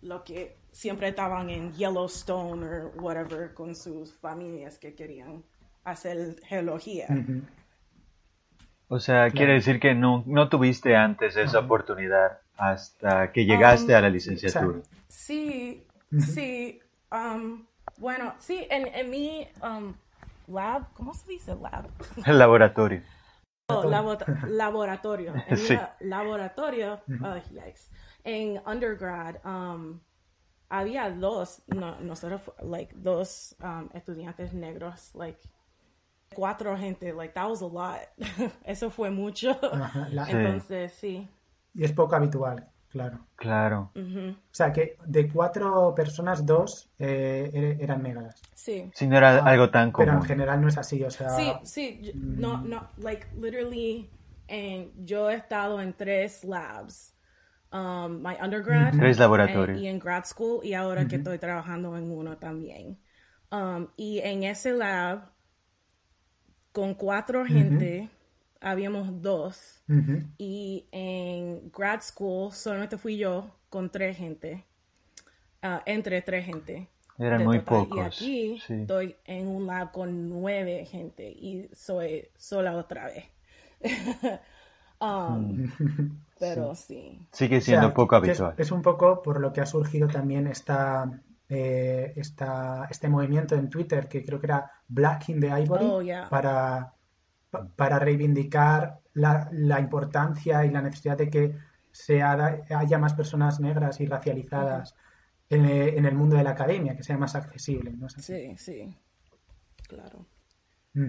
lo 0.02 0.24
que 0.24 0.56
siempre 0.72 1.10
estaban 1.10 1.50
en 1.50 1.74
Yellowstone 1.74 2.66
o 2.66 3.02
whatever 3.02 3.54
con 3.54 3.76
sus 3.76 4.14
familias 4.14 4.78
que 4.80 4.96
querían 4.96 5.44
hacer 5.84 6.38
geología. 6.46 7.08
Uh 7.10 7.14
-huh. 7.14 7.42
O 8.90 9.00
sea, 9.00 9.24
claro. 9.24 9.34
quiere 9.34 9.54
decir 9.54 9.80
que 9.80 9.94
no, 9.94 10.24
no 10.26 10.50
tuviste 10.50 10.96
antes 10.96 11.36
esa 11.36 11.60
uh 11.60 11.62
-huh. 11.62 11.66
oportunidad 11.66 12.40
hasta 12.58 13.32
que 13.32 13.46
llegaste 13.46 13.92
um, 13.92 13.98
a 13.98 14.02
la 14.02 14.10
licenciatura. 14.10 14.80
Sí, 15.08 15.86
sí. 16.20 16.80
Um, 17.12 17.66
bueno, 17.98 18.34
sí, 18.40 18.66
en, 18.70 18.88
en 18.88 19.10
mi 19.10 19.48
um, 19.62 19.94
lab, 20.48 20.94
¿cómo 20.94 21.14
se 21.14 21.28
dice 21.30 21.56
lab? 21.56 21.88
El 22.26 22.38
laboratorio. 22.40 23.02
Oh, 23.70 23.84
labo 23.84 24.18
laboratorio. 24.48 25.34
En 25.48 25.58
sí. 25.58 25.74
mi 25.74 26.08
laboratorio, 26.08 27.02
oh, 27.22 27.36
yikes. 27.52 27.90
En 28.24 28.62
undergrad, 28.66 29.36
um, 29.46 30.00
había 30.70 31.10
dos, 31.10 31.62
no, 31.68 32.00
nosotros, 32.00 32.42
like, 32.62 32.94
dos 32.96 33.56
um, 33.62 33.90
estudiantes 33.94 34.54
negros, 34.54 35.14
like, 35.16 35.40
cuatro 36.34 36.78
gente, 36.78 37.14
like, 37.14 37.34
that 37.34 37.50
was 37.50 37.62
a 37.62 37.66
lot. 37.68 38.00
Eso 38.64 38.90
fue 38.90 39.10
mucho. 39.10 39.58
Ajá, 39.74 40.08
la- 40.12 40.30
Entonces, 40.30 40.94
sí. 40.94 41.28
Y 41.74 41.84
es 41.84 41.92
poco 41.94 42.16
habitual, 42.16 42.68
claro. 42.90 43.20
Claro. 43.36 43.92
O 43.96 44.36
sea 44.54 44.72
que 44.74 44.98
de 45.06 45.30
cuatro 45.30 45.94
personas, 45.96 46.46
dos 46.46 46.90
eh, 46.98 47.52
er- 47.54 47.84
eran 47.84 48.02
negras. 48.02 48.42
Sí. 48.56 48.90
Si 48.94 49.08
no 49.08 49.18
era 49.18 49.38
Ah, 49.38 49.46
algo 49.50 49.70
tan 49.70 49.92
Pero 49.92 50.12
en 50.12 50.18
común. 50.18 50.28
general 50.28 50.62
no 50.62 50.68
es 50.70 50.78
así, 50.78 51.04
o 51.04 51.12
sea... 51.12 51.30
Sí, 51.30 51.52
sí, 51.64 52.00
yo- 52.02 52.12
no, 52.16 52.58
Mm. 52.58 52.70
no, 52.70 52.88
like, 52.98 53.28
literally, 53.40 54.10
en, 54.48 54.92
yo 55.06 55.30
he 55.30 55.36
estado 55.36 55.80
en 55.82 55.94
tres 55.94 56.44
labs. 56.44 57.14
Um, 57.72 58.22
my 58.24 58.36
undergrad. 58.42 58.94
Tres 58.98 59.20
laboratorios. 59.20 59.78
en- 59.78 59.84
y 59.84 59.88
en 59.90 60.00
grad 60.00 60.24
school, 60.26 60.62
y 60.66 60.74
ahora 60.74 61.06
que 61.08 61.18
estoy 61.18 61.38
trabajando 61.38 61.96
en 61.98 62.10
uno 62.12 62.38
también. 62.38 62.98
Um, 63.52 63.88
y 63.98 64.20
en 64.20 64.44
ese 64.44 64.72
lab, 64.72 65.30
con 66.78 66.94
cuatro 66.94 67.44
gente, 67.44 68.08
habíamos 68.62 69.20
dos. 69.24 69.82
Y 70.38 70.86
en 70.92 71.72
grad 71.76 72.02
school 72.02 72.52
solamente 72.52 73.00
fui 73.00 73.18
yo 73.18 73.50
con 73.68 73.90
tres 73.90 74.16
gente. 74.16 74.64
ah, 75.64 75.82
entre 75.88 76.22
tres 76.22 76.46
gente. 76.46 76.88
Eran 77.18 77.44
muy 77.46 77.62
total. 77.62 77.88
pocos. 77.88 78.22
Y 78.22 78.54
aquí 78.54 78.60
sí. 78.60 78.74
estoy 78.82 79.16
en 79.26 79.48
un 79.48 79.66
lab 79.66 79.92
con 79.92 80.30
nueve 80.30 80.86
gente 80.86 81.28
y 81.28 81.68
soy 81.74 82.30
sola 82.38 82.78
otra 82.78 83.08
vez. 83.08 83.26
Um, 85.00 85.72
pero 86.40 86.76
sí. 86.76 87.28
Sigue 87.32 87.58
O 87.58 87.62
sea, 87.62 87.80
siendo 87.80 87.92
poco 87.96 88.18
es, 88.18 88.22
habitual. 88.22 88.54
es 88.56 88.72
un 88.72 88.84
poco 88.84 89.24
por 89.24 89.40
lo 89.40 89.52
que 89.52 89.62
ha 89.62 89.66
surgido 89.66 90.10
también 90.10 90.46
esta, 90.46 91.24
eh, 91.50 92.14
esta, 92.18 92.88
este 92.92 93.10
movimiento 93.10 93.56
en 93.56 93.68
Twitter 93.68 94.08
que 94.08 94.24
creo 94.24 94.40
que 94.40 94.46
era 94.46 94.77
Black 94.88 95.30
in 95.30 95.40
the 95.40 95.48
Ivory 95.52 95.86
Oh, 95.86 96.02
yeah. 96.02 96.28
para, 96.30 96.94
pa- 97.52 97.68
para 97.76 98.00
reivindicar 98.00 99.00
la, 99.14 99.50
la 99.52 99.80
importancia 99.80 100.66
y 100.66 100.72
la 100.72 100.82
necesidad 100.82 101.18
de 101.18 101.30
que 101.30 101.56
se 101.92 102.22
haya 102.22 102.98
más 103.00 103.14
personas 103.16 103.60
negras 103.60 104.00
y 104.02 104.06
racializadas 104.06 104.96
en, 105.50 105.66
eh, 105.66 105.98
en 105.98 106.06
el 106.06 106.14
mundo 106.16 106.36
de 106.38 106.44
la 106.44 106.52
academia, 106.52 106.96
que 106.96 107.04
sea 107.04 107.18
más 107.18 107.36
accesible. 107.36 107.92
¿no? 107.92 108.08
Sí, 108.10 108.56
sí. 108.58 108.96
Claro. 109.88 110.26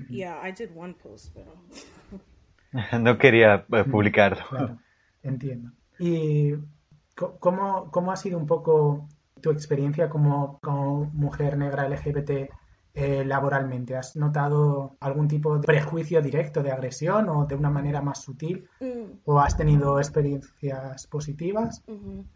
Yeah, 0.09 0.47
I 0.47 0.53
did 0.53 0.71
one 0.77 0.95
post, 0.95 1.35
pero. 1.35 1.53
No 3.01 3.17
quería 3.17 3.65
eh, 3.73 3.85
publicarlo. 3.85 4.45
Claro, 4.51 4.79
entiendo. 5.23 5.73
¿Y 5.99 6.53
co- 7.17 7.39
cómo, 7.39 7.91
cómo 7.91 8.13
ha 8.13 8.17
sido 8.17 8.39
un 8.39 8.47
poco 8.47 9.09
tu 9.41 9.51
experiencia 9.51 10.09
como, 10.11 10.59
como 10.61 11.07
mujer 11.15 11.57
negra 11.57 11.87
LGBT 11.87 12.51
eh, 12.99 13.25
laboralmente? 13.25 13.97
¿Has 13.97 14.17
notado 14.17 14.97
algún 15.01 15.29
tipo 15.29 15.57
de 15.59 15.67
prejuicio 15.67 16.21
directo 16.21 16.63
de 16.63 16.73
agresión 16.73 17.29
o 17.29 17.47
de 17.47 17.55
una 17.55 17.71
manera 17.71 18.03
más 18.03 18.23
sutil? 18.23 18.69
Mm, 18.81 19.21
¿O 19.25 19.39
has 19.39 19.57
tenido 19.57 19.99
experiencias 19.99 21.07
positivas? 21.07 21.83
ujú. 21.87 22.27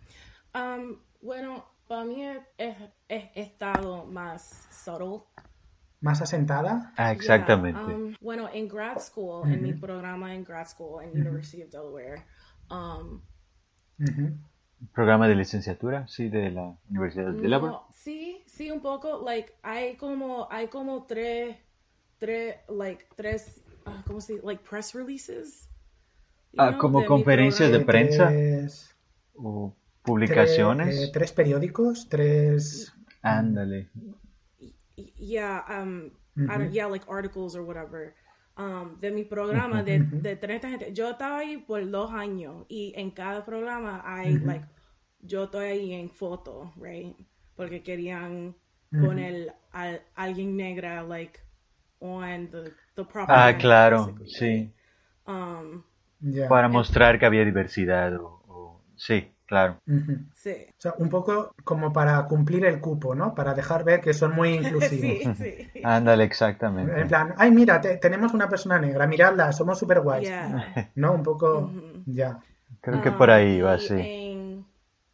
Um, 0.54 0.98
bueno, 1.20 1.64
para 1.88 2.04
mí 2.04 2.22
he, 2.58 3.30
estado 3.34 4.04
más 4.04 4.68
subtle 4.70 5.24
¿Más 6.00 6.20
asentada? 6.20 6.92
Ah, 6.96 7.12
Yeah, 7.12 7.12
exactamente. 7.12 7.80
um, 7.80 8.14
bueno, 8.20 8.48
en 8.52 8.68
grad 8.68 8.98
school, 8.98 9.50
en 9.50 9.62
mi 9.62 9.72
programa 9.72 10.34
en 10.34 10.44
grad 10.44 10.66
school 10.66 11.02
en 11.02 11.10
University 11.10 11.62
of 11.62 11.70
Delaware, 11.70 12.22
um, 12.70 13.20
Ujú. 13.98 14.38
Programa 14.92 15.28
de 15.28 15.36
licenciatura, 15.36 16.08
sí, 16.08 16.28
de 16.28 16.50
la 16.50 16.76
Universidad 16.90 17.32
de 17.32 17.42
Delaware. 17.42 17.72
no, 17.72 17.86
sí, 17.92 18.31
sí, 18.52 18.70
un 18.70 18.80
poco, 18.80 19.22
like, 19.24 19.52
hay 19.62 19.96
como, 19.96 20.46
hay 20.50 20.68
como 20.68 21.06
tres, 21.06 21.56
tres, 22.18 22.56
like, 22.68 23.06
tres, 23.16 23.62
ah, 23.86 24.02
¿cómo 24.06 24.20
se 24.20 24.34
dice? 24.34 24.46
Like, 24.46 24.62
press 24.68 24.94
releases. 24.94 25.68
Ah, 26.56 26.70
know, 26.70 26.78
como 26.78 27.00
de 27.00 27.06
conferencias 27.06 27.70
de 27.72 27.80
prensa 27.80 28.28
Tres, 28.28 28.94
o 29.34 29.74
tres, 29.74 30.02
publicaciones. 30.02 30.96
eh, 30.98 31.10
tres 31.12 31.32
periódicos, 31.32 32.08
tres... 32.08 32.92
Ándale. 33.22 33.88
Yeah, 35.16 35.64
um, 35.70 36.10
I 36.36 36.58
don't- 36.58 36.72
yeah, 36.72 36.86
like 36.86 37.06
articles 37.08 37.54
or 37.56 37.62
whatever. 37.62 38.14
Um, 38.58 38.98
de 39.00 39.10
mi 39.10 39.24
programa 39.24 39.82
de, 39.82 40.00
de 40.00 40.36
30 40.36 40.68
gente. 40.68 40.92
Yo 40.92 41.08
estaba 41.10 41.38
ahí 41.38 41.56
por 41.56 41.88
dos 41.90 42.12
años 42.12 42.66
y 42.68 42.92
en 42.96 43.10
cada 43.12 43.44
programa 43.44 44.02
hay, 44.04 44.38
like, 44.40 44.66
yo 45.20 45.44
estoy 45.44 45.66
ahí 45.66 45.92
en 45.94 46.10
foto, 46.10 46.72
right? 46.76 47.16
Porque 47.62 47.80
querían 47.84 48.56
poner 48.90 49.54
a 49.72 49.98
alguien 50.16 50.56
negra, 50.56 51.04
like, 51.04 51.38
on 52.00 52.48
the, 52.50 52.72
the 52.96 53.04
proper 53.04 53.26
Ah, 53.28 53.56
claro, 53.56 54.12
sí. 54.26 54.68
Um. 55.28 55.84
Para 56.48 56.68
mostrar 56.68 57.20
que 57.20 57.26
había 57.26 57.44
diversidad. 57.44 58.16
O, 58.16 58.42
o- 58.48 58.80
Sí, 58.96 59.30
claro. 59.46 59.76
Sí. 60.34 60.54
O 60.76 60.80
sea, 60.80 60.94
un 60.98 61.08
poco 61.08 61.52
como 61.62 61.92
para 61.92 62.24
cumplir 62.26 62.64
el 62.64 62.80
cupo, 62.80 63.14
¿no? 63.14 63.32
Para 63.32 63.54
dejar 63.54 63.84
ver 63.84 64.00
que 64.00 64.12
son 64.12 64.34
muy 64.34 64.54
inclusivos. 64.56 65.36
sí, 65.36 65.68
sí. 65.72 65.80
Ándale, 65.84 66.24
En 66.24 66.28
exactamente. 66.28 67.06
plan, 67.06 67.34
ay, 67.38 67.52
mira, 67.52 67.80
te- 67.80 67.96
tenemos 67.98 68.34
una 68.34 68.48
persona 68.48 68.80
negra, 68.80 69.06
miradla, 69.06 69.52
somos 69.52 69.78
super 69.78 70.00
guays. 70.00 70.26
Yeah. 70.28 70.90
¿No? 70.96 71.12
Un 71.12 71.22
poco, 71.22 71.70
ya. 72.06 72.40
Creo 72.80 73.00
que 73.02 73.12
por 73.12 73.30
Ah, 73.30 73.36
ahí 73.36 73.60
va, 73.60 73.76
y 73.76 73.80
sí. 73.80 73.94
en- 74.00 74.66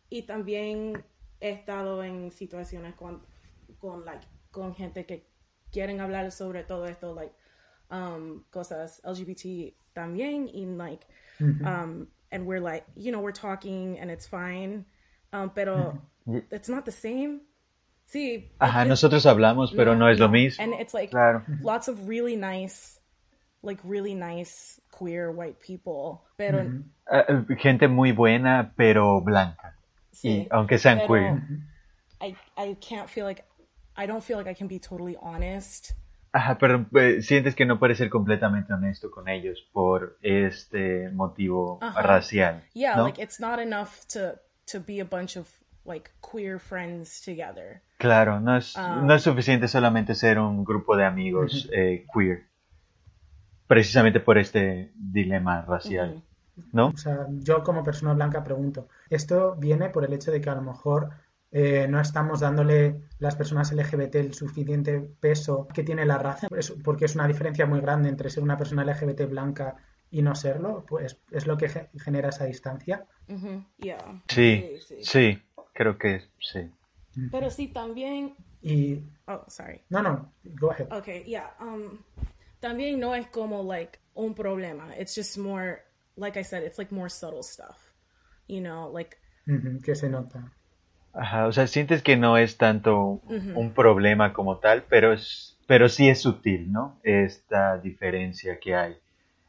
y 0.09 0.23
también 0.23 1.05
he 1.41 1.51
estado 1.51 2.03
en 2.03 2.31
situaciones 2.31 2.95
con, 2.95 3.21
con, 3.81 4.05
like, 4.05 4.27
con 4.51 4.75
gente 4.75 5.05
que 5.07 5.27
quieren 5.73 6.01
hablar 6.01 6.31
sobre 6.33 6.65
todo 6.65 6.87
esto, 6.87 7.15
like, 7.15 7.33
um, 7.91 8.43
cosas 8.51 9.01
LGBT 9.05 9.75
también, 9.95 10.49
y 10.49 10.65
like, 10.67 11.07
um, 11.41 12.07
and 12.31 12.47
we're 12.47 12.61
like, 12.61 12.85
you 12.97 13.11
know, 13.13 13.21
we're 13.21 13.33
talking 13.33 13.99
and 14.01 14.11
it's 14.11 14.27
fine, 14.27 14.85
um, 15.33 15.51
pero 15.51 16.01
it's 16.51 16.69
not 16.69 16.85
the 16.85 16.93
same. 16.93 17.41
Sí. 18.07 18.51
Ajá, 18.59 18.83
it's- 18.85 18.89
nosotros 18.89 19.27
hablamos, 19.27 19.73
pero 19.77 19.95
no 19.95 20.09
es 20.09 20.19
lo 20.19 20.29
mismo. 20.29 20.63
And 20.65 20.73
it's 20.81 20.95
like 20.95 21.11
Claro. 21.11 21.43
lots 21.63 21.89
of 21.89 22.09
really 22.09 22.37
nice, 22.37 22.99
like 23.63 23.81
really 23.85 24.15
nice 24.15 24.81
queer 24.91 25.31
white 25.31 25.59
people, 25.61 26.23
pero 26.37 26.61
Ah, 27.11 27.25
eh, 27.29 27.57
gente 27.59 27.87
muy 27.89 28.13
buena, 28.13 28.73
pero 28.77 29.21
blanca. 29.23 29.75
Sí, 30.21 30.29
Y 30.29 30.49
aunque 30.51 30.79
sean 30.79 31.07
queer. 31.07 31.43
I, 32.21 32.35
I 32.57 32.75
can't 32.77 33.09
feel 33.09 33.25
like 33.25 33.45
I 33.97 34.07
don't 34.07 34.23
feel 34.23 34.37
like 34.37 34.51
I 34.51 34.55
can 34.55 34.67
be 34.67 34.81
totally 34.81 35.17
honest. 35.21 35.93
Ajá, 36.33 36.59
pero 36.59 36.87
eh, 36.95 37.23
sientes 37.23 37.55
que 37.55 37.65
no 37.65 37.79
puedes 37.79 37.99
ser 37.99 38.11
completamente 38.11 38.73
honesto 38.73 39.11
con 39.11 39.29
ellos 39.29 39.67
por 39.73 40.19
este 40.23 41.09
motivo 41.11 41.79
Ajá. 41.81 42.03
racial. 42.03 42.65
Yeah, 42.75 42.97
¿no? 42.97 43.05
like 43.05 43.23
it's 43.23 43.39
not 43.39 43.61
enough 43.61 44.05
to 44.13 44.35
to 44.73 44.81
be 44.81 45.01
a 45.01 45.05
bunch 45.05 45.37
of 45.37 45.49
like 45.85 46.11
queer 46.21 46.59
friends 46.59 47.23
together. 47.25 47.81
Claro, 47.99 48.41
no 48.41 48.57
es, 48.57 48.77
Ah. 48.77 49.01
no 49.03 49.15
es 49.15 49.23
suficiente 49.23 49.69
solamente 49.69 50.15
ser 50.17 50.39
un 50.41 50.65
grupo 50.65 50.97
de 50.97 51.05
amigos 51.05 51.69
eh, 51.73 52.05
queer. 52.13 52.47
Precisamente 53.69 54.19
por 54.21 54.37
este 54.39 54.91
dilema 54.97 55.63
racial. 55.63 56.23
¿No? 56.73 56.89
O 56.89 56.97
sea, 56.97 57.27
yo 57.31 57.63
como 57.63 57.85
persona 57.85 58.13
blanca 58.15 58.43
pregunto, 58.43 58.89
¿esto 59.11 59.55
viene 59.57 59.91
por 59.91 60.05
el 60.05 60.13
hecho 60.13 60.31
de 60.31 60.41
que 60.41 60.51
a 60.51 60.55
lo 60.55 60.63
mejor 60.63 61.11
eh, 61.51 61.87
no 61.89 62.01
estamos 62.01 62.41
dándole 62.41 63.01
las 63.19 63.35
personas 63.37 63.73
LGBT 63.73 64.17
el 64.17 64.35
suficiente 64.35 65.01
peso 65.01 65.67
que 65.73 65.83
tiene 65.83 66.05
la 66.07 66.19
raza? 66.19 66.49
Porque 66.85 67.07
es 67.07 67.15
una 67.15 67.27
diferencia 67.27 67.67
muy 67.67 67.81
grande 67.81 68.09
entre 68.09 68.31
ser 68.31 68.43
una 68.43 68.57
persona 68.59 68.85
LGBT 68.85 69.23
blanca 69.29 69.77
y 70.11 70.23
no 70.23 70.35
serlo, 70.35 70.85
pues 70.87 71.19
es 71.31 71.47
lo 71.47 71.57
que 71.57 71.69
ge- 71.69 71.89
genera 71.99 72.31
esa 72.31 72.45
distancia. 72.45 73.07
Yeah. 73.79 74.23
Sí, 74.29 74.79
sí, 75.03 75.43
creo 75.75 75.99
que 75.99 76.23
sí. 76.41 76.71
Pero 77.31 77.51
sí 77.51 77.69
también. 77.69 78.35
Y, 78.63 79.03
Oh, 79.27 79.45
sorry. 79.49 79.83
no, 79.91 80.03
no, 80.03 80.33
go 80.45 80.71
ahead. 80.71 80.91
Okay, 80.93 81.25
yeah. 81.25 81.55
Um, 81.61 81.99
también 82.61 82.99
no 82.99 83.15
es 83.15 83.27
como 83.29 83.63
like 83.63 83.99
un 84.15 84.35
problema. 84.35 84.97
It's 84.99 85.15
just 85.15 85.37
more, 85.37 85.83
like 86.17 86.39
I 86.39 86.43
said, 86.45 86.63
it's 86.65 86.79
like 86.79 86.93
more 86.95 87.09
subtle 87.11 87.43
stuff. 87.43 87.88
You 88.49 88.61
know, 88.61 88.91
like 88.93 89.17
que 89.85 89.95
se 89.95 90.09
nota. 90.09 90.53
Ajá, 91.15 91.47
o 91.47 91.53
sea, 91.53 91.67
sientes 91.67 92.03
que 92.03 92.17
no 92.17 92.37
es 92.37 92.57
tanto 92.59 93.21
un 93.55 93.73
problema 93.75 94.33
como 94.33 94.59
tal, 94.59 94.85
pero 94.89 95.13
es, 95.13 95.57
pero 95.67 95.89
sí 95.89 96.09
es 96.09 96.21
sutil, 96.21 96.71
¿no? 96.71 96.99
Esta 97.03 97.79
diferencia 97.79 98.59
que 98.61 98.75
hay 98.75 98.97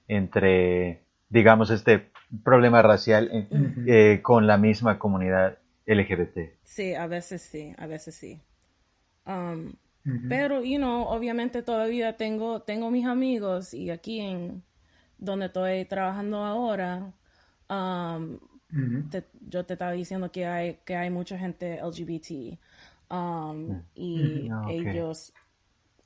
entre, 0.07 1.01
digamos, 1.29 1.69
este 1.69 2.11
problema 2.43 2.81
racial 2.81 3.29
en- 3.31 3.83
eh, 3.87 4.21
con 4.21 4.47
la 4.47 4.57
misma 4.57 4.97
comunidad 4.99 5.57
LGBT. 5.85 6.55
Sí, 6.63 6.93
a 6.93 7.07
veces 7.07 7.41
sí, 7.41 7.73
a 7.77 7.87
veces 7.87 8.15
sí. 8.15 8.41
Um. 9.25 9.73
Pero, 10.27 10.63
you 10.63 10.77
know, 10.77 11.03
obviamente 11.07 11.61
todavía 11.63 12.17
tengo, 12.17 12.61
tengo 12.61 12.89
mis 12.91 13.05
amigos 13.05 13.73
y 13.73 13.89
aquí 13.91 14.19
en 14.21 14.63
donde 15.17 15.47
estoy 15.47 15.85
trabajando 15.85 16.43
ahora, 16.43 17.13
um, 17.69 18.39
te- 19.09 19.25
yo 19.49 19.65
te 19.65 19.73
estaba 19.73 19.91
diciendo 19.93 20.31
que 20.31 20.45
hay, 20.45 20.75
que 20.85 20.95
hay 20.95 21.09
mucha 21.09 21.37
gente 21.37 21.79
LGBT. 21.81 22.59
um, 23.11 23.81
y. 23.95 24.47
Ah, 24.51 24.65
ellos 24.69 25.33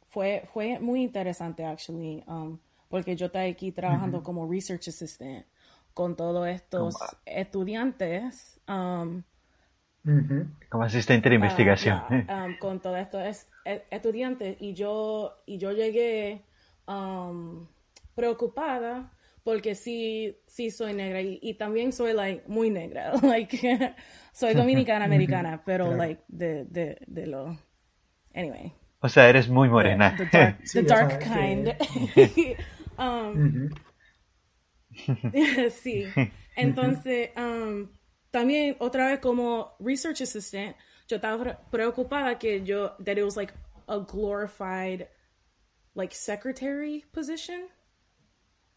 fue, 0.10 0.44
fue 0.54 0.80
muy 0.80 1.02
interesante 1.04 1.66
actually, 1.66 2.24
um, 2.28 2.58
porque 2.88 3.16
yo 3.16 3.26
estoy 3.26 3.50
aquí 3.52 3.72
trabajando 3.72 4.22
como 4.24 4.50
research 4.50 4.88
assistant 4.88 5.46
con 5.94 6.16
todos 6.16 6.48
estos 6.48 6.96
Como- 6.96 7.12
estudiantes 7.26 8.60
um. 8.68 9.24
Como 10.70 10.84
asistente 10.84 11.30
de 11.30 11.36
Ah, 11.36 11.40
investigación. 11.40 12.02
yeah, 12.10 12.46
um, 12.46 12.58
con 12.60 12.82
todos 12.82 12.98
estos 13.00 13.22
es- 13.24 13.48
e- 13.66 13.86
estudiantes 13.90 14.58
y 14.62 14.74
yo 14.74 15.34
y 15.46 15.58
yo 15.58 15.72
llegué 15.72 16.44
um, 16.88 17.66
preocupada 18.14 19.13
porque 19.44 19.76
sí 19.76 20.38
sí 20.48 20.72
soy 20.72 20.94
negra 20.94 21.22
y, 21.22 21.40
y 21.42 21.56
también 21.56 21.92
soy 21.92 22.14
like 22.14 22.44
muy 22.48 22.70
negra 22.70 23.14
like 23.22 23.96
soy 24.34 24.54
dominicana 24.54 25.06
americana 25.06 25.62
pero 25.66 25.86
Claro. 25.86 25.98
like 25.98 26.24
de 26.28 26.66
de 26.66 26.98
de 27.08 27.28
lo 27.28 27.58
anyway 28.34 28.74
O 29.06 29.10
sea, 29.10 29.28
eres 29.28 29.50
muy 29.50 29.68
morena. 29.68 30.16
the 30.18 30.26
dark, 30.32 30.60
Sí, 30.64 30.80
the 30.80 30.84
dark 30.84 31.20
kind 31.24 31.74
que- 32.16 32.56
um, 32.98 33.70
sí. 35.72 36.06
Entonces, 36.56 37.32
um, 37.36 37.90
también 38.32 38.76
otra 38.80 39.08
vez 39.08 39.20
como 39.20 39.76
research 39.80 40.22
assistant, 40.22 40.76
yo 41.10 41.18
estaba 41.18 41.44
pre- 41.44 41.58
preocupada 41.70 42.40
que 42.40 42.64
yo, 42.64 42.96
that 43.04 43.18
it 43.18 43.24
was 43.24 43.36
like 43.36 43.54
a 43.88 43.98
glorified, 44.00 45.08
like 45.96 46.14
secretary 46.16 47.04
position. 47.12 47.68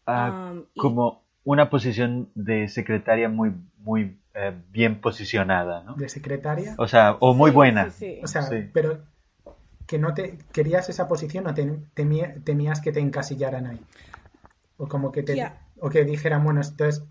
Ah, 0.07 0.51
Um, 0.53 0.63
y- 0.73 0.79
como 0.79 1.21
una 1.43 1.69
posición 1.69 2.29
de 2.33 2.67
secretaria 2.69 3.29
muy, 3.29 3.53
muy 3.79 4.17
eh, 4.33 4.53
bien 4.71 5.01
posicionada, 5.01 5.83
¿no? 5.83 5.95
De 5.95 6.09
secretaria. 6.09 6.75
O 6.77 6.87
sea, 6.87 7.17
o 7.19 7.33
muy 7.33 7.51
Sí, 7.51 7.55
buena. 7.55 7.89
sí, 7.89 7.97
sí. 8.15 8.19
O 8.23 8.27
sea, 8.27 8.43
Sí. 8.43 8.69
pero 8.73 8.99
que 9.85 9.97
no 9.99 10.13
te 10.13 10.37
querías 10.51 10.89
esa 10.89 11.07
posición 11.07 11.47
o 11.47 11.53
te- 11.53 11.79
temía- 11.93 12.35
temías 12.43 12.81
que 12.81 12.91
te 12.91 12.99
encasillaran 12.99 13.67
ahí. 13.67 13.79
O 14.77 14.87
como 14.87 15.11
que 15.11 15.23
te 15.23 15.35
Yeah. 15.35 15.61
o 15.79 15.89
que 15.89 16.03
dijeran, 16.05 16.43
bueno, 16.43 16.61
entonces 16.61 17.03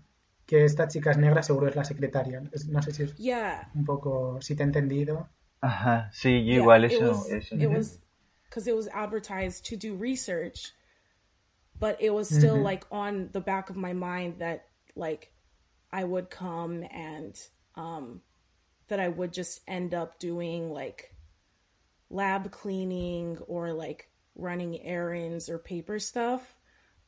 que 0.45 0.63
esta 0.63 0.87
chica 0.87 1.11
es 1.11 1.17
negra 1.17 1.43
seguro 1.43 1.67
es 1.67 1.75
la 1.75 1.83
secretaria. 1.83 2.41
No 2.69 2.81
sé 2.81 2.91
si 2.93 3.03
es 3.03 3.15
Yeah. 3.17 3.69
un 3.75 3.83
poco 3.85 4.39
si 4.41 4.55
te 4.55 4.63
he 4.63 4.65
entendido. 4.65 5.27
Ajá, 5.59 6.09
sí, 6.13 6.39
yo 6.45 6.45
yeah, 6.45 6.55
igual 6.61 6.85
it 6.85 6.91
eso. 6.93 7.09
was, 7.09 7.29
eso. 7.29 7.55
it 7.55 7.67
was, 7.69 7.99
because 8.45 8.69
it 8.69 8.75
was 8.75 8.87
advertised 8.93 9.65
to 9.67 9.75
do 9.75 9.97
research, 9.99 10.73
but 11.79 11.97
it 12.01 12.11
was 12.11 12.29
still 12.31 12.59
Mhm. 12.59 12.63
like 12.63 12.85
on 12.91 13.29
the 13.33 13.41
back 13.41 13.69
of 13.69 13.75
my 13.75 13.93
mind 13.93 14.39
that 14.39 14.67
like 14.95 15.31
I 15.91 16.03
would 16.03 16.29
come 16.29 16.83
and 16.91 17.39
um 17.75 18.21
that 18.89 18.99
I 18.99 19.09
would 19.09 19.33
just 19.33 19.61
end 19.67 19.93
up 19.93 20.19
doing 20.19 20.71
like 20.71 21.13
lab 22.09 22.51
cleaning 22.51 23.37
or 23.47 23.73
like 23.73 24.09
running 24.35 24.81
errands 24.83 25.49
or 25.49 25.57
paper 25.59 25.99
stuff. 25.99 26.55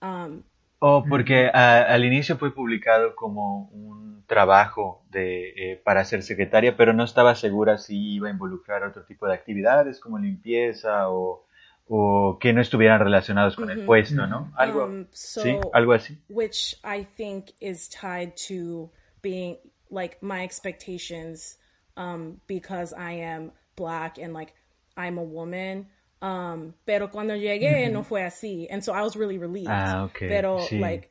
Um 0.01 0.43
Oh, 0.81 1.05
porque 1.09 1.49
ah, 1.53 1.83
al 1.93 2.05
inicio 2.05 2.37
fue 2.37 2.53
publicado 2.55 3.13
como 3.15 3.67
un 3.73 4.23
trabajo 4.27 5.03
de, 5.09 5.73
eh, 5.73 5.81
para 5.83 6.05
ser 6.05 6.23
secretaria, 6.23 6.77
pero 6.77 6.93
no 6.93 7.03
estaba 7.03 7.35
segura 7.35 7.77
si 7.77 8.15
iba 8.15 8.29
a 8.29 8.31
involucrar 8.31 8.83
otro 8.83 9.03
tipo 9.03 9.27
de 9.27 9.33
actividades 9.33 9.99
como 9.99 10.17
limpieza 10.19 11.09
o, 11.09 11.45
o 11.91 12.37
que 12.39 12.53
no 12.53 12.61
estuvieran 12.61 12.99
relacionados 12.99 13.55
con 13.55 13.69
el 13.71 13.79
Ujú. 13.79 13.85
puesto, 13.87 14.27
¿no? 14.27 14.51
Algo, 14.55 14.83
Um, 14.85 15.07
so- 15.11 15.41
sí, 15.41 15.57
algo 15.73 15.93
así. 15.93 16.17
which 16.29 16.77
I 16.83 17.03
think 17.17 17.49
is 17.59 17.89
tied 17.89 18.33
to 18.47 18.91
being 19.23 19.57
like 19.89 20.17
my 20.21 20.43
expectations 20.43 21.57
um 21.97 22.39
because 22.47 22.93
I 22.95 23.21
am 23.23 23.51
black 23.75 24.19
and 24.19 24.33
like 24.33 24.53
I'm 24.95 25.17
a 25.17 25.23
woman 25.23 25.87
um 26.21 26.73
pero 26.85 27.09
cuando 27.09 27.33
llegué 27.35 27.89
no 27.91 28.03
fue 28.03 28.23
así 28.23 28.67
and 28.69 28.83
so 28.83 28.93
I 28.93 29.01
was 29.01 29.15
really 29.17 29.39
relieved 29.39 29.69
Ah, 29.71 30.03
ok, 30.05 30.19
pero 30.27 30.59
sí. 30.69 30.79
like. 30.79 31.09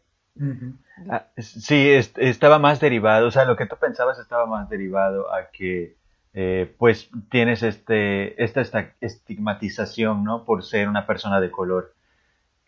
Ah, 1.11 1.27
sí, 1.39 1.91
es- 1.91 2.13
estaba 2.17 2.59
más 2.61 2.79
derivado, 2.81 3.27
o 3.27 3.31
sea, 3.33 3.45
lo 3.45 3.57
que 3.57 3.67
tú 3.67 3.77
pensabas 3.77 4.19
estaba 4.21 4.47
más 4.47 4.69
derivado 4.69 5.33
a 5.35 5.51
que, 5.51 5.97
eh, 6.35 6.75
pues, 6.79 7.11
tienes 7.31 7.63
este, 7.63 8.43
esta, 8.43 8.61
esta 8.61 8.95
estigmatización, 9.01 10.25
¿no? 10.25 10.45
Por 10.45 10.65
ser 10.65 10.89
una 10.89 11.07
persona 11.07 11.41
de 11.41 11.51
color 11.51 11.95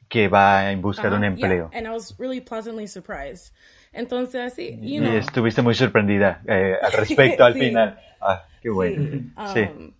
que 0.08 0.28
va 0.28 0.72
en 0.72 0.82
busca 0.82 1.08
de 1.08 1.16
un 1.16 1.24
empleo. 1.24 1.70
yeah, 1.70 1.78
and 1.78 1.86
I 1.86 1.90
was 1.90 2.16
really 2.18 2.40
pleasantly 2.40 2.86
surprised 2.88 3.52
entonces 3.92 4.40
así 4.40 4.78
you 4.82 4.96
Y 4.96 4.98
know 5.00 5.12
estuviste 5.12 5.62
muy 5.62 5.74
sorprendida 5.74 6.42
eh, 6.46 6.76
al 6.82 6.92
respecto 6.92 7.44
al 7.44 7.54
Sí. 7.54 7.60
final. 7.60 7.98
Ah, 8.20 8.44
qué 8.60 8.70
bueno. 8.70 9.02
Sí. 9.02 9.32
Sí. 9.54 9.60
Um, 9.60 9.94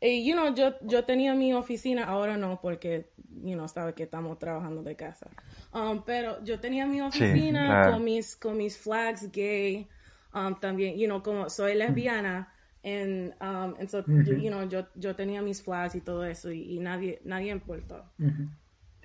y, 0.00 0.24
you 0.24 0.34
know, 0.34 0.54
yo, 0.54 0.74
yo 0.82 1.04
tenía 1.04 1.34
mi 1.34 1.52
oficina, 1.54 2.04
ahora 2.04 2.36
no, 2.36 2.60
porque, 2.60 3.10
you 3.42 3.54
know, 3.54 3.66
sabe 3.68 3.94
que 3.94 4.04
estamos 4.04 4.38
trabajando 4.38 4.82
de 4.82 4.94
casa. 4.94 5.28
Um, 5.72 6.04
pero 6.04 6.42
yo 6.44 6.60
tenía 6.60 6.86
mi 6.86 7.00
oficina 7.00 7.66
claro. 7.66 7.92
con 7.92 8.04
mis, 8.04 8.36
con 8.36 8.56
mis 8.56 8.78
flags 8.78 9.30
gay, 9.32 9.88
um, 10.32 10.54
también, 10.60 10.96
you 10.96 11.06
know, 11.06 11.20
como 11.22 11.50
soy 11.50 11.74
lesbiana, 11.74 12.52
and, 12.84 13.34
um, 13.40 13.74
and 13.78 13.88
so, 13.88 14.04
you, 14.22 14.36
you 14.36 14.50
know, 14.50 14.64
yo, 14.68 14.86
yo 14.96 15.14
tenía 15.14 15.42
mis 15.42 15.62
flags 15.62 15.94
y 15.94 16.00
todo 16.00 16.24
eso, 16.24 16.50
y, 16.50 16.76
y 16.76 16.80
nadie, 16.80 17.20
nadie 17.24 17.50
importó. 17.52 18.04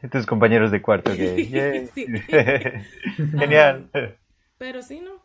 Y 0.04 0.08
tus 0.10 0.26
compañeros 0.26 0.72
de 0.72 0.82
cuarto 0.82 1.12
que... 1.12 1.90
Genial. 3.40 3.90
Pero 4.58 4.82
sí, 4.82 5.00
¿no? 5.02 5.22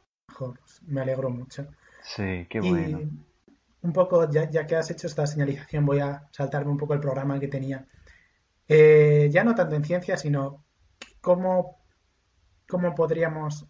Me 0.87 1.01
alegro 1.01 1.31
mucho. 1.31 1.67
Sí, 2.03 2.47
qué 2.49 2.61
Y 2.63 2.69
bueno. 2.69 3.01
un 3.83 3.93
poco, 3.93 4.29
ya, 4.31 4.51
ya 4.51 4.67
que 4.67 4.77
has 4.77 4.91
hecho 4.91 5.07
esta 5.07 5.27
señalización, 5.27 5.85
voy 5.87 6.01
a 6.01 6.29
saltarme 6.33 6.71
un 6.71 6.79
poco 6.79 6.95
el 6.95 7.01
programa 7.01 7.39
que 7.41 7.49
tenía. 7.49 7.87
Eh, 8.69 9.29
ya 9.33 9.45
no 9.45 9.55
tanto 9.55 9.75
en 9.77 9.85
ciencia, 9.85 10.17
sino 10.17 10.65
cómo, 11.21 11.79
cómo 12.69 12.95
podríamos 12.95 13.67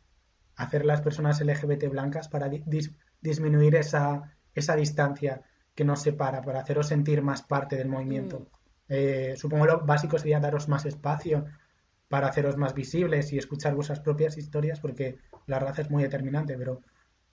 hacer 0.56 0.84
las 0.84 1.00
personas 1.02 1.40
LGBT 1.40 1.88
blancas 1.88 2.28
para 2.28 2.48
di- 2.48 2.64
dis- 2.64 2.94
disminuir 3.20 3.76
esa, 3.76 4.37
esa 4.58 4.76
distancia 4.76 5.42
que 5.74 5.84
nos 5.84 6.02
separa, 6.02 6.42
para 6.42 6.60
haceros 6.60 6.88
sentir 6.88 7.22
más 7.22 7.42
parte 7.42 7.76
del 7.76 7.88
movimiento. 7.88 8.48
Eh, 8.88 9.34
supongo 9.36 9.66
lo 9.66 9.80
básico 9.84 10.18
sería 10.18 10.40
daros 10.40 10.68
más 10.68 10.86
espacio 10.86 11.44
para 12.08 12.28
haceros 12.28 12.56
más 12.56 12.74
visibles 12.74 13.32
y 13.32 13.38
escuchar 13.38 13.74
vuestras 13.74 14.00
propias 14.00 14.38
historias, 14.38 14.80
porque 14.80 15.18
la 15.46 15.58
raza 15.58 15.82
es 15.82 15.90
muy 15.90 16.02
determinante, 16.02 16.56
pero 16.56 16.82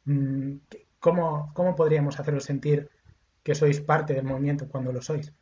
mm, 0.06 0.58
¿cómo, 1.00 1.52
cómo 1.54 1.76
podríamos 1.76 2.20
haceros 2.20 2.44
sentir 2.44 2.90
que 3.42 3.56
sois 3.56 3.80
parte 3.80 4.14
del 4.14 4.26
movimiento 4.26 4.68
cuando 4.68 4.92
lo 4.92 5.02
sois? 5.02 5.34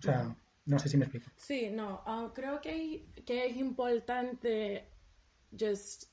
O 0.00 0.02
sea, 0.02 0.34
no 0.64 0.78
sé 0.78 0.88
si 0.88 0.96
me 0.96 1.04
explico. 1.04 1.30
Sí, 1.36 1.70
no, 1.70 2.02
ah, 2.06 2.30
creo 2.34 2.60
que, 2.60 3.06
que 3.26 3.46
es 3.46 3.56
importante 3.56 4.88
just 5.58 6.04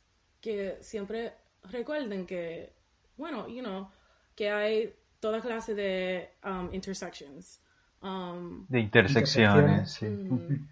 que 0.42 0.78
siempre 0.82 1.34
recuerden 1.64 2.26
que, 2.26 2.74
bueno, 3.18 3.48
you 3.48 3.62
know, 3.62 3.90
que 4.36 4.50
hay 4.50 4.96
toda 5.21 5.41
clase 5.41 5.73
de 5.73 6.30
um, 6.43 6.69
intersections. 6.71 7.60
Um, 8.01 8.65
De 8.69 8.80
intersecciones, 8.80 9.93
sí. 9.93 10.06
mm, 10.06 10.67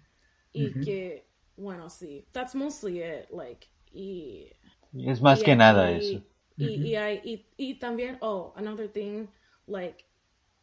y 0.52 0.70
que, 0.84 1.24
bueno, 1.56 1.88
sí, 1.88 2.24
that's 2.32 2.54
mostly 2.54 3.00
it, 3.00 3.28
like, 3.32 3.66
y... 3.92 4.52
Es 4.96 5.20
más 5.20 5.40
y- 5.40 5.44
que 5.44 5.56
nada 5.56 5.90
y- 5.90 5.96
eso. 5.96 6.22
Y, 6.56 6.66
y, 6.90 6.94
hay- 6.96 7.20
y, 7.24 7.46
y 7.58 7.74
también, 7.80 8.16
oh, 8.22 8.52
another 8.56 8.86
thing, 8.86 9.26
like, 9.66 10.04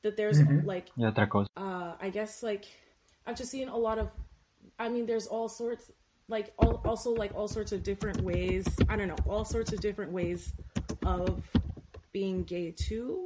that 0.04 0.16
there's, 0.16 0.40
like, 0.64 0.90
Y 0.96 1.04
otra 1.06 1.28
cosa. 1.28 1.50
uh, 1.58 1.96
I 2.00 2.10
guess 2.10 2.42
like 2.42 2.66
I've 3.28 3.36
just 3.36 3.52
seen 3.52 3.68
a 3.68 3.78
lot 3.78 4.00
of. 4.00 4.10
I 4.80 4.90
mean, 4.90 5.06
there's 5.06 5.28
all 5.28 5.50
sorts, 5.50 5.92
like 6.28 6.54
all, 6.58 6.82
also 6.86 7.12
like 7.14 7.34
all 7.36 7.48
sorts 7.48 7.72
of 7.72 7.84
different 7.84 8.22
ways. 8.22 8.66
I 8.90 8.96
don't 8.96 9.08
know, 9.08 9.18
all 9.28 9.44
sorts 9.46 9.74
of 9.74 9.80
different 9.82 10.12
ways 10.12 10.54
of 11.06 11.42
being 12.14 12.44
gay 12.44 12.72
too. 12.72 13.26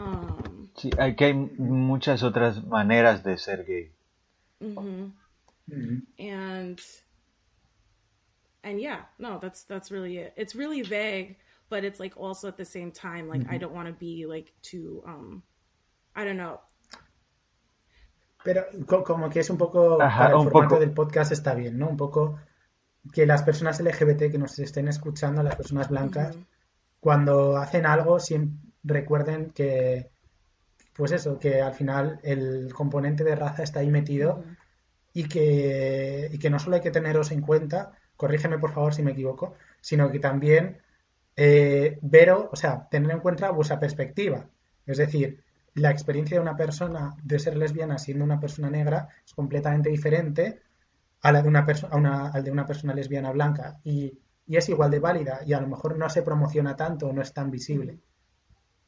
Um, 0.00 0.68
Sí, 0.76 0.90
hay 0.98 1.14
que 1.14 1.26
hay 1.26 1.34
muchas 1.34 2.22
otras 2.22 2.64
maneras 2.64 3.22
de 3.22 3.36
ser 3.36 3.64
gay. 3.66 3.92
mhm. 4.60 5.12
Ujú. 5.68 6.02
and 6.18 6.80
and 8.62 8.80
yeah, 8.80 9.06
no, 9.18 9.38
that's 9.38 9.64
that's 9.64 9.90
really 9.90 10.18
it. 10.18 10.32
It's 10.36 10.54
really 10.54 10.82
vague, 10.82 11.36
but 11.68 11.84
it's 11.84 12.00
like 12.00 12.16
also 12.16 12.48
at 12.48 12.56
the 12.56 12.64
same 12.64 12.90
time, 12.92 13.28
like 13.28 13.46
I 13.48 13.58
don't 13.58 13.72
want 13.74 13.88
to 13.88 13.94
be 13.94 14.26
like 14.26 14.52
too, 14.62 15.02
um, 15.06 15.42
I 16.16 16.24
don't 16.24 16.36
know. 16.36 16.60
Pero 18.42 18.64
co- 18.86 19.04
como 19.04 19.28
que 19.28 19.40
es 19.40 19.50
un 19.50 19.58
poco, 19.58 20.00
Ajá, 20.00 20.24
para 20.24 20.34
el 20.36 20.42
formato 20.44 20.68
poco. 20.76 20.80
del 20.80 20.92
podcast 20.92 21.32
está 21.32 21.54
bien, 21.54 21.78
¿no? 21.78 21.88
Un 21.88 21.96
poco 21.96 22.38
que 23.12 23.26
las 23.26 23.42
personas 23.42 23.80
LGBT 23.80 24.30
que 24.30 24.38
nos 24.38 24.58
estén 24.58 24.88
escuchando, 24.88 25.42
las 25.42 25.56
personas 25.56 25.88
blancas, 25.90 26.38
cuando 27.00 27.56
hacen 27.58 27.86
algo, 27.86 28.18
siempre 28.18 28.69
recuerden 28.82 29.50
que, 29.50 30.10
pues 30.94 31.12
eso, 31.12 31.38
que 31.38 31.60
al 31.62 31.74
final 31.74 32.20
el 32.22 32.72
componente 32.74 33.24
de 33.24 33.36
raza 33.36 33.62
está 33.62 33.80
ahí 33.80 33.90
metido 33.90 34.44
y 35.12 35.28
que, 35.28 36.28
y 36.32 36.38
que 36.38 36.50
no 36.50 36.58
solo 36.58 36.76
hay 36.76 36.82
que 36.82 36.90
teneros 36.90 37.30
en 37.32 37.40
cuenta, 37.42 37.92
corrígeme 38.16 38.58
por 38.58 38.72
favor 38.72 38.94
si 38.94 39.02
me 39.02 39.12
equivoco, 39.12 39.54
sino 39.80 40.10
que 40.10 40.18
también 40.18 40.78
eh, 41.36 41.98
ver, 42.02 42.30
o 42.30 42.54
sea, 42.54 42.88
tener 42.90 43.10
en 43.10 43.20
cuenta 43.20 43.50
vuestra 43.50 43.80
perspectiva. 43.80 44.46
Es 44.86 44.98
decir, 44.98 45.42
la 45.74 45.90
experiencia 45.90 46.36
de 46.36 46.42
una 46.42 46.56
persona 46.56 47.16
de 47.22 47.38
ser 47.38 47.56
lesbiana 47.56 47.98
siendo 47.98 48.24
una 48.24 48.40
persona 48.40 48.70
negra 48.70 49.08
es 49.24 49.32
completamente 49.34 49.88
diferente 49.88 50.60
a 51.22 51.32
la 51.32 51.42
de 51.42 51.48
una, 51.48 51.64
persona 51.64 52.30
de 52.30 52.50
una 52.50 52.66
persona 52.66 52.94
lesbiana 52.94 53.30
blanca 53.30 53.78
y, 53.84 54.18
y, 54.46 54.56
es 54.56 54.68
igual 54.68 54.90
de 54.90 55.00
válida 55.00 55.40
y 55.46 55.52
a 55.52 55.60
lo 55.60 55.68
mejor 55.68 55.96
no 55.96 56.08
se 56.08 56.22
promociona 56.22 56.76
tanto 56.76 57.08
o 57.08 57.12
no 57.12 57.22
es 57.22 57.32
tan 57.32 57.50
visible. 57.50 57.98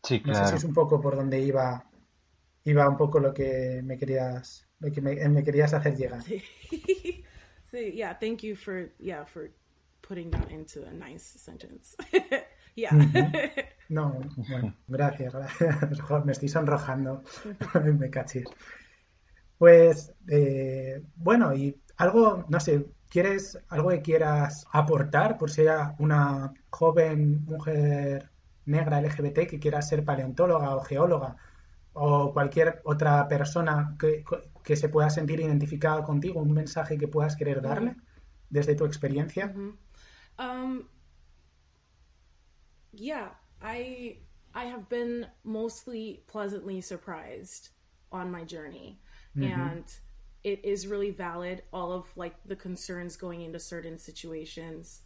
Sí, 0.02 0.20
claro. 0.20 0.40
No 0.40 0.44
sé 0.46 0.50
si 0.50 0.56
es 0.58 0.64
un 0.64 0.74
poco 0.74 1.00
por 1.00 1.16
donde 1.16 1.40
iba, 1.40 1.84
iba 2.64 2.88
un 2.88 2.96
poco 2.96 3.20
lo 3.20 3.32
que 3.32 3.80
me 3.84 3.96
querías, 3.98 4.66
lo 4.80 4.90
que 4.90 5.00
me, 5.00 5.28
me 5.28 5.44
querías 5.44 5.72
hacer 5.74 5.96
llegar. 5.96 6.22
Sí. 6.22 6.42
sí, 7.70 7.92
yeah, 7.92 8.18
thank 8.18 8.40
you 8.40 8.56
for, 8.56 8.90
yeah, 8.98 9.24
for 9.24 9.50
putting 10.02 10.30
that 10.30 10.50
into 10.50 10.84
a 10.86 10.92
nice 10.92 11.38
sentence. 11.38 11.96
yeah. 12.76 12.90
No, 13.88 14.18
bueno, 14.48 14.74
gracias, 14.88 15.34
gracias. 15.34 16.24
Me 16.24 16.32
estoy 16.32 16.48
sonrojando. 16.48 17.22
me 17.98 18.08
cachis. 18.08 18.46
Pues, 19.58 20.14
eh, 20.28 21.02
bueno, 21.16 21.54
y 21.54 21.78
algo, 21.98 22.46
no 22.48 22.58
sé, 22.58 22.86
¿quieres 23.10 23.58
algo 23.68 23.90
que 23.90 24.00
quieras 24.00 24.66
aportar 24.72 25.36
por 25.36 25.50
si 25.50 25.60
era 25.60 25.94
una 25.98 26.54
joven 26.70 27.44
mujer 27.44 28.31
negra 28.66 29.00
LGBT 29.00 29.46
que 29.46 29.58
quiera 29.58 29.82
ser 29.82 30.04
paleontóloga 30.04 30.76
o 30.76 30.80
geóloga 30.80 31.36
o 31.94 32.32
cualquier 32.32 32.80
otra 32.84 33.28
persona 33.28 33.96
que, 33.98 34.24
que 34.64 34.76
se 34.76 34.88
pueda 34.88 35.10
sentir 35.10 35.40
identificada 35.40 36.02
contigo, 36.02 36.40
un 36.40 36.52
mensaje 36.52 36.96
que 36.96 37.08
puedas 37.08 37.36
querer 37.36 37.60
darle 37.60 37.96
desde 38.48 38.74
tu 38.74 38.84
experiencia? 38.84 39.52
Um, 40.38 40.88
yeah, 42.92 43.30
I 43.60 44.18
I 44.54 44.64
have 44.64 44.88
been 44.88 45.26
mostly 45.44 46.22
pleasantly 46.26 46.80
surprised 46.80 47.70
on 48.10 48.30
my 48.30 48.44
journey, 48.44 49.00
and 49.34 49.84
it 50.44 50.64
is 50.64 50.86
really 50.86 51.10
valid. 51.10 51.62
All 51.72 51.92
of 51.92 52.06
like 52.16 52.34
the 52.44 52.56
concerns 52.56 53.16
going 53.16 53.42
into 53.42 53.58
certain 53.58 53.98
situations, 53.98 55.00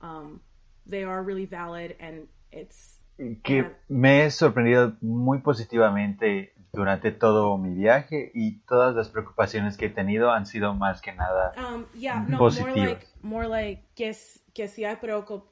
um, 0.00 0.40
they 0.86 1.04
are 1.04 1.22
really 1.22 1.44
valid, 1.46 1.96
and 2.00 2.28
it's 2.52 2.95
que 3.42 3.72
me 3.88 4.24
he 4.24 4.30
sorprendido 4.30 4.96
muy 5.00 5.38
positivamente 5.38 6.52
durante 6.72 7.10
todo 7.10 7.56
mi 7.56 7.74
viaje 7.74 8.30
y 8.34 8.58
todas 8.66 8.94
las 8.94 9.08
preocupaciones 9.08 9.76
que 9.76 9.86
he 9.86 9.90
tenido 9.90 10.30
han 10.30 10.44
sido 10.44 10.74
más 10.74 11.00
que 11.00 11.12
nada 11.12 11.52
um, 11.56 11.86
yeah, 11.98 12.24
no, 12.28 12.38
positivas. 12.38 12.76
More 12.76 12.88
like, 12.88 13.06
more 13.22 13.48
like 13.48 13.82
que, 13.94 14.14
que, 14.52 14.68
si 14.68 14.84
hay 14.84 14.96
preocup 14.96 15.44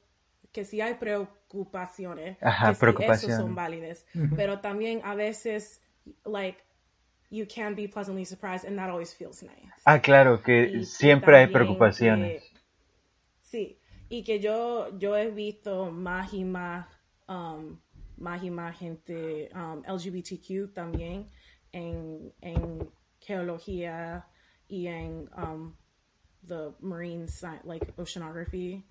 que 0.51 0.63
si 0.63 0.79
hay 0.79 0.93
preocupaciones, 0.93 2.37
Ajá, 2.41 2.71
que 2.71 2.79
preocupaciones. 2.79 3.23
Esos 3.23 3.45
son 3.45 3.55
válidas, 3.55 4.05
pero 4.37 4.59
también 4.59 5.01
a 5.03 5.13
veces 5.15 5.81
like 6.25 6.63
you 7.29 7.45
can 7.45 7.75
be 7.75 7.89
pleasantly 7.89 8.23
surprised 8.23 8.65
and 8.65 8.77
that 8.77 8.89
always 8.89 9.13
feels 9.13 9.43
nice. 9.43 9.81
Ah, 9.83 9.99
claro, 9.99 10.41
que 10.41 10.69
y 10.73 10.85
siempre 10.85 11.37
hay 11.37 11.47
preocupaciones. 11.47 12.41
Que, 12.43 12.59
sí, 13.41 13.79
y 14.07 14.23
que 14.23 14.39
yo 14.39 14.97
yo 14.97 15.17
he 15.17 15.29
visto 15.29 15.91
más 15.91 16.33
y 16.33 16.45
más 16.45 16.87
um, 17.27 17.77
más 18.17 18.43
y 18.43 18.49
más 18.49 18.77
gente 18.77 19.49
um, 19.53 19.83
LGBTQ 19.87 20.73
también 20.73 21.29
en, 21.71 22.33
en 22.41 22.89
geología 23.19 24.25
y 24.67 24.87
en 24.87 25.29
um, 25.37 25.75
the 26.47 26.73
marine 26.79 27.27
science, 27.27 27.65
like 27.65 27.93
oceanography. 27.97 28.83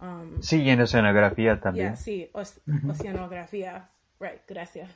Um, 0.00 0.40
sí, 0.40 0.68
en 0.68 0.80
oceanografía 0.80 1.60
también. 1.60 1.88
Yeah, 1.88 1.96
sí, 1.96 2.30
oceanografía. 2.32 3.88
Right, 4.20 4.40
gracias. 4.46 4.90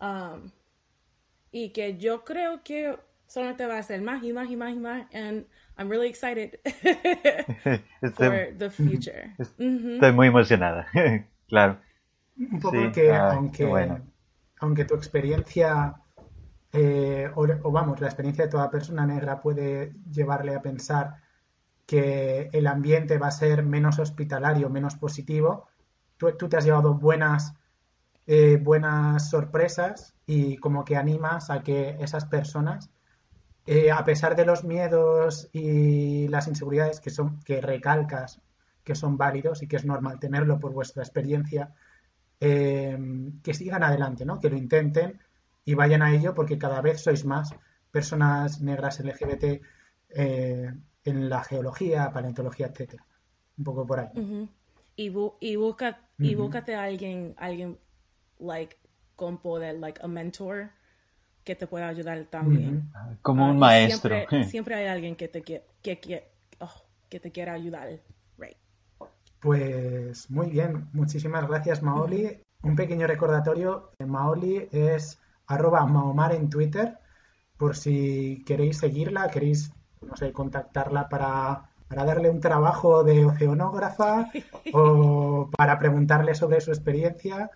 Um, 0.00 0.50
y 1.50 1.70
que 1.70 1.98
yo 1.98 2.24
creo 2.24 2.62
que 2.62 2.96
solamente 3.26 3.66
va 3.66 3.78
a 3.78 3.82
ser 3.82 4.00
más 4.00 4.22
y 4.22 4.32
más 4.32 4.50
y 4.50 4.56
más 4.56 4.72
y 4.72 4.78
más. 4.78 5.06
And 5.12 5.46
I'm 5.76 5.88
really 5.88 6.08
excited 6.08 6.58
for 8.14 8.54
the 8.56 8.70
future. 8.70 9.34
Estoy 9.38 10.12
muy 10.12 10.28
emocionada, 10.28 10.86
claro. 11.48 11.78
Un 12.38 12.60
poco 12.60 12.76
sí, 12.76 12.92
que 12.92 13.12
ah, 13.12 13.32
aunque, 13.32 13.64
bueno. 13.64 14.00
aunque 14.60 14.84
tu 14.84 14.94
experiencia, 14.94 15.94
eh, 16.72 17.30
o, 17.34 17.46
o, 17.62 17.72
vamos, 17.72 18.00
la 18.00 18.06
experiencia 18.06 18.44
de 18.44 18.50
toda 18.50 18.70
persona 18.70 19.06
negra 19.06 19.40
puede 19.40 19.94
llevarle 20.10 20.54
a 20.54 20.62
pensar 20.62 21.16
que 21.88 22.50
el 22.52 22.66
ambiente 22.66 23.16
va 23.16 23.28
a 23.28 23.30
ser 23.30 23.62
menos 23.62 23.98
hospitalario, 23.98 24.68
menos 24.68 24.96
positivo, 24.96 25.68
tú, 26.18 26.30
tú 26.36 26.48
te 26.48 26.58
has 26.58 26.64
llevado 26.64 26.92
buenas, 26.92 27.54
eh, 28.26 28.58
buenas 28.62 29.30
sorpresas 29.30 30.14
y 30.26 30.58
como 30.58 30.84
que 30.84 30.96
animas 30.98 31.48
a 31.48 31.62
que 31.62 31.96
esas 32.00 32.26
personas, 32.26 32.90
eh, 33.64 33.90
a 33.90 34.04
pesar 34.04 34.36
de 34.36 34.44
los 34.44 34.64
miedos 34.64 35.48
y 35.52 36.28
las 36.28 36.46
inseguridades 36.46 37.00
que, 37.00 37.08
son, 37.08 37.40
que 37.40 37.62
recalcas 37.62 38.42
que 38.84 38.94
son 38.94 39.16
válidos 39.16 39.62
y 39.62 39.66
que 39.66 39.76
es 39.76 39.84
normal 39.84 40.18
tenerlo 40.18 40.58
por 40.58 40.72
vuestra 40.72 41.02
experiencia, 41.02 41.74
eh, 42.40 42.98
que 43.42 43.54
sigan 43.54 43.82
adelante, 43.82 44.24
¿no? 44.24 44.38
que 44.38 44.50
lo 44.50 44.56
intenten 44.56 45.20
y 45.64 45.74
vayan 45.74 46.02
a 46.02 46.14
ello 46.14 46.34
porque 46.34 46.58
cada 46.58 46.80
vez 46.80 47.02
sois 47.02 47.24
más 47.24 47.54
personas 47.90 48.60
negras 48.60 49.00
LGBT 49.00 49.62
eh, 50.10 50.72
en 51.04 51.28
la 51.28 51.42
geología, 51.44 52.10
paleontología, 52.12 52.66
etcétera. 52.68 53.04
Un 53.56 53.64
poco 53.64 53.86
por 53.86 54.00
ahí. 54.00 54.08
Uh 54.14 54.20
-huh. 54.20 54.48
y, 54.96 55.08
bu 55.08 55.34
y, 55.40 55.56
busca, 55.56 55.88
uh 55.88 56.22
-huh. 56.22 56.26
y 56.30 56.34
búscate 56.34 56.74
a 56.74 56.84
alguien, 56.84 57.34
alguien 57.36 57.78
like 58.38 58.76
con 59.16 59.38
poder, 59.38 59.78
like 59.78 60.00
a 60.02 60.08
mentor 60.08 60.70
que 61.44 61.56
te 61.56 61.66
pueda 61.66 61.88
ayudar 61.88 62.24
también. 62.26 62.90
Uh 62.94 62.98
-huh. 62.98 63.18
Como 63.22 63.46
uh, 63.46 63.50
un 63.50 63.58
maestro. 63.58 64.14
Siempre, 64.14 64.44
siempre, 64.52 64.74
hay 64.76 64.86
alguien 64.86 65.16
que 65.16 65.28
te, 65.28 65.42
que, 65.42 65.64
que, 65.82 66.30
oh, 66.60 66.82
que 67.08 67.20
te 67.20 67.32
quiera 67.32 67.52
ayudar. 67.54 67.88
Right. 68.38 68.56
Pues 69.40 70.30
muy 70.30 70.50
bien, 70.50 70.88
muchísimas 70.92 71.46
gracias 71.46 71.82
Maoli. 71.82 72.40
Un 72.62 72.74
pequeño 72.74 73.06
recordatorio, 73.06 73.92
Maoli 74.04 74.68
es 74.72 75.20
arroba 75.46 75.86
Maomar 75.86 76.34
en 76.34 76.50
Twitter, 76.50 76.98
por 77.56 77.76
si 77.76 78.42
queréis 78.44 78.78
seguirla, 78.78 79.28
queréis, 79.28 79.72
no 80.00 80.16
sé, 80.16 80.32
contactarla 80.32 81.08
para, 81.08 81.70
para 81.86 82.04
darle 82.04 82.30
un 82.30 82.40
trabajo 82.40 83.04
de 83.04 83.26
oceanógrafa 83.26 84.30
o 84.72 85.48
para 85.56 85.78
preguntarle 85.78 86.34
sobre 86.34 86.60
su 86.60 86.72
experiencia. 86.72 87.50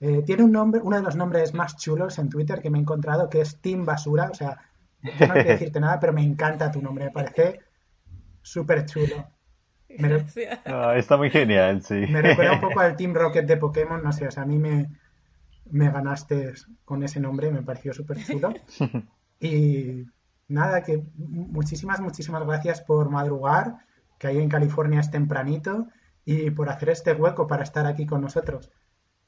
Eh, 0.00 0.22
tiene 0.24 0.44
un 0.44 0.52
nombre, 0.52 0.80
uno 0.82 0.96
de 0.96 1.02
los 1.02 1.16
nombres 1.16 1.52
más 1.52 1.76
chulos 1.76 2.18
en 2.18 2.30
Twitter 2.30 2.62
que 2.62 2.70
me 2.70 2.78
he 2.78 2.82
encontrado, 2.82 3.28
que 3.28 3.42
es 3.42 3.60
Team 3.60 3.84
Basura, 3.84 4.30
o 4.30 4.34
sea, 4.34 4.56
no 5.02 5.10
quiero 5.34 5.34
decirte 5.44 5.78
nada, 5.78 6.00
pero 6.00 6.14
me 6.14 6.22
encanta 6.22 6.70
tu 6.70 6.80
nombre, 6.80 7.04
me 7.04 7.10
parece 7.10 7.60
súper 8.40 8.86
chulo. 8.86 9.26
Me 9.88 10.98
está 10.98 11.16
muy 11.16 11.30
genial, 11.30 11.82
sí. 11.82 11.94
Me 11.94 12.20
recuerda 12.20 12.54
un 12.54 12.60
poco 12.60 12.80
al 12.80 12.96
Team 12.96 13.14
Rocket 13.14 13.46
de 13.46 13.56
Pokémon, 13.56 14.02
no 14.02 14.12
sé, 14.12 14.26
o 14.26 14.30
sea, 14.30 14.42
a 14.42 14.46
mí 14.46 14.58
me, 14.58 14.90
me 15.70 15.90
ganaste 15.90 16.52
con 16.84 17.02
ese 17.02 17.20
nombre, 17.20 17.50
me 17.50 17.62
pareció 17.62 17.92
súper 17.92 18.24
chulo. 18.24 18.54
Y 19.40 20.04
nada, 20.48 20.82
que 20.82 21.00
muchísimas, 21.14 22.00
muchísimas 22.00 22.44
gracias 22.44 22.80
por 22.80 23.08
madrugar, 23.08 23.76
que 24.18 24.26
ahí 24.26 24.38
en 24.38 24.48
California 24.48 24.98
es 24.98 25.12
tempranito, 25.12 25.86
y 26.24 26.50
por 26.50 26.68
hacer 26.68 26.88
este 26.88 27.12
hueco 27.12 27.46
para 27.46 27.62
estar 27.62 27.86
aquí 27.86 28.04
con 28.04 28.20
nosotros. 28.20 28.72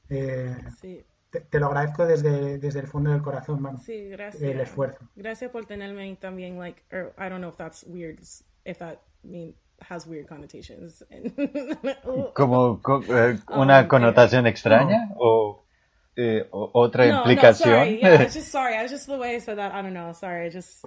Eh, 0.09 0.57
sí. 0.81 1.05
te, 1.29 1.39
te, 1.39 1.59
lo 1.61 1.67
agradezco 1.67 2.05
desde, 2.05 2.57
desde 2.57 2.81
el 2.81 2.87
fondo 2.87 3.11
del 3.11 3.21
corazón, 3.21 3.63
vamos. 3.63 3.83
Sí, 3.83 4.09
gracias. 4.09 4.43
El 4.43 4.59
esfuerzo. 4.59 5.09
Gracias 5.15 5.49
por 5.49 5.65
tenerme 5.65 6.13
también, 6.17 6.59
like, 6.59 6.83
or, 6.91 7.13
I 7.17 7.29
don't 7.29 7.39
know 7.39 7.51
if 7.51 7.55
that's 7.55 7.85
weird, 7.87 8.19
if 8.65 8.79
that 8.79 8.97
mean 9.23 9.55
has 9.87 10.05
weird 10.07 10.27
connotations. 10.27 11.03
Como 12.33 12.79
eh, 13.09 13.37
una 13.49 13.79
um, 13.81 13.87
connotación 13.87 14.43
yeah. 14.43 14.51
extraña 14.51 15.09
no. 15.09 15.15
o, 15.19 15.63
eh, 16.15 16.47
otra 16.51 17.07
no, 17.07 17.17
implicación. 17.17 17.69
No, 17.69 17.75
sorry. 17.77 17.99
Yeah, 18.01 18.19
I 18.19 18.23
was 18.25 18.33
just 18.39 18.51
sorry. 18.51 18.75
I 18.75 18.83
was 18.83 18.91
just 18.91 19.07
the 19.07 19.17
way 19.17 19.35
I 19.35 19.39
said 19.39 19.57
that. 19.57 19.73
I 19.73 19.81
don't 19.81 19.93
know. 19.93 20.13
Sorry. 20.13 20.45
I 20.45 20.49
just 20.49 20.85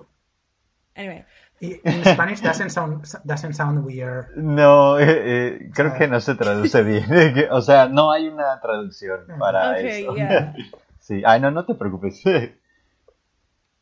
anyway. 0.96 1.24
In 1.60 2.04
Spanish 2.04 2.40
doesn't 2.40 2.70
sound 2.70 3.04
doesn't 3.24 3.54
sound 3.54 3.84
weird. 3.84 4.36
No, 4.36 4.98
eh, 4.98 5.06
eh, 5.06 5.70
creo 5.72 5.92
uh, 5.92 5.98
que 5.98 6.08
no 6.08 6.20
se 6.20 6.34
traduce 6.34 6.82
bien. 6.84 7.48
o 7.50 7.62
sea, 7.62 7.88
no 7.88 8.12
hay 8.12 8.28
una 8.28 8.60
traducción 8.60 9.26
para 9.38 9.70
okay, 9.70 10.02
eso. 10.02 10.16
Yeah. 10.16 10.54
sí. 10.98 11.22
Ay, 11.24 11.40
no, 11.40 11.50
no 11.50 11.64
te 11.64 11.74
preocupes. 11.74 12.22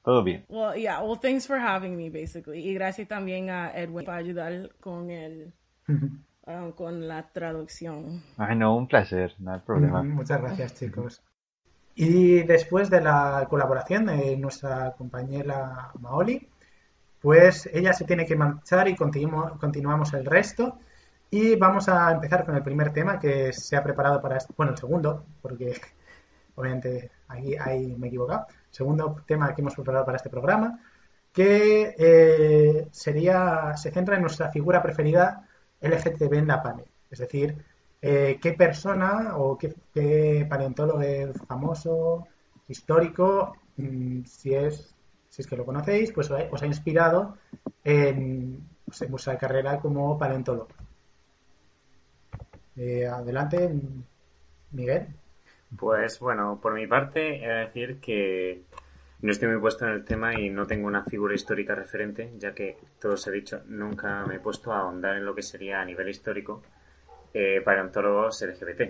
Todo 0.03 0.25
bien. 0.25 0.45
Well, 0.49 0.75
yeah, 0.75 1.01
well, 1.01 1.17
thanks 1.17 1.47
for 1.47 1.59
having 1.59 1.97
me, 1.97 2.11
basically. 2.11 2.59
Y 2.59 2.75
gracias 2.75 3.09
también 3.09 3.51
a 3.51 3.71
Edwin 3.71 4.05
para 4.05 4.19
ayudar 4.19 4.71
con 4.81 5.11
el, 5.11 5.53
um, 5.89 6.73
con 6.73 7.07
la 7.07 7.23
traducción. 7.33 8.23
Ay, 8.37 8.57
no, 8.57 8.77
un 8.77 8.89
placer, 8.89 9.35
no 9.39 9.55
hay 9.55 9.61
problema. 9.61 10.03
Muchas 10.03 10.41
gracias, 10.41 10.75
chicos. 10.75 11.23
Y 11.95 12.43
después 12.43 12.91
de 12.91 13.01
la 13.01 13.47
colaboración 13.49 14.07
de 14.07 14.37
nuestra 14.37 14.93
compañera 14.93 15.91
Maoli, 16.01 16.49
pues 17.21 17.69
ella 17.73 17.93
se 17.93 18.05
tiene 18.05 18.27
que 18.27 18.35
marchar 18.35 18.89
y 18.89 18.97
continuamos, 18.97 19.59
continuamos 19.59 20.13
el 20.15 20.25
resto. 20.25 20.79
Y 21.31 21.57
vamos 21.57 21.89
a 21.89 22.13
empezar 22.13 22.45
con 22.45 22.57
el 22.57 22.63
primer 22.63 22.93
tema 22.93 23.19
que 23.19 23.53
se 23.53 23.77
ha 23.77 23.83
preparado 23.83 24.21
para, 24.21 24.37
este, 24.37 24.53
bueno, 24.57 24.73
el 24.73 24.79
segundo, 24.79 25.25
porque 25.41 25.81
obviamente 26.57 27.11
ahí, 27.29 27.55
ahí 27.55 27.95
me 27.97 28.07
he 28.07 28.09
equivocado. 28.09 28.47
Segundo 28.73 29.23
tema 29.27 29.55
que 29.55 29.61
hemos 29.61 29.75
preparado 29.75 30.07
para 30.07 30.17
este 30.17 30.31
programa, 30.31 30.81
que 31.33 31.95
eh, 31.97 32.89
sería, 32.91 33.77
se 33.77 33.91
centra 33.91 34.17
en 34.17 34.23
nuestra 34.23 34.51
figura 34.51 34.83
preferida 34.83 35.47
LGTB 35.81 36.35
en 36.35 36.49
la 36.49 36.63
panel. 36.63 36.87
Es 37.11 37.19
decir, 37.21 37.65
eh, 38.01 38.39
qué 38.43 38.53
persona 38.55 39.37
o 39.37 39.57
qué, 39.59 39.75
qué 39.93 40.47
paleontólogo 40.49 41.01
famoso, 41.47 42.27
histórico, 42.69 43.55
mm, 43.77 44.25
si 44.25 44.55
es, 44.55 44.95
si 45.29 45.43
es 45.43 45.47
que 45.47 45.57
lo 45.57 45.67
conocéis, 45.67 46.13
pues 46.13 46.31
os 46.31 46.63
ha 46.63 46.67
inspirado 46.67 47.37
en, 47.85 48.67
pues, 48.87 49.03
en 49.03 49.11
vuestra 49.11 49.37
carrera 49.39 49.79
como 49.81 50.19
paleontólogo. 50.19 50.69
Eh, 52.77 53.07
adelante, 53.07 53.71
Miguel. 54.71 55.15
Pues 55.77 56.19
bueno, 56.19 56.59
por 56.61 56.75
mi 56.75 56.87
parte, 56.87 57.43
he 57.45 57.49
de 57.49 57.55
decir 57.67 57.99
que 58.01 58.63
no 59.23 59.31
estoy 59.31 59.49
muy 59.49 59.61
puesto 59.61 59.87
en 59.87 59.93
el 59.93 60.05
tema 60.05 60.39
y 60.39 60.51
no 60.51 60.67
tengo 60.67 60.87
una 60.87 61.05
figura 61.05 61.35
histórica 61.35 61.75
referente, 61.75 62.33
ya 62.39 62.55
que, 62.55 62.77
todo 63.01 63.17
se 63.17 63.31
ha 63.31 63.33
dicho, 63.33 63.63
nunca 63.67 64.25
me 64.27 64.37
he 64.37 64.41
puesto 64.41 64.73
a 64.73 64.81
ahondar 64.81 65.17
en 65.17 65.25
lo 65.25 65.35
que 65.35 65.43
sería 65.43 65.81
a 65.81 65.85
nivel 65.85 66.09
histórico 66.09 66.63
eh, 67.33 67.63
paleontólogos 67.65 68.43
LGBT. 68.43 68.83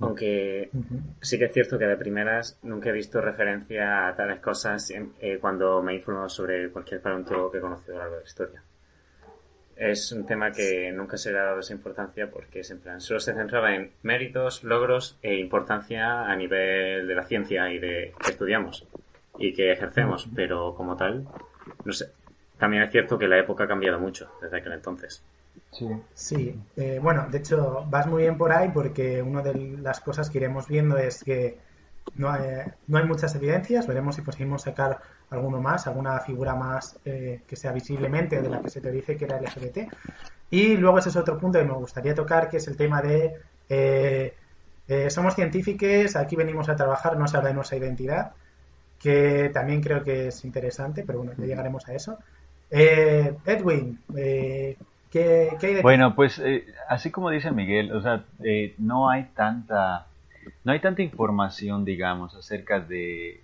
Aunque 0.00 0.68
sí 1.22 1.38
que 1.38 1.46
es 1.46 1.52
cierto 1.54 1.78
que 1.78 1.86
de 1.86 1.96
primeras 1.96 2.58
nunca 2.62 2.90
he 2.90 2.92
visto 2.92 3.20
referencia 3.22 4.08
a 4.08 4.14
tales 4.14 4.40
cosas 4.40 4.90
eh, 4.90 5.38
cuando 5.40 5.82
me 5.82 5.92
he 5.92 5.96
informado 5.96 6.28
sobre 6.28 6.68
cualquier 6.70 7.00
paleontólogo 7.00 7.50
que 7.50 7.58
he 7.58 7.62
conocido 7.62 7.94
a 7.94 7.96
lo 7.96 8.02
largo 8.02 8.16
de 8.16 8.20
la 8.20 8.28
historia 8.28 8.62
es 9.80 10.12
un 10.12 10.26
tema 10.26 10.52
que 10.52 10.92
nunca 10.92 11.16
se 11.16 11.32
le 11.32 11.38
ha 11.38 11.44
dado 11.44 11.60
esa 11.60 11.72
importancia 11.72 12.30
porque 12.30 12.60
en 12.68 12.80
plan, 12.80 13.00
solo 13.00 13.18
se 13.18 13.32
centraba 13.32 13.74
en 13.74 13.92
méritos, 14.02 14.62
logros 14.62 15.18
e 15.22 15.36
importancia 15.36 16.30
a 16.30 16.36
nivel 16.36 17.08
de 17.08 17.14
la 17.14 17.24
ciencia 17.24 17.72
y 17.72 17.78
de 17.78 18.12
que 18.22 18.30
estudiamos 18.30 18.86
y 19.38 19.54
que 19.54 19.72
ejercemos, 19.72 20.28
pero 20.36 20.74
como 20.74 20.98
tal, 20.98 21.26
no 21.84 21.92
sé. 21.94 22.10
También 22.58 22.82
es 22.82 22.90
cierto 22.90 23.18
que 23.18 23.26
la 23.26 23.38
época 23.38 23.64
ha 23.64 23.68
cambiado 23.68 23.98
mucho 23.98 24.30
desde 24.42 24.58
aquel 24.58 24.74
entonces. 24.74 25.22
Sí, 25.72 25.88
sí. 26.12 26.60
Eh, 26.76 26.98
bueno, 27.02 27.26
de 27.30 27.38
hecho 27.38 27.86
vas 27.88 28.06
muy 28.06 28.24
bien 28.24 28.36
por 28.36 28.52
ahí 28.52 28.68
porque 28.68 29.22
una 29.22 29.40
de 29.40 29.78
las 29.78 30.00
cosas 30.00 30.28
que 30.28 30.38
iremos 30.38 30.68
viendo 30.68 30.98
es 30.98 31.24
que 31.24 31.58
no 32.16 32.30
hay, 32.30 32.66
no 32.86 32.98
hay 32.98 33.06
muchas 33.06 33.34
evidencias, 33.34 33.86
veremos 33.86 34.16
si 34.16 34.22
conseguimos 34.22 34.60
sacar 34.60 35.00
alguno 35.30 35.60
más, 35.60 35.86
alguna 35.86 36.18
figura 36.20 36.54
más 36.54 36.98
eh, 37.04 37.42
que 37.46 37.56
sea 37.56 37.72
visiblemente 37.72 38.40
de 38.42 38.48
la 38.48 38.60
que 38.60 38.68
se 38.68 38.80
teorice 38.80 39.16
que 39.16 39.24
era 39.24 39.40
LGBT. 39.40 39.78
Y 40.50 40.76
luego 40.76 40.98
ese 40.98 41.10
es 41.10 41.16
otro 41.16 41.38
punto 41.38 41.58
que 41.58 41.64
me 41.64 41.74
gustaría 41.74 42.14
tocar, 42.14 42.48
que 42.48 42.56
es 42.56 42.66
el 42.66 42.76
tema 42.76 43.00
de 43.00 43.34
eh, 43.68 44.34
eh, 44.88 45.10
somos 45.10 45.34
científicos, 45.36 46.16
aquí 46.16 46.34
venimos 46.34 46.68
a 46.68 46.74
trabajar, 46.74 47.16
no 47.16 47.28
se 47.28 47.36
habla 47.36 47.50
de 47.50 47.54
nuestra 47.54 47.78
identidad, 47.78 48.32
que 48.98 49.50
también 49.54 49.80
creo 49.80 50.02
que 50.02 50.28
es 50.28 50.44
interesante, 50.44 51.04
pero 51.06 51.20
bueno, 51.20 51.32
ya 51.38 51.46
llegaremos 51.46 51.88
a 51.88 51.94
eso. 51.94 52.18
Edwin, 52.72 54.00
¿qué, 54.12 54.76
¿qué, 55.10 55.56
hay 55.62 55.74
de 55.74 55.82
Bueno, 55.82 56.14
pues 56.16 56.42
así 56.88 57.10
como 57.10 57.30
dice 57.30 57.52
Miguel, 57.52 57.92
o 57.92 58.02
sea, 58.02 58.24
no 58.78 59.08
hay 59.08 59.24
tanta 59.34 60.06
no 60.64 60.72
hay 60.72 60.80
tanta 60.80 61.02
información, 61.02 61.84
digamos, 61.84 62.34
acerca 62.34 62.80
de 62.80 63.42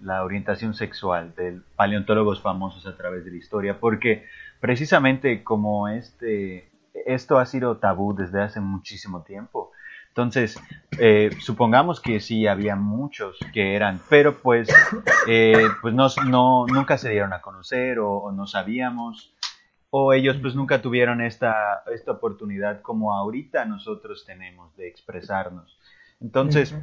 la 0.00 0.24
orientación 0.24 0.74
sexual 0.74 1.34
de 1.36 1.60
paleontólogos 1.76 2.40
famosos 2.40 2.86
a 2.86 2.96
través 2.96 3.24
de 3.24 3.32
la 3.32 3.36
historia, 3.36 3.80
porque 3.80 4.26
precisamente 4.60 5.42
como 5.42 5.88
este, 5.88 6.70
esto 7.06 7.38
ha 7.38 7.46
sido 7.46 7.78
tabú 7.78 8.14
desde 8.14 8.42
hace 8.42 8.60
muchísimo 8.60 9.22
tiempo. 9.22 9.72
Entonces, 10.08 10.60
eh, 10.98 11.30
supongamos 11.40 11.98
que 11.98 12.20
sí 12.20 12.46
había 12.46 12.76
muchos 12.76 13.38
que 13.54 13.74
eran, 13.74 13.98
pero 14.10 14.42
pues, 14.42 14.68
eh, 15.26 15.68
pues 15.80 15.94
no, 15.94 16.66
nunca 16.66 16.98
se 16.98 17.08
dieron 17.08 17.32
a 17.32 17.40
conocer 17.40 17.98
o, 17.98 18.30
no 18.30 18.46
sabíamos, 18.46 19.34
o 19.88 20.12
ellos 20.12 20.36
pues 20.40 20.54
nunca 20.54 20.82
tuvieron 20.82 21.22
esta, 21.22 21.82
esta 21.92 22.12
oportunidad 22.12 22.82
como 22.82 23.14
ahorita 23.14 23.64
nosotros 23.64 24.24
tenemos 24.26 24.76
de 24.76 24.86
expresarnos. 24.86 25.78
Entonces, 26.22 26.74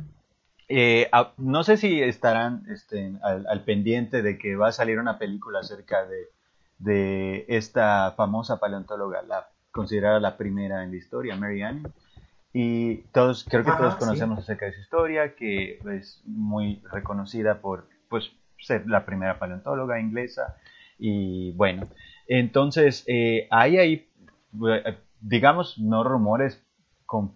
eh, 0.67 1.09
no 1.37 1.63
sé 1.63 1.77
si 1.77 2.01
estarán 2.01 2.65
este, 2.69 3.13
al, 3.23 3.63
pendiente 3.63 4.21
de 4.21 4.37
que 4.37 4.55
va 4.55 4.67
a 4.67 4.71
salir 4.71 4.99
una 4.99 5.17
película 5.17 5.59
acerca 5.59 6.05
de, 6.05 7.45
esta 7.47 8.13
famosa 8.15 8.59
paleontóloga, 8.59 9.21
la 9.23 9.49
considerada 9.71 10.19
la 10.19 10.37
primera 10.37 10.83
en 10.83 10.91
la 10.91 10.97
historia, 10.97 11.35
Mary 11.35 11.61
Ann. 11.61 11.91
Y 12.53 12.97
todos, 13.11 13.43
creo 13.43 13.63
que 13.63 13.71
todos 13.71 13.95
conocemos 13.95 14.39
acerca 14.39 14.65
de 14.65 14.73
su 14.73 14.81
historia, 14.81 15.35
que 15.35 15.79
es 15.97 16.21
muy 16.25 16.81
reconocida 16.91 17.61
por 17.61 17.87
pues, 18.09 18.31
ser 18.59 18.87
la 18.87 19.05
primera 19.05 19.39
paleontóloga 19.39 19.99
inglesa. 19.99 20.57
Y 20.97 21.51
bueno, 21.53 21.87
entonces 22.27 23.03
eh, 23.07 23.47
hay 23.49 23.77
ahí, 23.77 24.09
eh, 24.67 24.97
digamos, 25.21 25.79
no 25.79 26.03
rumores, 26.03 26.63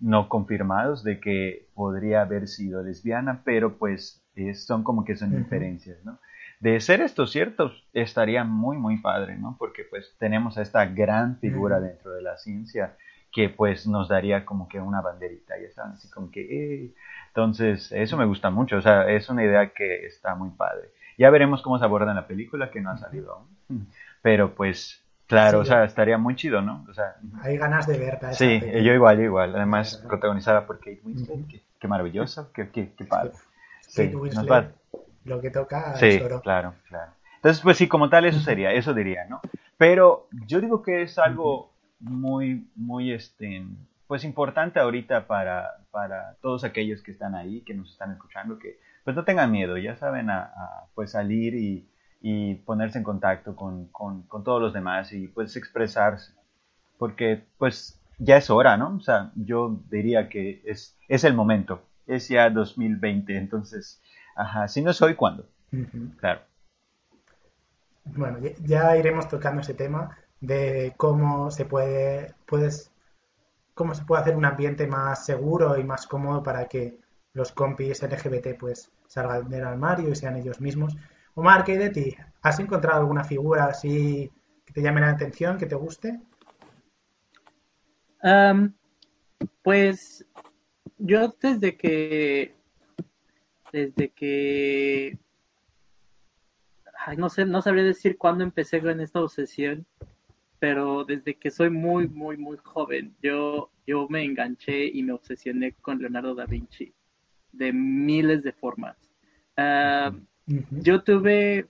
no 0.01 0.29
confirmados 0.29 1.03
de 1.03 1.19
que 1.19 1.67
podría 1.73 2.21
haber 2.21 2.47
sido 2.47 2.83
lesbiana, 2.83 3.41
pero 3.43 3.77
pues 3.77 4.23
son 4.55 4.83
como 4.83 5.05
que 5.05 5.15
son 5.15 5.33
inferencias, 5.33 6.03
¿no? 6.03 6.19
De 6.59 6.79
ser 6.79 7.01
esto 7.01 7.27
cierto, 7.27 7.71
estaría 7.93 8.43
muy, 8.43 8.77
muy 8.77 8.97
padre, 8.97 9.35
¿no? 9.37 9.57
Porque 9.59 9.83
pues 9.83 10.15
tenemos 10.17 10.57
a 10.57 10.61
esta 10.61 10.85
gran 10.85 11.37
figura 11.39 11.81
dentro 11.81 12.11
de 12.11 12.21
la 12.21 12.37
ciencia 12.37 12.95
que 13.33 13.49
pues 13.49 13.87
nos 13.87 14.07
daría 14.07 14.45
como 14.45 14.69
que 14.69 14.79
una 14.79 15.01
banderita, 15.01 15.55
ya 15.59 15.71
saben, 15.71 15.93
así 15.93 16.09
como 16.09 16.31
que... 16.31 16.41
Eh. 16.41 16.93
Entonces, 17.29 17.91
eso 17.91 18.15
me 18.15 18.25
gusta 18.25 18.51
mucho, 18.51 18.77
o 18.77 18.81
sea, 18.81 19.09
es 19.09 19.27
una 19.27 19.43
idea 19.43 19.73
que 19.73 20.05
está 20.05 20.35
muy 20.35 20.51
padre. 20.51 20.91
Ya 21.17 21.31
veremos 21.31 21.63
cómo 21.63 21.79
se 21.79 21.85
aborda 21.85 22.11
en 22.11 22.15
la 22.15 22.27
película, 22.27 22.69
que 22.71 22.79
no 22.79 22.91
ha 22.91 22.97
salido 22.97 23.33
aún. 23.33 23.87
Pero 24.21 24.55
pues 24.55 25.02
Claro, 25.33 25.59
o 25.59 25.65
sea, 25.65 25.83
estaría 25.83 26.17
muy 26.17 26.35
chido, 26.35 26.61
¿no? 26.61 26.85
O 26.89 26.93
sea, 26.93 27.15
Hay 27.41 27.57
ganas 27.57 27.87
de 27.87 27.97
verla. 27.97 28.33
Sí, 28.33 28.59
yo 28.61 28.93
igual, 28.93 29.17
yo 29.17 29.23
igual. 29.23 29.55
Además, 29.55 30.03
protagonizada 30.07 30.65
por 30.65 30.77
Kate 30.77 31.01
Winslet, 31.03 31.61
qué, 31.79 31.87
maravilloso, 31.87 32.51
qué, 32.53 32.69
qué, 32.69 32.93
qué 32.95 33.05
padre. 33.05 33.31
Kate 33.95 34.15
Winslet, 34.15 34.75
lo 35.25 35.41
que 35.41 35.49
toca 35.49 35.95
Sí, 35.95 36.19
claro, 36.43 36.75
claro. 36.87 37.11
Entonces, 37.35 37.61
pues 37.61 37.77
sí, 37.77 37.87
como 37.87 38.09
tal, 38.09 38.25
eso 38.25 38.39
sería, 38.39 38.71
eso 38.71 38.93
diría, 38.93 39.25
¿no? 39.25 39.41
Pero 39.77 40.27
yo 40.47 40.61
digo 40.61 40.81
que 40.81 41.01
es 41.01 41.17
algo 41.17 41.71
muy, 41.99 42.67
muy, 42.75 43.11
este, 43.11 43.65
pues 44.07 44.23
importante 44.23 44.79
ahorita 44.79 45.27
para, 45.27 45.77
para 45.91 46.35
todos 46.41 46.63
aquellos 46.63 47.01
que 47.01 47.11
están 47.11 47.35
ahí, 47.35 47.61
que 47.61 47.73
nos 47.73 47.91
están 47.91 48.11
escuchando, 48.11 48.59
que 48.59 48.79
pues 49.03 49.15
no 49.15 49.25
tengan 49.25 49.51
miedo, 49.51 49.77
ya 49.77 49.95
saben, 49.97 50.29
a, 50.29 50.43
a 50.43 50.85
pues 50.95 51.11
salir 51.11 51.55
y 51.55 51.85
y 52.25 52.55
ponerse 52.55 52.97
en 52.97 53.03
contacto 53.03 53.53
con, 53.53 53.89
con, 53.89 54.23
con, 54.23 54.45
todos 54.45 54.61
los 54.61 54.73
demás 54.73 55.11
y 55.11 55.27
pues 55.27 55.57
expresarse. 55.57 56.31
Porque 56.97 57.43
pues 57.57 57.99
ya 58.17 58.37
es 58.37 58.49
hora, 58.49 58.77
¿no? 58.77 58.95
O 58.95 59.01
sea, 59.01 59.31
yo 59.35 59.81
diría 59.89 60.29
que 60.29 60.61
es, 60.65 60.97
es 61.09 61.25
el 61.25 61.33
momento. 61.33 61.81
Es 62.07 62.29
ya 62.29 62.49
2020, 62.49 63.35
entonces, 63.35 64.01
ajá, 64.37 64.69
si 64.69 64.81
no 64.81 64.93
soy, 64.93 65.15
¿cuándo? 65.15 65.49
Claro. 66.17 66.39
Bueno, 68.05 68.39
ya 68.61 68.95
iremos 68.95 69.27
tocando 69.27 69.59
ese 69.59 69.73
tema 69.73 70.17
de 70.39 70.93
cómo 70.95 71.51
se 71.51 71.65
puede, 71.65 72.35
puedes, 72.45 72.89
cómo 73.73 73.95
se 73.95 74.05
puede 74.05 74.21
hacer 74.21 74.37
un 74.37 74.45
ambiente 74.45 74.87
más 74.87 75.25
seguro 75.25 75.77
y 75.77 75.83
más 75.83 76.07
cómodo 76.07 76.41
para 76.41 76.69
que 76.69 76.99
los 77.33 77.51
compis 77.51 78.01
LGBT 78.01 78.57
pues 78.57 78.91
salgan 79.07 79.49
del 79.49 79.65
armario 79.65 80.09
y 80.09 80.15
sean 80.15 80.37
ellos 80.37 80.61
mismos 80.61 80.95
Omar, 81.35 81.63
¿qué 81.63 81.77
de 81.77 81.89
ti? 81.89 82.15
¿Has 82.41 82.59
encontrado 82.59 83.01
alguna 83.01 83.23
figura 83.23 83.65
así 83.65 84.31
que 84.65 84.73
te 84.73 84.81
llame 84.81 85.01
la 85.01 85.09
atención, 85.09 85.57
que 85.57 85.65
te 85.65 85.75
guste? 85.75 86.19
pues 89.61 90.25
yo 90.97 91.35
desde 91.41 91.75
que 91.75 92.55
desde 93.73 94.09
que 94.11 95.19
no 97.17 97.29
sé, 97.29 97.45
no 97.45 97.61
sabría 97.61 97.83
decir 97.83 98.17
cuándo 98.17 98.45
empecé 98.45 98.81
con 98.81 99.01
esta 99.01 99.19
obsesión, 99.19 99.85
pero 100.59 101.03
desde 101.03 101.35
que 101.35 101.51
soy 101.51 101.69
muy, 101.69 102.07
muy, 102.07 102.37
muy 102.37 102.57
joven, 102.63 103.13
yo, 103.21 103.71
yo 103.85 104.07
me 104.07 104.23
enganché 104.23 104.85
y 104.85 105.03
me 105.03 105.11
obsesioné 105.11 105.73
con 105.73 105.99
Leonardo 105.99 106.33
da 106.33 106.45
Vinci 106.45 106.93
de 107.51 107.73
miles 107.73 108.43
de 108.43 108.53
formas. 108.53 108.95
Yo 110.45 111.03
tuve, 111.03 111.67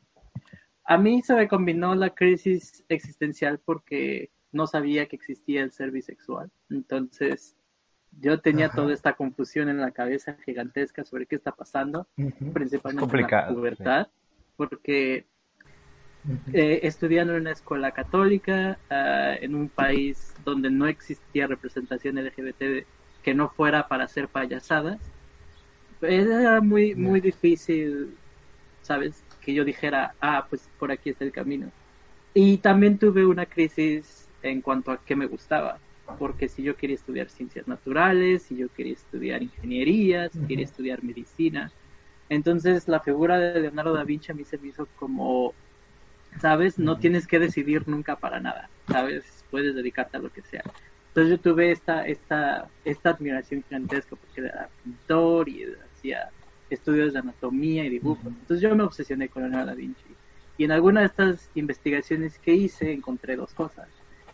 a 0.85 0.97
mí 0.97 1.21
se 1.21 1.35
me 1.35 1.47
combinó 1.47 1.95
la 1.95 2.09
crisis 2.11 2.83
existencial 2.89 3.59
porque 3.63 4.31
no 4.51 4.67
sabía 4.67 5.07
que 5.07 5.15
existía 5.15 5.63
el 5.63 5.71
ser 5.71 5.91
bisexual. 5.91 6.51
Entonces, 6.69 7.55
yo 8.19 8.39
tenía 8.39 8.69
toda 8.69 8.93
esta 8.93 9.13
confusión 9.13 9.69
en 9.69 9.79
la 9.79 9.91
cabeza 9.91 10.37
gigantesca 10.45 11.03
sobre 11.03 11.25
qué 11.25 11.35
está 11.35 11.51
pasando, 11.51 12.07
principalmente 12.53 13.15
en 13.15 13.21
la 13.21 13.47
pubertad, 13.47 14.07
porque 14.55 15.25
eh, 16.53 16.79
estudiando 16.83 17.33
en 17.33 17.41
una 17.41 17.51
escuela 17.51 17.91
católica, 17.91 18.77
ah, 18.89 19.35
en 19.39 19.55
un 19.55 19.69
país 19.69 20.33
donde 20.45 20.69
no 20.69 20.87
existía 20.87 21.47
representación 21.47 22.15
LGBT 22.15 22.85
que 23.23 23.33
no 23.33 23.49
fuera 23.49 23.87
para 23.87 24.05
hacer 24.05 24.27
payasadas, 24.27 24.99
era 26.01 26.61
muy, 26.61 26.95
muy 26.95 27.21
difícil, 27.21 28.17
¿sabes? 28.83 29.23
Que 29.41 29.53
yo 29.53 29.65
dijera, 29.65 30.13
ah, 30.21 30.45
pues 30.49 30.69
por 30.77 30.91
aquí 30.91 31.09
está 31.09 31.25
el 31.25 31.31
camino. 31.31 31.71
Y 32.33 32.57
también 32.57 32.99
tuve 32.99 33.25
una 33.25 33.45
crisis 33.45 34.27
en 34.43 34.61
cuanto 34.61 34.91
a 34.91 35.03
qué 35.03 35.15
me 35.15 35.25
gustaba, 35.25 35.79
porque 36.19 36.47
si 36.47 36.63
yo 36.63 36.75
quería 36.75 36.95
estudiar 36.95 37.29
ciencias 37.29 37.67
naturales, 37.67 38.43
si 38.43 38.57
yo 38.57 38.67
quería 38.69 38.93
estudiar 38.93 39.41
ingeniería, 39.41 40.29
si 40.29 40.39
quería 40.39 40.65
estudiar 40.65 41.03
medicina, 41.03 41.71
entonces 42.29 42.87
la 42.87 42.99
figura 42.99 43.37
de 43.39 43.59
Leonardo 43.59 43.93
da 43.93 44.03
Vinci 44.03 44.31
a 44.31 44.35
mí 44.35 44.43
se 44.43 44.57
me 44.57 44.67
hizo 44.67 44.87
como, 44.97 45.53
¿sabes? 46.41 46.79
No 46.79 46.97
tienes 46.97 47.27
que 47.27 47.39
decidir 47.39 47.87
nunca 47.87 48.15
para 48.15 48.39
nada, 48.39 48.69
¿sabes? 48.87 49.45
Puedes 49.49 49.75
dedicarte 49.75 50.17
a 50.17 50.21
lo 50.21 50.31
que 50.31 50.41
sea. 50.41 50.63
Entonces 51.09 51.37
yo 51.37 51.39
tuve 51.39 51.71
esta, 51.71 52.07
esta, 52.07 52.67
esta 52.83 53.11
admiración 53.11 53.63
gigantesca 53.63 54.15
porque 54.15 54.41
era 54.41 54.67
pintor 54.83 55.47
y 55.47 55.67
hacía 55.95 56.31
estudios 56.73 57.13
de 57.13 57.19
anatomía 57.19 57.85
y 57.85 57.89
dibujo. 57.89 58.21
Entonces 58.27 58.61
yo 58.61 58.75
me 58.75 58.83
obsesioné 58.83 59.29
con 59.29 59.43
Leonardo 59.43 59.67
da 59.67 59.73
Vinci. 59.73 60.15
Y 60.57 60.65
en 60.65 60.71
alguna 60.71 61.01
de 61.01 61.07
estas 61.07 61.49
investigaciones 61.55 62.37
que 62.39 62.53
hice 62.53 62.91
encontré 62.91 63.35
dos 63.35 63.53
cosas. 63.53 63.87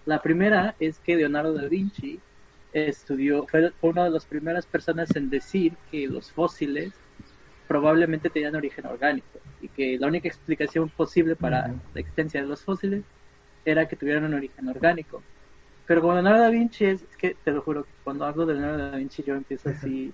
La 0.05 0.21
primera 0.21 0.75
es 0.79 0.99
que 0.99 1.15
Leonardo 1.15 1.53
da 1.53 1.67
Vinci 1.67 2.19
estudió, 2.73 3.47
fue 3.47 3.71
una 3.81 4.05
de 4.05 4.09
las 4.11 4.25
primeras 4.25 4.65
personas 4.65 5.15
en 5.15 5.29
decir 5.29 5.73
que 5.91 6.07
los 6.07 6.31
fósiles 6.31 6.93
probablemente 7.67 8.29
tenían 8.29 8.55
origen 8.55 8.85
orgánico 8.87 9.39
y 9.61 9.67
que 9.67 9.97
la 9.99 10.07
única 10.07 10.27
explicación 10.27 10.89
posible 10.89 11.35
para 11.35 11.67
la 11.67 11.99
existencia 11.99 12.41
de 12.41 12.47
los 12.47 12.63
fósiles 12.63 13.03
era 13.65 13.87
que 13.87 13.95
tuvieran 13.95 14.25
un 14.25 14.33
origen 14.33 14.67
orgánico. 14.67 15.21
Pero 15.85 16.01
con 16.01 16.15
Leonardo 16.15 16.41
da 16.41 16.49
Vinci 16.49 16.85
es, 16.85 17.03
que 17.17 17.35
te 17.43 17.51
lo 17.51 17.61
juro 17.61 17.83
que 17.83 17.89
cuando 18.03 18.25
hablo 18.25 18.45
de 18.45 18.55
Leonardo 18.55 18.89
da 18.89 18.97
Vinci 18.97 19.23
yo 19.23 19.35
empiezo 19.35 19.69
así 19.69 20.11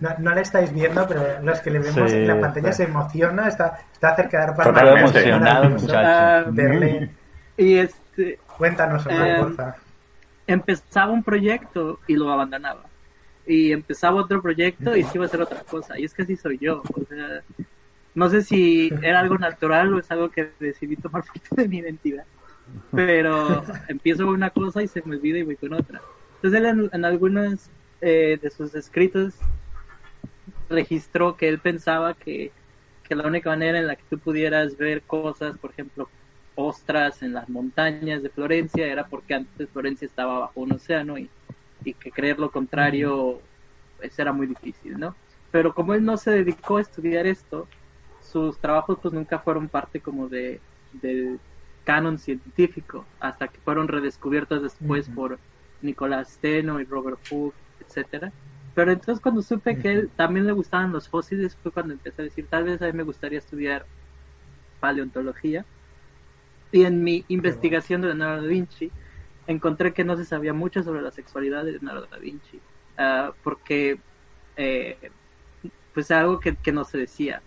no, 0.00 0.10
no, 0.18 0.34
le 0.34 0.40
estáis 0.40 0.72
viendo, 0.72 1.06
pero 1.06 1.42
los 1.42 1.60
que 1.60 1.70
le 1.70 1.78
vemos 1.78 2.12
en 2.12 2.26
la 2.26 2.40
pantalla 2.40 2.72
se 2.72 2.84
emociona, 2.84 3.48
está, 3.48 3.78
está 3.92 4.16
cerca 4.16 4.40
de 4.40 4.46
dar 4.46 4.56
palmas. 4.56 5.14
emocionado, 5.14 5.70
muchacho. 5.70 5.94
Ah, 5.96 6.44
verle. 6.48 7.10
Y 7.56 7.78
este, 7.78 8.38
Cuéntanos, 8.56 9.06
eh, 9.06 9.36
por 9.38 9.54
favor. 9.54 9.74
Empezaba 10.46 11.12
un 11.12 11.22
proyecto 11.22 12.00
y 12.06 12.16
lo 12.16 12.30
abandonaba. 12.30 12.84
Y 13.46 13.72
empezaba 13.72 14.20
otro 14.20 14.40
proyecto 14.40 14.96
y 14.96 15.02
se 15.04 15.18
iba 15.18 15.24
a 15.24 15.28
hacer 15.28 15.42
otra 15.42 15.60
cosa. 15.60 15.98
Y 15.98 16.04
es 16.04 16.14
que 16.14 16.22
así 16.22 16.36
soy 16.36 16.58
yo. 16.58 16.82
O 16.94 17.04
sea, 17.08 17.42
no 18.14 18.28
sé 18.28 18.42
si 18.42 18.92
era 19.02 19.20
algo 19.20 19.38
natural 19.38 19.92
o 19.94 19.98
es 19.98 20.10
algo 20.10 20.30
que 20.30 20.50
decidí 20.60 20.96
tomar 20.96 21.24
parte 21.26 21.62
de 21.62 21.68
mi 21.68 21.78
identidad. 21.78 22.24
Pero 22.92 23.62
empiezo 23.88 24.24
con 24.24 24.34
una 24.34 24.50
cosa 24.50 24.82
y 24.82 24.88
se 24.88 25.02
me 25.04 25.16
olvida 25.16 25.38
y 25.38 25.42
voy 25.42 25.56
con 25.56 25.72
otra. 25.72 26.00
Entonces 26.36 26.60
él 26.60 26.66
en, 26.66 26.90
en 26.92 27.04
algunos 27.04 27.70
eh, 28.00 28.38
de 28.40 28.50
sus 28.50 28.74
escritos 28.74 29.34
registró 30.72 31.36
que 31.36 31.48
él 31.48 31.58
pensaba 31.58 32.14
que, 32.14 32.50
que 33.04 33.14
la 33.14 33.26
única 33.26 33.50
manera 33.50 33.78
en 33.78 33.86
la 33.86 33.96
que 33.96 34.04
tú 34.10 34.18
pudieras 34.18 34.76
ver 34.76 35.02
cosas, 35.02 35.56
por 35.58 35.70
ejemplo, 35.70 36.08
ostras 36.54 37.22
en 37.22 37.32
las 37.32 37.48
montañas 37.48 38.22
de 38.22 38.30
Florencia, 38.30 38.86
era 38.86 39.06
porque 39.06 39.34
antes 39.34 39.68
Florencia 39.70 40.06
estaba 40.06 40.40
bajo 40.40 40.60
un 40.60 40.72
océano 40.72 41.18
y, 41.18 41.30
y 41.84 41.94
que 41.94 42.10
creer 42.10 42.38
lo 42.38 42.50
contrario 42.50 43.40
pues, 43.98 44.18
era 44.18 44.32
muy 44.32 44.46
difícil, 44.46 44.98
¿no? 44.98 45.14
Pero 45.50 45.74
como 45.74 45.94
él 45.94 46.04
no 46.04 46.16
se 46.16 46.30
dedicó 46.30 46.78
a 46.78 46.80
estudiar 46.80 47.26
esto, 47.26 47.68
sus 48.20 48.58
trabajos 48.58 48.98
pues 49.00 49.14
nunca 49.14 49.38
fueron 49.38 49.68
parte 49.68 50.00
como 50.00 50.28
de 50.28 50.60
del 50.92 51.40
canon 51.84 52.18
científico, 52.18 53.06
hasta 53.18 53.48
que 53.48 53.58
fueron 53.60 53.88
redescubiertos 53.88 54.62
después 54.62 55.08
por 55.08 55.38
Nicolás 55.80 56.32
Steno 56.34 56.80
y 56.80 56.84
Robert 56.84 57.18
Hooke, 57.30 57.54
etcétera 57.80 58.32
pero 58.74 58.92
entonces 58.92 59.20
cuando 59.20 59.42
supe 59.42 59.78
que 59.78 59.92
él 59.92 60.10
también 60.16 60.46
le 60.46 60.52
gustaban 60.52 60.92
los 60.92 61.08
fósiles 61.08 61.56
fue 61.62 61.72
cuando 61.72 61.92
empecé 61.92 62.22
a 62.22 62.24
decir, 62.24 62.46
tal 62.48 62.64
vez 62.64 62.80
a 62.80 62.86
mí 62.86 62.92
me 62.92 63.02
gustaría 63.02 63.38
estudiar 63.38 63.84
paleontología. 64.80 65.64
Y 66.70 66.84
en 66.84 67.04
mi 67.04 67.24
investigación 67.28 68.00
de 68.00 68.08
Leonardo 68.08 68.42
da 68.42 68.48
Vinci 68.48 68.90
encontré 69.46 69.92
que 69.92 70.04
no 70.04 70.16
se 70.16 70.24
sabía 70.24 70.54
mucho 70.54 70.82
sobre 70.82 71.02
la 71.02 71.10
sexualidad 71.10 71.64
de 71.64 71.72
Leonardo 71.72 72.06
da 72.10 72.16
Vinci, 72.16 72.56
uh, 72.98 73.32
porque 73.44 73.98
eh, 74.56 75.10
pues 75.92 76.10
algo 76.10 76.40
que, 76.40 76.56
que, 76.56 76.72
no 76.72 76.84
se 76.84 76.96
decía. 76.96 77.42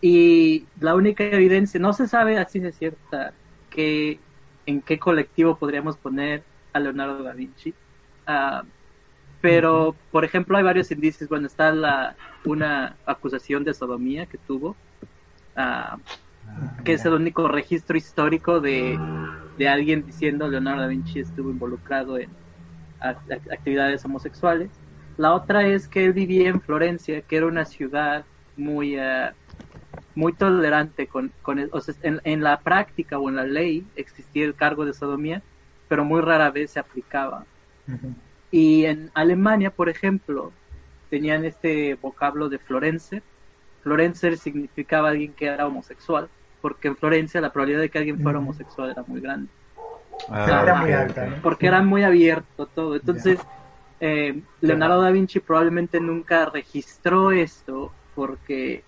Y 0.00 0.66
la 0.80 0.94
única 0.94 1.24
evidencia, 1.24 1.78
no 1.80 1.92
se 1.92 2.08
sabe 2.08 2.38
así 2.38 2.60
de 2.60 2.72
cierta 2.72 3.34
que 3.68 4.18
en 4.64 4.80
qué 4.80 4.98
colectivo 4.98 5.56
podríamos 5.58 5.98
poner 5.98 6.42
a 6.72 6.80
Leonardo 6.80 7.22
da 7.22 7.34
Vinci. 7.34 7.74
Uh, 8.26 8.66
pero, 9.40 9.94
por 10.10 10.24
ejemplo, 10.24 10.56
hay 10.56 10.64
varios 10.64 10.90
indicios. 10.90 11.28
Bueno, 11.28 11.46
está 11.46 11.72
la, 11.72 12.16
una 12.44 12.96
acusación 13.04 13.64
de 13.64 13.74
sodomía 13.74 14.26
que 14.26 14.38
tuvo, 14.38 14.76
uh, 15.56 15.98
que 16.84 16.94
es 16.94 17.04
el 17.04 17.14
único 17.14 17.48
registro 17.48 17.96
histórico 17.96 18.60
de, 18.60 18.98
de 19.58 19.68
alguien 19.68 20.06
diciendo 20.06 20.48
Leonardo 20.48 20.82
da 20.82 20.86
Vinci 20.86 21.20
estuvo 21.20 21.50
involucrado 21.50 22.18
en 22.18 22.30
actividades 23.00 24.04
homosexuales. 24.04 24.70
La 25.16 25.32
otra 25.32 25.66
es 25.66 25.88
que 25.88 26.04
él 26.04 26.12
vivía 26.12 26.48
en 26.48 26.60
Florencia, 26.60 27.22
que 27.22 27.36
era 27.36 27.46
una 27.46 27.64
ciudad 27.64 28.24
muy, 28.56 28.98
uh, 28.98 29.30
muy 30.14 30.32
tolerante 30.32 31.06
con, 31.06 31.32
con 31.42 31.58
el, 31.58 31.68
o 31.72 31.80
sea, 31.80 31.94
en, 32.02 32.20
en, 32.24 32.42
la 32.42 32.60
práctica 32.60 33.18
o 33.18 33.28
en 33.28 33.36
la 33.36 33.44
ley 33.44 33.86
existía 33.96 34.44
el 34.44 34.54
cargo 34.54 34.84
de 34.84 34.94
sodomía, 34.94 35.42
pero 35.88 36.04
muy 36.04 36.20
rara 36.20 36.50
vez 36.50 36.72
se 36.72 36.80
aplicaba. 36.80 37.44
Uh 37.86 37.92
-huh. 37.92 38.14
Y 38.50 38.84
en 38.84 39.10
Alemania, 39.14 39.70
por 39.70 39.88
ejemplo, 39.88 40.52
tenían 41.10 41.44
este 41.44 41.94
vocablo 41.94 42.48
de 42.48 42.58
Florencer. 42.58 43.22
Florencer 43.82 44.36
significaba 44.38 45.10
alguien 45.10 45.32
que 45.32 45.46
era 45.46 45.66
homosexual, 45.66 46.28
porque 46.60 46.88
en 46.88 46.96
Florencia 46.96 47.40
la 47.40 47.52
probabilidad 47.52 47.80
de 47.80 47.88
que 47.88 47.98
alguien 47.98 48.20
fuera 48.20 48.38
homosexual 48.38 48.90
era 48.90 49.04
muy 49.06 49.20
grande. 49.20 49.48
Ah, 50.28 50.62
era 50.62 50.74
muy 50.76 50.92
alta. 50.92 51.26
¿no? 51.26 51.36
Porque 51.42 51.66
era 51.66 51.82
muy 51.82 52.02
abierto 52.02 52.66
todo. 52.66 52.96
Entonces, 52.96 53.38
eh, 54.00 54.40
Leonardo 54.60 55.00
da 55.00 55.10
Vinci 55.10 55.40
probablemente 55.40 56.00
nunca 56.00 56.46
registró 56.46 57.32
esto 57.32 57.92
porque 58.14 58.82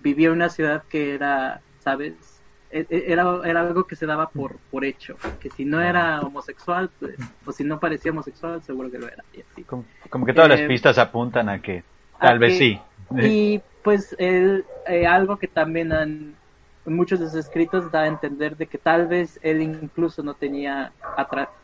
vivía 0.00 0.28
en 0.28 0.34
una 0.34 0.48
ciudad 0.48 0.82
que 0.88 1.14
era, 1.14 1.60
¿sabes? 1.80 2.39
Era, 2.72 3.40
era 3.44 3.60
algo 3.62 3.84
que 3.84 3.96
se 3.96 4.06
daba 4.06 4.28
por, 4.28 4.56
por 4.70 4.84
hecho, 4.84 5.16
que 5.40 5.50
si 5.50 5.64
no 5.64 5.80
era 5.80 6.20
homosexual, 6.20 6.88
pues, 7.00 7.16
o 7.44 7.50
si 7.50 7.64
no 7.64 7.80
parecía 7.80 8.12
homosexual, 8.12 8.62
seguro 8.62 8.90
que 8.90 8.98
lo 8.98 9.08
era. 9.08 9.24
Y 9.32 9.40
así. 9.40 9.64
Como, 9.64 9.84
como, 10.08 10.24
que 10.24 10.32
todas 10.32 10.50
eh, 10.50 10.56
las 10.56 10.68
pistas 10.68 10.96
apuntan 10.98 11.48
a 11.48 11.60
que 11.60 11.82
tal 12.20 12.36
a 12.36 12.38
vez 12.38 12.52
que, 12.52 12.58
sí. 12.58 12.80
Y 13.22 13.60
pues 13.82 14.14
él, 14.18 14.64
eh, 14.86 15.04
algo 15.04 15.36
que 15.36 15.48
también 15.48 15.92
han, 15.92 16.36
muchos 16.84 17.18
de 17.18 17.26
sus 17.26 17.34
escritos 17.34 17.90
da 17.90 18.02
a 18.02 18.06
entender 18.06 18.56
de 18.56 18.66
que 18.66 18.78
tal 18.78 19.08
vez 19.08 19.40
él 19.42 19.62
incluso 19.62 20.22
no 20.22 20.34
tenía 20.34 20.92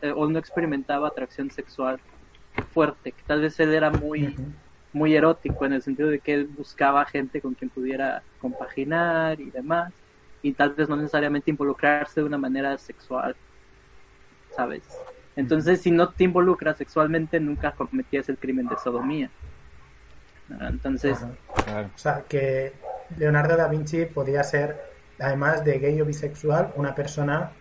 eh, 0.01 0.11
o 0.13 0.27
no 0.27 0.39
experimentaba 0.39 1.07
atracción 1.07 1.51
sexual 1.51 1.99
fuerte, 2.73 3.13
que 3.13 3.23
tal 3.25 3.41
vez 3.41 3.57
él 3.61 3.73
era 3.73 3.91
muy, 3.91 4.23
uh 4.23 4.31
-huh. 4.31 4.53
muy 4.91 5.15
erótico 5.15 5.65
en 5.65 5.73
el 5.73 5.81
sentido 5.81 6.09
de 6.09 6.19
que 6.19 6.33
él 6.33 6.47
buscaba 6.47 7.05
gente 7.05 7.39
con 7.39 7.53
quien 7.53 7.69
pudiera 7.69 8.23
compaginar 8.41 9.39
y 9.39 9.51
demás 9.51 9.93
y 10.41 10.53
tal 10.53 10.73
vez 10.73 10.87
no 10.89 10.95
necesariamente 10.95 11.51
involucrarse 11.51 12.21
de 12.21 12.25
una 12.25 12.37
manera 12.37 12.77
sexual, 12.77 13.35
¿sabes? 14.55 14.83
Entonces, 15.35 15.81
si 15.81 15.91
no 15.91 16.09
te 16.09 16.23
involucras 16.23 16.77
sexualmente, 16.77 17.39
nunca 17.39 17.71
cometías 17.71 18.27
el 18.29 18.37
crimen 18.37 18.67
de 18.67 18.75
sodomía. 18.83 19.29
Entonces... 20.59 21.19
Claro. 21.65 21.89
O 21.93 21.97
sea, 21.97 22.23
que 22.27 22.73
Leonardo 23.17 23.55
da 23.55 23.67
Vinci 23.67 24.05
podía 24.05 24.43
ser, 24.43 24.81
además 25.19 25.63
de 25.63 25.77
gay 25.77 26.01
o 26.01 26.05
bisexual, 26.05 26.73
una 26.75 26.95
persona 26.95 27.51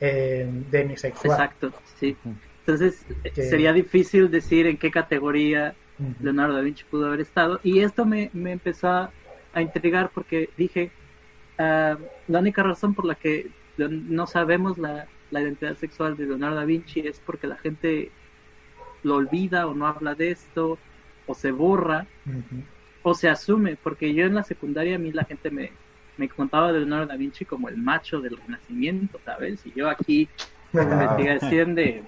eh, 0.00 0.46
demisexual. 0.70 1.32
Exacto, 1.32 1.72
sí. 1.98 2.16
Entonces, 2.60 3.06
que... 3.34 3.42
sería 3.42 3.72
difícil 3.72 4.30
decir 4.30 4.66
en 4.66 4.76
qué 4.76 4.90
categoría. 4.90 5.74
Leonardo 6.20 6.56
da 6.56 6.60
Vinci 6.60 6.84
pudo 6.84 7.06
haber 7.06 7.20
estado. 7.20 7.60
Y 7.62 7.80
esto 7.80 8.04
me, 8.04 8.28
me 8.34 8.52
empezó 8.52 8.88
a, 8.88 9.10
a 9.54 9.62
intrigar 9.62 10.10
porque 10.12 10.50
dije, 10.58 10.90
Uh, 11.58 11.96
la 12.26 12.40
única 12.40 12.64
razón 12.64 12.94
por 12.94 13.04
la 13.04 13.14
que 13.14 13.48
no 13.76 14.26
sabemos 14.26 14.76
la, 14.76 15.06
la, 15.30 15.40
identidad 15.40 15.76
sexual 15.76 16.16
de 16.16 16.26
Leonardo 16.26 16.56
da 16.56 16.64
Vinci 16.64 17.00
es 17.00 17.20
porque 17.24 17.46
la 17.46 17.56
gente 17.56 18.10
lo 19.04 19.16
olvida 19.16 19.68
o 19.68 19.74
no 19.74 19.86
habla 19.86 20.16
de 20.16 20.32
esto 20.32 20.78
o 21.26 21.34
se 21.34 21.52
borra 21.52 22.06
uh 22.26 22.30
-huh. 22.30 22.64
o 23.04 23.14
se 23.14 23.28
asume 23.28 23.76
porque 23.76 24.12
yo 24.14 24.26
en 24.26 24.34
la 24.34 24.42
secundaria 24.42 24.96
a 24.96 24.98
mí 24.98 25.12
la 25.12 25.24
gente 25.24 25.50
me, 25.50 25.70
me 26.16 26.28
contaba 26.28 26.72
de 26.72 26.80
Leonardo 26.80 27.06
da 27.06 27.16
Vinci 27.16 27.44
como 27.44 27.68
el 27.68 27.76
macho 27.76 28.20
del 28.20 28.36
renacimiento 28.36 29.20
sabes 29.24 29.64
y 29.64 29.72
yo 29.76 29.88
aquí 29.88 30.28
en 30.72 30.80
ah. 30.80 30.92
investigación 30.92 31.74
de 31.76 32.02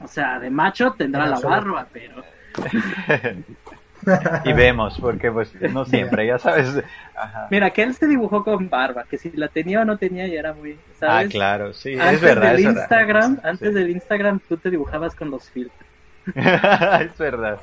o 0.00 0.08
sea 0.08 0.40
de 0.40 0.50
macho 0.50 0.94
tendrá 0.98 1.26
la 1.26 1.38
barba 1.38 1.86
pero 1.92 2.24
y 4.44 4.52
vemos, 4.52 4.98
porque 5.00 5.30
pues 5.30 5.54
no 5.72 5.84
siempre, 5.86 6.26
ya 6.26 6.38
sabes. 6.38 6.82
Ajá. 7.14 7.48
Mira, 7.50 7.70
que 7.70 7.82
él 7.82 7.94
se 7.94 8.06
dibujó 8.06 8.42
con 8.44 8.68
barba, 8.68 9.04
que 9.08 9.18
si 9.18 9.30
la 9.32 9.48
tenía 9.48 9.82
o 9.82 9.84
no 9.84 9.96
tenía 9.98 10.26
ya 10.26 10.38
era 10.40 10.52
muy, 10.52 10.78
¿sabes? 10.98 11.26
Ah, 11.26 11.30
claro, 11.30 11.72
sí, 11.72 11.94
antes 11.94 12.14
es 12.14 12.20
verdad. 12.20 12.50
Del 12.52 12.58
es 12.58 12.64
verdad. 12.66 12.80
Instagram, 12.82 13.40
antes 13.42 13.68
Sí. 13.68 13.74
del 13.74 13.90
Instagram 13.90 14.40
tú 14.48 14.56
te 14.56 14.70
dibujabas 14.70 15.14
con 15.14 15.30
los 15.30 15.48
filtros. 15.50 15.88
es 16.34 17.18
verdad. 17.18 17.58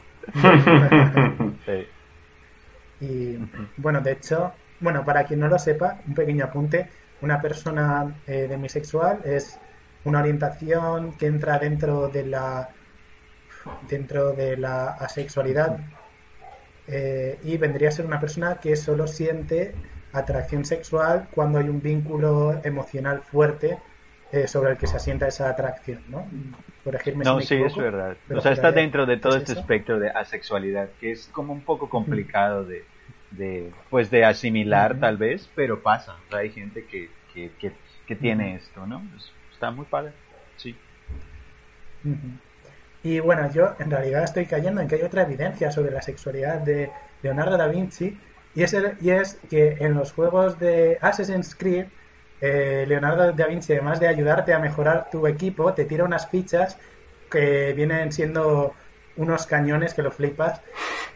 Sí. 1.65 1.87
Y 3.01 3.37
bueno, 3.77 4.01
de 4.01 4.11
hecho, 4.11 4.53
bueno, 4.79 5.03
para 5.05 5.23
quien 5.23 5.39
no 5.39 5.47
lo 5.47 5.57
sepa, 5.57 5.99
un 6.07 6.13
pequeño 6.13 6.45
apunte, 6.45 6.89
una 7.21 7.41
persona 7.41 8.13
eh, 8.27 8.47
demisexual 8.49 9.19
es 9.25 9.59
una 10.03 10.19
orientación 10.19 11.13
que 11.17 11.25
entra 11.27 11.59
dentro 11.59 12.07
de 12.09 12.25
la 12.25 12.69
dentro 13.89 14.31
de 14.33 14.55
la 14.57 14.91
asexualidad 14.91 15.77
eh, 16.91 17.39
y 17.43 17.57
vendría 17.57 17.89
a 17.89 17.91
ser 17.91 18.05
una 18.05 18.19
persona 18.19 18.59
que 18.59 18.75
solo 18.75 19.07
siente 19.07 19.75
atracción 20.11 20.65
sexual 20.65 21.27
cuando 21.31 21.59
hay 21.59 21.69
un 21.69 21.81
vínculo 21.81 22.59
emocional 22.63 23.21
fuerte 23.21 23.77
eh, 24.31 24.47
sobre 24.47 24.71
el 24.71 24.77
que 24.77 24.87
se 24.87 24.97
asienta 24.97 25.27
esa 25.27 25.49
atracción, 25.49 26.01
¿no? 26.09 26.27
Corregirme 26.83 27.23
si 27.23 27.29
No, 27.29 27.37
me 27.37 27.41
sí, 27.43 27.55
es 27.55 27.75
verdad. 27.75 28.15
O 28.35 28.41
sea, 28.41 28.51
está 28.51 28.71
dentro 28.71 29.05
de 29.05 29.17
todo 29.17 29.33
es 29.35 29.39
este 29.41 29.53
eso. 29.53 29.61
espectro 29.61 29.99
de 29.99 30.09
asexualidad, 30.09 30.89
que 30.99 31.11
es 31.11 31.27
como 31.27 31.53
un 31.53 31.61
poco 31.61 31.89
complicado 31.89 32.63
de, 32.65 32.83
de 33.31 33.71
pues 33.89 34.09
de 34.11 34.25
asimilar 34.25 34.99
tal 34.99 35.17
vez, 35.17 35.49
pero 35.55 35.81
pasa. 35.81 36.15
O 36.27 36.29
sea, 36.31 36.39
hay 36.39 36.51
gente 36.51 36.85
que, 36.85 37.09
que, 37.33 37.51
que, 37.59 37.71
que 38.07 38.15
tiene 38.15 38.55
esto, 38.55 38.85
¿no? 38.85 39.01
Pues, 39.11 39.31
está 39.51 39.71
muy 39.71 39.85
padre. 39.85 40.11
Sí. 40.57 40.75
Ujú. 42.03 42.48
Y 43.03 43.19
bueno, 43.19 43.49
yo 43.51 43.75
en 43.79 43.89
realidad 43.91 44.23
estoy 44.23 44.45
cayendo 44.45 44.81
en 44.81 44.87
que 44.87 44.95
hay 44.95 45.03
otra 45.03 45.23
evidencia 45.23 45.71
sobre 45.71 45.91
la 45.91 46.01
sexualidad 46.01 46.59
de 46.59 46.91
Leonardo 47.23 47.57
da 47.57 47.67
Vinci 47.67 48.17
y 48.55 48.63
es, 48.63 48.73
el- 48.73 48.97
y 49.01 49.11
es 49.11 49.39
que 49.49 49.77
en 49.79 49.93
los 49.93 50.11
juegos 50.11 50.59
de 50.59 50.97
Assassin's 51.01 51.55
Creed, 51.55 51.85
eh, 52.41 52.85
Leonardo 52.87 53.31
da 53.31 53.47
Vinci, 53.47 53.73
además 53.73 53.99
de 53.99 54.07
ayudarte 54.07 54.53
a 54.53 54.59
mejorar 54.59 55.09
tu 55.09 55.27
equipo, 55.27 55.73
te 55.73 55.85
tira 55.85 56.03
unas 56.03 56.27
fichas 56.27 56.77
que 57.31 57.73
vienen 57.73 58.11
siendo 58.11 58.73
unos 59.17 59.45
cañones 59.45 59.93
que 59.93 60.01
lo 60.01 60.11
flipas 60.11 60.61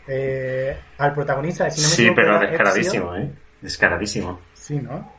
eh, 0.07 0.77
al 0.97 1.13
protagonista. 1.13 1.69
Si 1.69 1.81
no 1.81 1.87
me 1.87 1.93
Sí, 1.95 2.11
pero 2.15 2.39
descaradísimo, 2.39 3.15
Ezio. 3.15 3.23
¿eh? 3.25 3.31
Descaradísimo. 3.61 4.39
Sí, 4.53 4.77
¿no? 4.77 5.11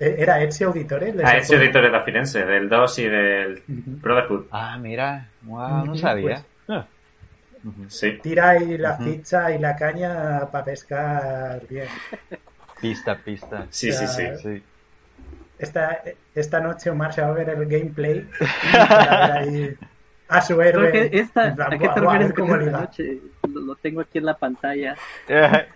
Era 0.00 0.42
Ezio 0.42 0.68
Auditore. 0.68 1.14
Ah, 1.22 1.38
juego. 1.46 1.62
editor 1.62 1.92
de 1.92 2.00
Firenze, 2.00 2.46
del 2.46 2.70
2 2.70 2.98
y 3.00 3.04
del. 3.04 3.62
Brotherhood. 3.66 4.46
Ah, 4.50 4.78
mira. 4.78 5.28
Wow, 5.42 5.84
no 5.84 5.94
sabía. 5.94 6.42
pues. 6.66 6.78
Ah. 6.80 6.86
Sí. 7.88 8.18
Tira 8.22 8.50
ahí 8.50 8.78
la 8.78 8.96
ficha 8.96 9.50
y 9.54 9.58
la 9.58 9.76
caña 9.76 10.46
para 10.50 10.64
pescar 10.64 11.60
bien. 11.68 11.86
Pista, 12.80 13.14
pista. 13.14 13.66
Sí, 13.68 13.92
sí, 13.92 14.06
sí. 14.06 14.24
Sí. 14.42 14.62
Esta, 15.58 16.00
esta 16.34 16.60
noche 16.60 16.88
Omar 16.88 17.12
se 17.12 17.20
va 17.20 17.28
a 17.28 17.32
ver 17.32 17.50
el 17.50 17.66
gameplay 17.66 18.26
para 18.72 19.20
ver 19.20 19.32
ahí 19.32 19.76
a 20.28 20.40
su 20.40 20.62
héroe. 20.62 20.90
Creo 20.90 21.10
que 21.10 21.18
esta, 21.18 21.54
plan, 21.54 21.74
¿a 21.74 21.78
qué 21.78 21.84
"Buah, 21.84 21.94
te 21.94 22.00
refieres 22.00 22.32
con 22.32 22.44
esta 22.46 22.56
liga". 22.56 22.80
noche? 22.80 23.18
Lo, 23.52 23.60
lo 23.60 23.74
tengo 23.74 24.00
aquí 24.00 24.16
en 24.16 24.24
la 24.24 24.38
pantalla. 24.38 24.96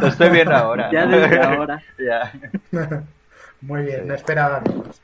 Lo 0.00 0.06
estoy 0.08 0.30
viendo 0.30 0.54
ahora. 0.54 0.90
Ya 0.92 1.06
desde 1.06 1.38
ahora. 1.42 1.82
Ya. 1.98 2.32
Muy 3.60 3.82
bien, 3.82 4.06
no 4.06 4.14
esperaba 4.14 4.60
menos. 4.60 5.00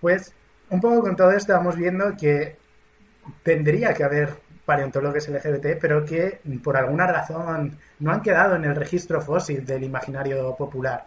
Pues 0.00 0.32
un 0.70 0.80
poco 0.80 1.00
con 1.00 1.16
todo 1.16 1.30
esto 1.32 1.52
vamos 1.52 1.76
viendo 1.76 2.16
que 2.16 2.56
tendría 3.42 3.94
que 3.94 4.04
haber 4.04 4.30
paleontólogos 4.64 5.28
LGBT, 5.28 5.78
pero 5.80 6.04
que 6.04 6.40
por 6.62 6.76
alguna 6.76 7.06
razón 7.06 7.78
no 8.00 8.12
han 8.12 8.22
quedado 8.22 8.56
en 8.56 8.64
el 8.64 8.76
registro 8.76 9.20
fósil 9.20 9.64
del 9.64 9.84
imaginario 9.84 10.54
popular. 10.56 11.06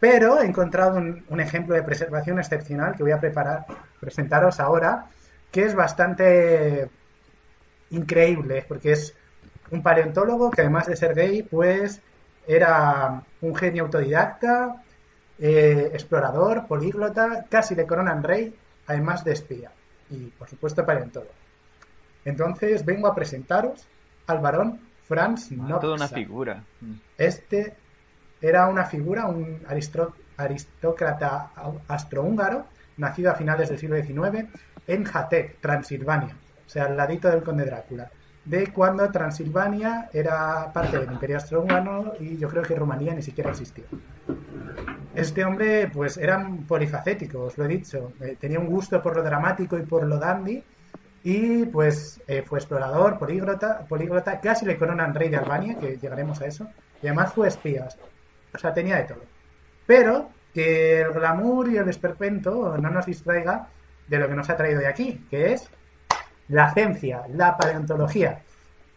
Pero 0.00 0.40
he 0.40 0.46
encontrado 0.46 0.98
un, 0.98 1.24
un 1.28 1.40
ejemplo 1.40 1.74
de 1.74 1.82
preservación 1.82 2.38
excepcional 2.38 2.94
que 2.96 3.02
voy 3.02 3.12
a 3.12 3.20
preparar, 3.20 3.66
presentaros 4.00 4.58
ahora, 4.60 5.06
que 5.50 5.64
es 5.64 5.74
bastante 5.74 6.90
increíble, 7.90 8.64
porque 8.66 8.92
es 8.92 9.14
un 9.70 9.82
paleontólogo 9.82 10.50
que 10.50 10.62
además 10.62 10.86
de 10.86 10.96
ser 10.96 11.14
gay, 11.14 11.42
pues 11.42 12.00
era 12.46 13.22
un 13.40 13.54
genio 13.54 13.84
autodidacta, 13.84 14.82
eh, 15.38 15.90
explorador, 15.92 16.66
políglota, 16.66 17.46
casi 17.48 17.74
le 17.74 17.86
coronan 17.86 18.22
rey, 18.22 18.54
además 18.86 19.24
de 19.24 19.32
espía 19.32 19.70
y 20.10 20.26
por 20.30 20.48
supuesto 20.48 20.84
paleontólogo. 20.84 21.32
Entonces 22.24 22.84
vengo 22.84 23.06
a 23.08 23.14
presentaros 23.14 23.86
al 24.26 24.38
varón 24.38 24.80
Franz 25.06 25.50
Ah, 25.52 25.78
Toda 25.80 25.94
una 25.94 26.08
figura. 26.08 26.62
Este 27.16 27.74
era 28.40 28.66
una 28.66 28.84
figura, 28.84 29.26
un 29.26 29.62
aristócrata 30.36 31.50
astrohúngaro, 31.88 32.66
nacido 32.96 33.30
a 33.30 33.34
finales 33.34 33.68
del 33.68 33.78
siglo 33.78 33.96
XIX 33.96 34.48
en 34.86 35.04
Jatec, 35.04 35.60
Transilvania, 35.60 36.36
o 36.66 36.68
sea, 36.68 36.84
al 36.84 36.96
ladito 36.96 37.28
del 37.28 37.42
conde 37.42 37.64
Drácula, 37.64 38.10
de 38.46 38.72
cuando 38.72 39.10
Transilvania 39.10 40.08
era 40.12 40.72
parte 40.72 40.98
del 40.98 41.12
imperio 41.12 41.36
austrohúngaro 41.36 42.14
y 42.20 42.38
yo 42.38 42.48
creo 42.48 42.62
que 42.62 42.76
Rumanía 42.76 43.12
ni 43.12 43.22
siquiera 43.22 43.50
existía. 43.50 43.84
Este 45.14 45.44
hombre, 45.44 45.90
pues, 45.92 46.16
era 46.16 46.48
polifacético, 46.68 47.44
os 47.44 47.58
lo 47.58 47.64
he 47.64 47.68
dicho. 47.68 48.12
Eh, 48.20 48.36
tenía 48.38 48.60
un 48.60 48.66
gusto 48.66 49.02
por 49.02 49.16
lo 49.16 49.22
dramático 49.22 49.76
y 49.78 49.82
por 49.82 50.06
lo 50.06 50.18
dandy. 50.18 50.62
Y, 51.24 51.64
pues, 51.64 52.20
eh, 52.28 52.42
fue 52.42 52.58
explorador, 52.58 53.18
políglota, 53.18 53.84
políglota. 53.88 54.40
Casi 54.40 54.64
le 54.64 54.76
coronan 54.76 55.14
rey 55.14 55.28
de 55.28 55.38
Albania, 55.38 55.78
que 55.78 55.96
llegaremos 55.96 56.40
a 56.40 56.46
eso. 56.46 56.68
Y 57.02 57.06
además 57.06 57.32
fue 57.32 57.48
espía. 57.48 57.88
O 58.54 58.58
sea, 58.58 58.72
tenía 58.72 58.96
de 58.96 59.04
todo. 59.04 59.22
Pero 59.86 60.28
que 60.54 61.00
el 61.00 61.12
glamour 61.12 61.70
y 61.70 61.78
el 61.78 61.88
esperpento 61.88 62.76
no 62.78 62.90
nos 62.90 63.06
distraiga 63.06 63.68
de 64.06 64.18
lo 64.18 64.28
que 64.28 64.34
nos 64.34 64.48
ha 64.50 64.56
traído 64.56 64.80
de 64.80 64.86
aquí, 64.86 65.26
que 65.30 65.52
es 65.52 65.68
la 66.48 66.72
ciencia, 66.72 67.22
la 67.28 67.56
paleontología. 67.56 68.42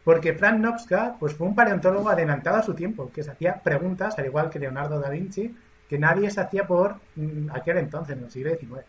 Porque 0.03 0.33
Franz 0.33 0.59
Nopska 0.59 1.15
pues, 1.19 1.33
fue 1.33 1.47
un 1.47 1.55
paleontólogo 1.55 2.09
adelantado 2.09 2.57
a 2.57 2.63
su 2.63 2.73
tiempo, 2.73 3.11
que 3.11 3.23
se 3.23 3.31
hacía 3.31 3.61
preguntas, 3.61 4.17
al 4.17 4.25
igual 4.25 4.49
que 4.49 4.59
Leonardo 4.59 4.99
da 4.99 5.09
Vinci, 5.09 5.55
que 5.89 5.99
nadie 5.99 6.29
se 6.29 6.41
hacía 6.41 6.65
por 6.67 6.95
mm, 7.15 7.49
aquel 7.53 7.77
entonces, 7.77 8.17
en 8.17 8.23
el 8.23 8.31
siglo 8.31 8.51
XIX. 8.51 8.85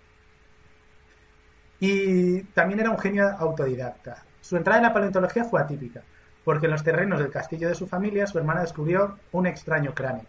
Y 1.80 2.42
también 2.54 2.80
era 2.80 2.90
un 2.90 2.98
genio 2.98 3.28
autodidacta. 3.38 4.22
Su 4.40 4.56
entrada 4.56 4.78
en 4.78 4.84
la 4.84 4.92
paleontología 4.92 5.44
fue 5.44 5.60
atípica, 5.60 6.02
porque 6.44 6.66
en 6.66 6.72
los 6.72 6.84
terrenos 6.84 7.18
del 7.18 7.30
castillo 7.30 7.68
de 7.68 7.74
su 7.74 7.86
familia 7.86 8.26
su 8.26 8.38
hermana 8.38 8.60
descubrió 8.60 9.18
un 9.32 9.46
extraño 9.46 9.94
cráneo. 9.94 10.26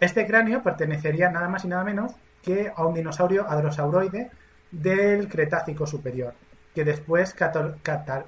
Este 0.00 0.26
cráneo 0.26 0.62
pertenecería 0.62 1.30
nada 1.30 1.48
más 1.48 1.64
y 1.64 1.68
nada 1.68 1.84
menos 1.84 2.12
que 2.42 2.72
a 2.74 2.84
un 2.84 2.94
dinosaurio 2.94 3.48
hadrosauroide 3.48 4.30
del 4.70 5.28
Cretácico 5.28 5.86
superior, 5.86 6.34
que 6.74 6.84
después 6.84 7.34
catal- 7.34 7.76
catal- 7.82 8.26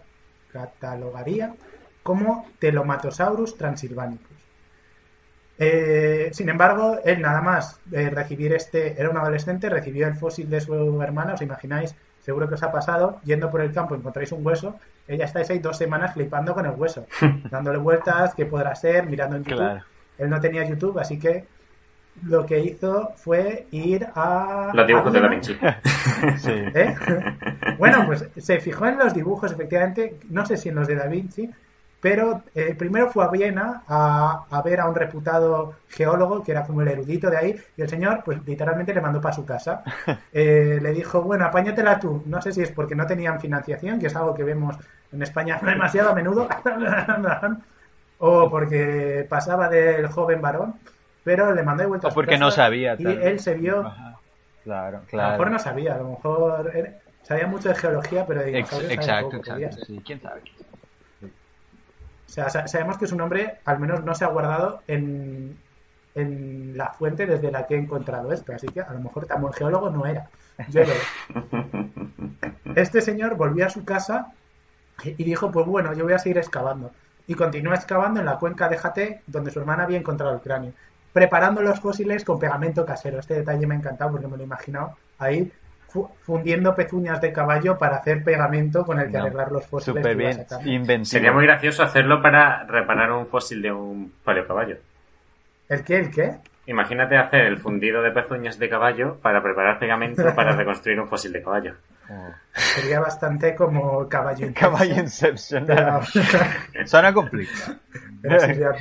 catalogaría 0.53 1.55
como 2.03 2.47
Telomatosaurus 2.59 3.57
transilvanicus. 3.57 4.37
Eh, 5.59 6.31
sin 6.33 6.49
embargo, 6.51 6.99
él 7.05 7.23
nada 7.23 7.41
más 7.41 7.81
eh, 7.93 8.11
recibir 8.11 8.53
este, 8.53 9.01
era 9.01 9.09
un 9.09 9.17
adolescente, 9.17 9.71
recibió 9.71 10.07
el 10.07 10.15
fósil 10.15 10.51
de 10.51 10.61
su 10.61 11.03
hermana, 11.03 11.35
os 11.35 11.43
imagináis, 11.43 11.95
seguro 12.23 12.47
que 12.49 12.55
os 12.55 12.63
ha 12.63 12.71
pasado, 12.71 13.21
yendo 13.25 13.51
por 13.51 13.63
el 13.63 13.73
campo 13.73 13.95
encontráis 13.95 14.33
un 14.33 14.47
hueso, 14.47 14.79
ella 15.09 15.25
estáis 15.25 15.49
ahí 15.51 15.59
dos 15.59 15.79
semanas 15.79 16.13
flipando 16.13 16.53
con 16.55 16.67
el 16.67 16.73
hueso, 16.73 17.07
dándole 17.51 17.79
vueltas, 17.79 18.35
qué 18.35 18.45
podrá 18.45 18.75
ser, 18.75 19.07
mirando 19.07 19.37
en 19.37 19.45
YouTube. 19.45 19.59
Claro. 19.59 19.85
Él 20.19 20.31
no 20.31 20.41
tenía 20.41 20.65
YouTube, 20.65 20.99
así 20.99 21.19
que 21.19 21.47
lo 22.25 22.47
que 22.47 22.61
hizo 22.61 23.13
fue 23.17 23.67
ir 23.71 24.07
a... 24.15 24.71
Los 24.73 24.87
dibujos 24.87 25.13
de 25.13 25.21
Da 25.21 25.29
Vinci. 25.29 25.57
Sí. 26.39 26.51
¿Eh? 26.75 26.95
Bueno, 27.79 28.05
pues 28.07 28.29
se 28.37 28.59
fijó 28.61 28.87
en 28.87 28.99
los 28.99 29.13
dibujos, 29.13 29.53
efectivamente, 29.53 30.19
no 30.31 30.47
sé 30.47 30.57
si 30.57 30.71
en 30.71 30.77
los 30.77 30.89
de 30.89 30.95
Da 30.95 31.07
Vinci, 31.07 31.51
pero 32.01 32.43
eh, 32.55 32.75
primero 32.79 33.11
fue 33.11 33.25
a 33.25 33.29
Viena 33.29 33.83
a, 33.89 34.47
a 34.51 34.63
ver 34.63 34.81
a 34.81 34.89
un 34.89 34.95
reputado 34.95 35.75
geólogo, 35.89 36.43
que 36.43 36.53
era 36.53 36.65
como 36.65 36.83
el 36.83 36.89
erudito 36.89 37.31
de 37.31 37.37
ahí, 37.37 37.61
y 37.77 37.83
el 37.83 37.89
señor, 37.89 38.23
pues 38.25 38.39
literalmente 38.47 38.95
le 38.95 39.01
mandó 39.01 39.21
para 39.21 39.35
su 39.35 39.45
casa. 39.45 39.83
Eh, 40.33 40.79
le 40.83 40.93
dijo, 40.93 41.23
bueno, 41.23 41.47
apáñatela 41.47 41.99
tú. 41.99 42.23
No 42.27 42.43
sé 42.43 42.53
si 42.53 42.61
es 42.61 42.71
porque 42.71 42.95
no 42.95 43.07
tenían 43.07 43.41
financiación, 43.41 43.99
que 43.99 44.09
es 44.09 44.17
algo 44.17 44.35
que 44.35 44.45
vemos 44.45 44.77
en 45.11 45.23
España 45.23 45.59
demasiado 45.63 46.11
a 46.11 46.15
menudo, 46.15 46.47
o 48.19 48.51
porque 48.51 49.27
pasaba 49.29 49.69
del 49.69 50.09
joven 50.09 50.43
varón, 50.43 50.75
pero 51.27 51.53
le 51.55 51.63
mandó 51.65 51.83
de 51.83 51.89
vuelta 51.89 52.07
a 52.07 52.11
su 52.13 52.15
porque 52.15 52.39
no 52.39 52.47
casa 52.47 52.57
sabía. 52.63 52.95
Y 52.99 53.03
tal 53.05 53.21
él 53.23 53.41
se 53.41 53.55
vio 53.55 53.81
Ajá. 53.87 54.17
Claro, 54.63 54.97
a 54.99 55.01
lo 55.01 55.07
claro. 55.07 55.31
mejor 55.33 55.51
no 55.51 55.59
sabía, 55.59 55.95
a 55.95 55.99
lo 55.99 56.09
mejor 56.11 56.71
era- 56.75 56.93
sabía 57.25 57.47
mucho 57.49 57.69
de 57.69 57.75
geología, 57.75 58.25
pero 58.27 58.41
de 58.43 58.59
Ex- 58.59 58.73
exacto, 58.91 59.31
poco, 59.31 59.37
exacto. 59.59 59.85
Sí, 59.85 60.01
quién 60.07 60.21
sabe. 60.23 60.41
O 61.23 61.29
sea, 62.29 62.49
sa- 62.49 62.67
sabemos 62.69 62.97
que 62.99 63.07
su 63.07 63.17
nombre 63.17 63.59
al 63.65 63.79
menos 63.81 64.05
no 64.05 64.15
se 64.15 64.25
ha 64.25 64.29
guardado 64.29 64.83
en, 64.87 65.57
en 66.15 66.77
la 66.77 66.91
fuente 66.93 67.27
desde 67.27 67.51
la 67.51 67.67
que 67.67 67.75
he 67.75 67.79
encontrado 67.79 68.33
esto, 68.33 68.53
así 68.55 68.67
que 68.69 68.81
a 68.81 68.93
lo 68.93 69.01
mejor 69.01 69.27
tan 69.27 69.41
buen 69.41 69.53
geólogo 69.53 69.91
no 69.91 70.07
era. 70.07 70.29
Yo 70.69 70.83
lo 70.85 70.93
Este 72.77 73.01
señor 73.01 73.35
volvió 73.37 73.67
a 73.67 73.71
su 73.71 73.85
casa 73.85 74.33
y 75.05 75.23
dijo, 75.25 75.51
pues 75.51 75.67
bueno, 75.67 75.93
yo 75.93 76.05
voy 76.05 76.13
a 76.15 76.19
seguir 76.19 76.39
excavando. 76.39 76.91
y 77.29 77.35
continuó 77.35 77.75
excavando 77.75 78.21
en 78.21 78.27
la 78.27 78.39
cuenca 78.39 78.69
de 78.69 78.79
Jate, 78.79 79.23
donde 79.27 79.51
su 79.51 79.59
hermana 79.59 79.83
había 79.85 79.99
encontrado 79.99 80.33
el 80.35 80.41
cráneo, 80.41 80.73
preparando 81.17 81.63
los 81.63 81.81
fósiles 81.81 82.27
con 82.27 82.39
pegamento 82.39 82.85
casero. 82.85 83.19
Este 83.21 83.33
detalle 83.37 83.67
me 83.67 83.75
ha 83.75 83.79
encantado 83.79 84.11
porque 84.11 84.27
me 84.27 84.37
lo 84.37 84.43
he 84.43 84.45
imaginado 84.45 84.99
ahí 85.19 85.51
fu- 85.89 86.11
fundiendo 86.21 86.75
pezuñas 86.75 87.23
de 87.23 87.33
caballo 87.33 87.79
para 87.79 87.97
hacer 87.97 88.23
pegamento 88.23 88.85
con 88.85 89.01
el 89.01 89.07
que 89.11 89.17
No, 89.17 89.25
arreglar 89.25 89.51
los 89.51 89.67
fósiles. 89.67 90.05
Iba 90.05 90.13
bien 90.13 90.45
inventivo. 90.67 91.05
Sería 91.07 91.33
muy 91.33 91.47
gracioso 91.47 91.83
hacerlo 91.83 92.21
para 92.21 92.65
reparar 92.65 93.11
un 93.13 93.27
fósil 93.27 93.63
de 93.63 93.73
un 93.73 94.13
paleocaballo. 94.23 94.77
¿El 95.71 95.83
qué? 95.85 95.97
¿El 95.97 96.11
qué? 96.11 96.35
Imagínate 96.67 97.17
hacer 97.17 97.47
el 97.47 97.57
fundido 97.57 98.03
de 98.03 98.11
pezuñas 98.11 98.59
de 98.59 98.69
caballo 98.69 99.17
para 99.23 99.43
preparar 99.43 99.79
pegamento 99.79 100.23
para 100.37 100.55
reconstruir 100.55 101.01
un 101.01 101.09
fósil 101.09 101.33
de 101.33 101.43
caballo. 101.43 101.77
Oh. 102.11 102.29
Sería 102.53 103.01
bastante 103.01 103.55
como 103.55 104.07
caballo. 104.07 104.49
Caballo 104.55 104.97
Inception. 104.97 105.65
Pero- 105.67 106.01
Suena 106.85 107.15
complicado. 107.15 107.77
Pero 108.21 108.39
sería. 108.41 108.73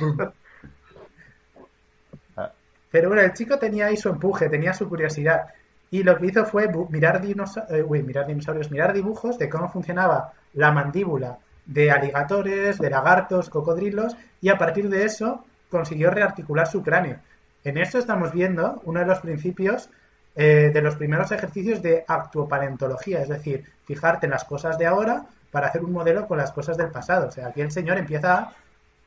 Pero 2.96 3.08
bueno, 3.10 3.22
el 3.22 3.34
chico 3.34 3.58
tenía 3.58 3.88
ahí 3.88 3.96
su 3.98 4.08
empuje, 4.08 4.48
tenía 4.48 4.72
su 4.72 4.88
curiosidad. 4.88 5.48
Y 5.90 6.02
lo 6.02 6.16
que 6.16 6.28
hizo 6.28 6.46
fue 6.46 6.66
mirar, 6.88 7.20
dinosa- 7.20 7.66
eh, 7.68 7.82
uy, 7.82 8.02
mirar 8.02 8.26
dinosaurios, 8.26 8.70
mirar 8.70 8.94
dibujos 8.94 9.36
de 9.38 9.50
cómo 9.50 9.68
funcionaba 9.68 10.32
la 10.54 10.72
mandíbula 10.72 11.36
de 11.66 11.90
aligatores, 11.90 12.78
de 12.78 12.88
lagartos, 12.88 13.50
cocodrilos, 13.50 14.16
y 14.40 14.48
a 14.48 14.56
partir 14.56 14.88
de 14.88 15.04
eso 15.04 15.44
consiguió 15.70 16.10
rearticular 16.10 16.66
su 16.68 16.82
cráneo. 16.82 17.18
En 17.64 17.76
esto 17.76 17.98
estamos 17.98 18.32
viendo 18.32 18.80
uno 18.86 19.00
de 19.00 19.06
los 19.06 19.20
principios 19.20 19.90
eh, 20.34 20.70
de 20.72 20.80
los 20.80 20.96
primeros 20.96 21.30
ejercicios 21.32 21.82
de 21.82 22.02
actuopaleontología, 22.08 23.20
es 23.20 23.28
decir, 23.28 23.62
fijarte 23.84 24.24
en 24.24 24.32
las 24.32 24.44
cosas 24.44 24.78
de 24.78 24.86
ahora 24.86 25.26
para 25.50 25.66
hacer 25.66 25.84
un 25.84 25.92
modelo 25.92 26.26
con 26.26 26.38
las 26.38 26.50
cosas 26.50 26.78
del 26.78 26.88
pasado. 26.90 27.28
O 27.28 27.30
sea, 27.30 27.48
aquí 27.48 27.60
el 27.60 27.70
señor 27.70 27.98
empieza 27.98 28.52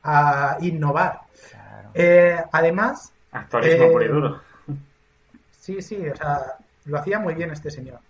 a 0.04 0.58
innovar. 0.60 1.22
Eh, 1.94 2.36
además, 2.52 3.12
Actualismo 3.32 3.84
Eh, 3.84 3.90
puro 3.90 4.04
y 4.04 4.08
duro. 4.08 4.40
Sí, 5.50 5.82
sí, 5.82 6.08
o 6.08 6.16
sea, 6.16 6.56
lo 6.86 6.98
hacía 6.98 7.18
muy 7.18 7.34
bien 7.34 7.50
este 7.50 7.70
señor. 7.70 8.00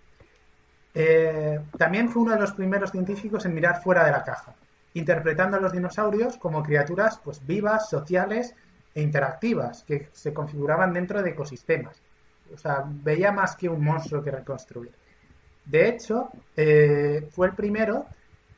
Eh, 0.95 1.61
también 1.77 2.09
fue 2.09 2.23
uno 2.23 2.33
de 2.33 2.41
los 2.41 2.53
primeros 2.53 2.91
científicos 2.91 3.45
en 3.45 3.55
mirar 3.55 3.83
fuera 3.83 4.05
de 4.05 4.13
la 4.13 4.25
caja, 4.25 4.55
interpretando 4.95 5.57
a 5.57 5.61
los 5.61 5.73
dinosaurios 5.73 6.37
como 6.37 6.63
criaturas 6.63 7.21
pues 7.23 7.45
vivas, 7.47 7.89
sociales 7.89 8.55
e 8.95 9.03
interactivas, 9.03 9.85
que 9.85 10.09
se 10.13 10.33
configuraban 10.33 10.93
dentro 10.93 11.23
de 11.23 11.31
ecosistemas. 11.31 12.01
O 12.53 12.59
sea, 12.59 12.85
veía 12.87 13.31
más 13.31 13.55
que 13.57 13.69
un 13.69 13.85
monstruo 13.85 14.23
que 14.23 14.31
reconstruir. 14.33 14.93
De 15.65 15.89
hecho, 15.89 16.31
eh, 16.57 17.29
fue 17.31 17.49
el 17.49 17.53
primero 17.55 18.07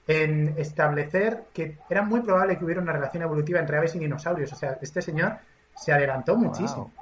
en 0.07 0.55
establecer 0.57 1.45
que 1.53 1.79
era 1.91 2.03
muy 2.03 2.21
probable 2.21 2.57
que 2.57 2.65
hubiera 2.65 2.81
una 2.81 2.93
relación 2.93 3.23
evolutiva 3.23 3.61
entre 3.61 3.77
aves 3.77 3.95
y 3.95 3.99
dinosaurios. 3.99 4.53
O 4.53 4.57
sea, 4.57 4.79
este 4.81 5.03
señor 5.03 5.37
se 5.75 5.93
adelantó 5.93 6.37
muchísimo. 6.37 6.93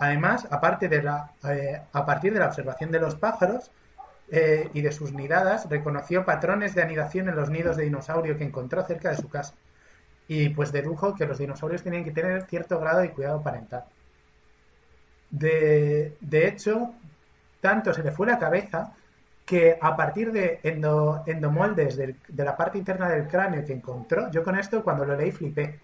Además, 0.00 0.46
aparte 0.50 0.88
de 0.88 1.02
la, 1.02 1.32
eh, 1.48 1.80
a 1.92 2.06
partir 2.06 2.32
de 2.32 2.38
la 2.40 2.46
observación 2.46 2.90
de 2.92 3.00
los 3.00 3.14
pájaros 3.16 3.70
eh, 4.30 4.70
y 4.72 4.80
de 4.80 4.92
sus 4.92 5.12
nidadas, 5.12 5.68
reconoció 5.68 6.24
patrones 6.24 6.74
de 6.74 6.82
anidación 6.82 7.28
en 7.28 7.36
los 7.36 7.50
nidos 7.50 7.76
de 7.76 7.84
dinosaurio 7.84 8.36
que 8.38 8.44
encontró 8.44 8.82
cerca 8.84 9.10
de 9.10 9.16
su 9.16 9.28
casa. 9.28 9.54
Y 10.28 10.50
pues 10.50 10.72
dedujo 10.72 11.14
que 11.14 11.26
los 11.26 11.38
dinosaurios 11.38 11.82
tenían 11.82 12.04
que 12.04 12.12
tener 12.12 12.42
cierto 12.46 12.78
grado 12.78 13.00
de 13.00 13.10
cuidado 13.10 13.42
parental. 13.42 13.84
De, 15.30 16.16
de 16.20 16.46
hecho, 16.46 16.92
tanto 17.60 17.92
se 17.92 18.02
le 18.02 18.12
fue 18.12 18.26
la 18.26 18.38
cabeza 18.38 18.92
que 19.44 19.78
a 19.80 19.96
partir 19.96 20.30
de 20.32 20.60
endo- 20.62 21.22
endomoldes 21.26 21.96
del- 21.96 22.16
de 22.28 22.44
la 22.44 22.56
parte 22.56 22.78
interna 22.78 23.08
del 23.08 23.26
cráneo 23.26 23.64
que 23.64 23.72
encontró, 23.72 24.30
yo 24.30 24.44
con 24.44 24.56
esto 24.58 24.82
cuando 24.84 25.04
lo 25.04 25.16
leí 25.16 25.32
flipé, 25.32 25.80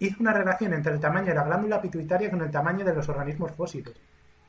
hizo 0.00 0.16
una 0.20 0.32
relación 0.32 0.74
entre 0.74 0.92
el 0.92 1.00
tamaño 1.00 1.26
de 1.28 1.34
la 1.34 1.44
glándula 1.44 1.80
pituitaria 1.80 2.30
con 2.30 2.42
el 2.42 2.50
tamaño 2.50 2.84
de 2.84 2.94
los 2.94 3.08
organismos 3.08 3.52
fósiles, 3.52 3.94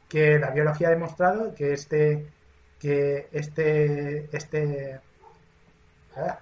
que 0.10 0.38
la 0.40 0.52
biología 0.52 0.88
ha 0.88 0.92
demostrado 0.92 1.54
que 1.56 1.74
este 1.74 2.28
que 2.80 3.28
este 3.32 4.30
este 4.36 5.00
ah, 6.18 6.40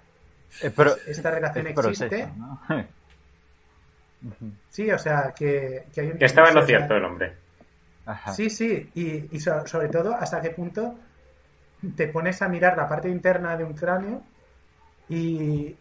pro- 0.76 0.96
esta 1.08 1.32
relación 1.32 1.68
el 1.68 1.74
proceso, 1.74 2.06
existe. 2.06 2.32
¿no? 2.38 2.60
Sí, 4.70 4.90
o 4.90 4.98
sea, 4.98 5.34
que, 5.36 5.86
que 5.94 6.00
hay 6.02 6.08
un... 6.12 6.18
Que 6.18 6.24
estaba 6.26 6.48
en 6.48 6.56
lo 6.56 6.62
sea, 6.62 6.68
cierto 6.78 6.96
el 6.96 7.04
hombre. 7.04 7.34
Ajá. 8.06 8.32
Sí, 8.32 8.50
sí, 8.50 8.90
y, 8.96 9.36
y 9.36 9.40
so- 9.42 9.68
sobre 9.68 9.90
todo 9.90 10.16
hasta 10.16 10.42
qué 10.42 10.52
punto 10.52 10.96
te 11.98 12.08
pones 12.08 12.42
a 12.42 12.48
mirar 12.48 12.78
la 12.78 12.88
parte 12.88 13.10
interna 13.10 13.58
de 13.58 13.66
un 13.66 13.74
cráneo 13.74 14.24
y, 15.10 15.76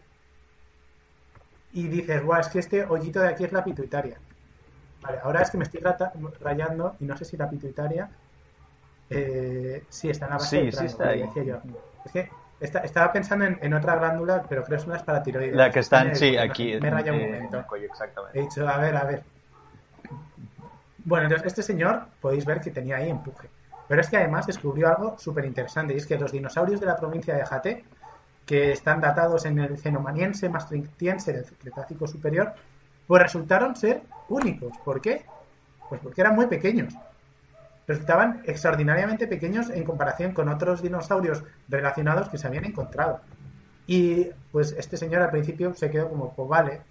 y 1.73 1.87
dices, 1.87 2.23
guau, 2.23 2.39
es 2.39 2.47
que 2.49 2.59
este 2.59 2.85
hoyito 2.85 3.19
de 3.19 3.27
aquí 3.29 3.43
es 3.45 3.51
la 3.51 3.63
pituitaria. 3.63 4.17
Vale, 5.01 5.19
ahora 5.23 5.41
es 5.41 5.51
que 5.51 5.57
me 5.57 5.63
estoy 5.65 5.81
rata- 5.81 6.13
rayando 6.39 6.95
y 6.99 7.05
no 7.05 7.17
sé 7.17 7.25
si 7.25 7.37
la 7.37 7.49
pituitaria 7.49 8.09
eh, 9.09 9.83
sí 9.89 10.09
está 10.09 10.25
en 10.25 10.31
la 10.31 10.37
base 10.37 10.57
Sí, 10.57 10.63
del 10.63 10.73
sí 10.73 10.85
está 10.85 11.09
ahí. 11.09 11.21
decía 11.21 11.43
yo. 11.43 11.61
Es 12.05 12.11
que 12.11 12.29
esta- 12.59 12.79
estaba 12.79 13.11
pensando 13.11 13.45
en, 13.45 13.59
en 13.61 13.73
otra 13.73 13.95
glándula, 13.95 14.43
pero 14.47 14.63
creo 14.63 14.77
que 14.77 14.81
es 14.83 14.87
una 14.87 14.99
paratiroides. 14.99 15.55
La 15.55 15.71
que 15.71 15.79
están, 15.79 16.15
sí, 16.15 16.37
aquí. 16.37 16.75
Me 16.79 16.89
raya 16.89 17.11
un 17.11 17.19
eh, 17.19 17.25
momento. 17.25 17.63
cuello, 17.67 17.85
exactamente. 17.87 18.39
He 18.39 18.43
dicho, 18.43 18.67
a 18.67 18.77
ver, 18.77 18.95
a 18.95 19.03
ver. 19.03 19.23
Bueno, 21.05 21.25
entonces 21.25 21.47
este 21.47 21.63
señor 21.63 22.03
podéis 22.21 22.45
ver 22.45 22.61
que 22.61 22.71
tenía 22.71 22.97
ahí 22.97 23.09
empuje. 23.09 23.49
Pero 23.87 24.01
es 24.01 24.09
que 24.09 24.17
además 24.17 24.47
descubrió 24.47 24.87
algo 24.87 25.17
súper 25.19 25.45
interesante 25.45 25.93
y 25.93 25.97
es 25.97 26.05
que 26.05 26.17
los 26.17 26.31
dinosaurios 26.31 26.79
de 26.79 26.85
la 26.85 26.95
provincia 26.95 27.35
de 27.35 27.45
Jate, 27.45 27.85
que 28.45 28.71
están 28.71 29.01
datados 29.01 29.45
en 29.45 29.59
el 29.59 29.77
cenomaniense 29.77 30.49
maastrichtiense 30.49 31.33
del 31.33 31.45
Cretácico 31.45 32.07
superior, 32.07 32.53
pues 33.07 33.21
resultaron 33.21 33.75
ser 33.75 34.01
únicos. 34.29 34.77
¿Por 34.83 35.01
qué? 35.01 35.25
Pues 35.89 36.01
porque 36.01 36.21
eran 36.21 36.35
muy 36.35 36.47
pequeños. 36.47 36.93
Resultaban 37.87 38.41
extraordinariamente 38.45 39.27
pequeños 39.27 39.69
en 39.69 39.83
comparación 39.83 40.33
con 40.33 40.47
otros 40.49 40.81
dinosaurios 40.81 41.43
relacionados 41.67 42.29
que 42.29 42.37
se 42.37 42.47
habían 42.47 42.65
encontrado. 42.65 43.21
Y 43.87 44.29
pues 44.51 44.73
este 44.77 44.95
señor 44.95 45.21
al 45.21 45.31
principio 45.31 45.73
se 45.73 45.91
quedó 45.91 46.09
como, 46.09 46.33
pues 46.33 46.47
vale, 46.47 46.81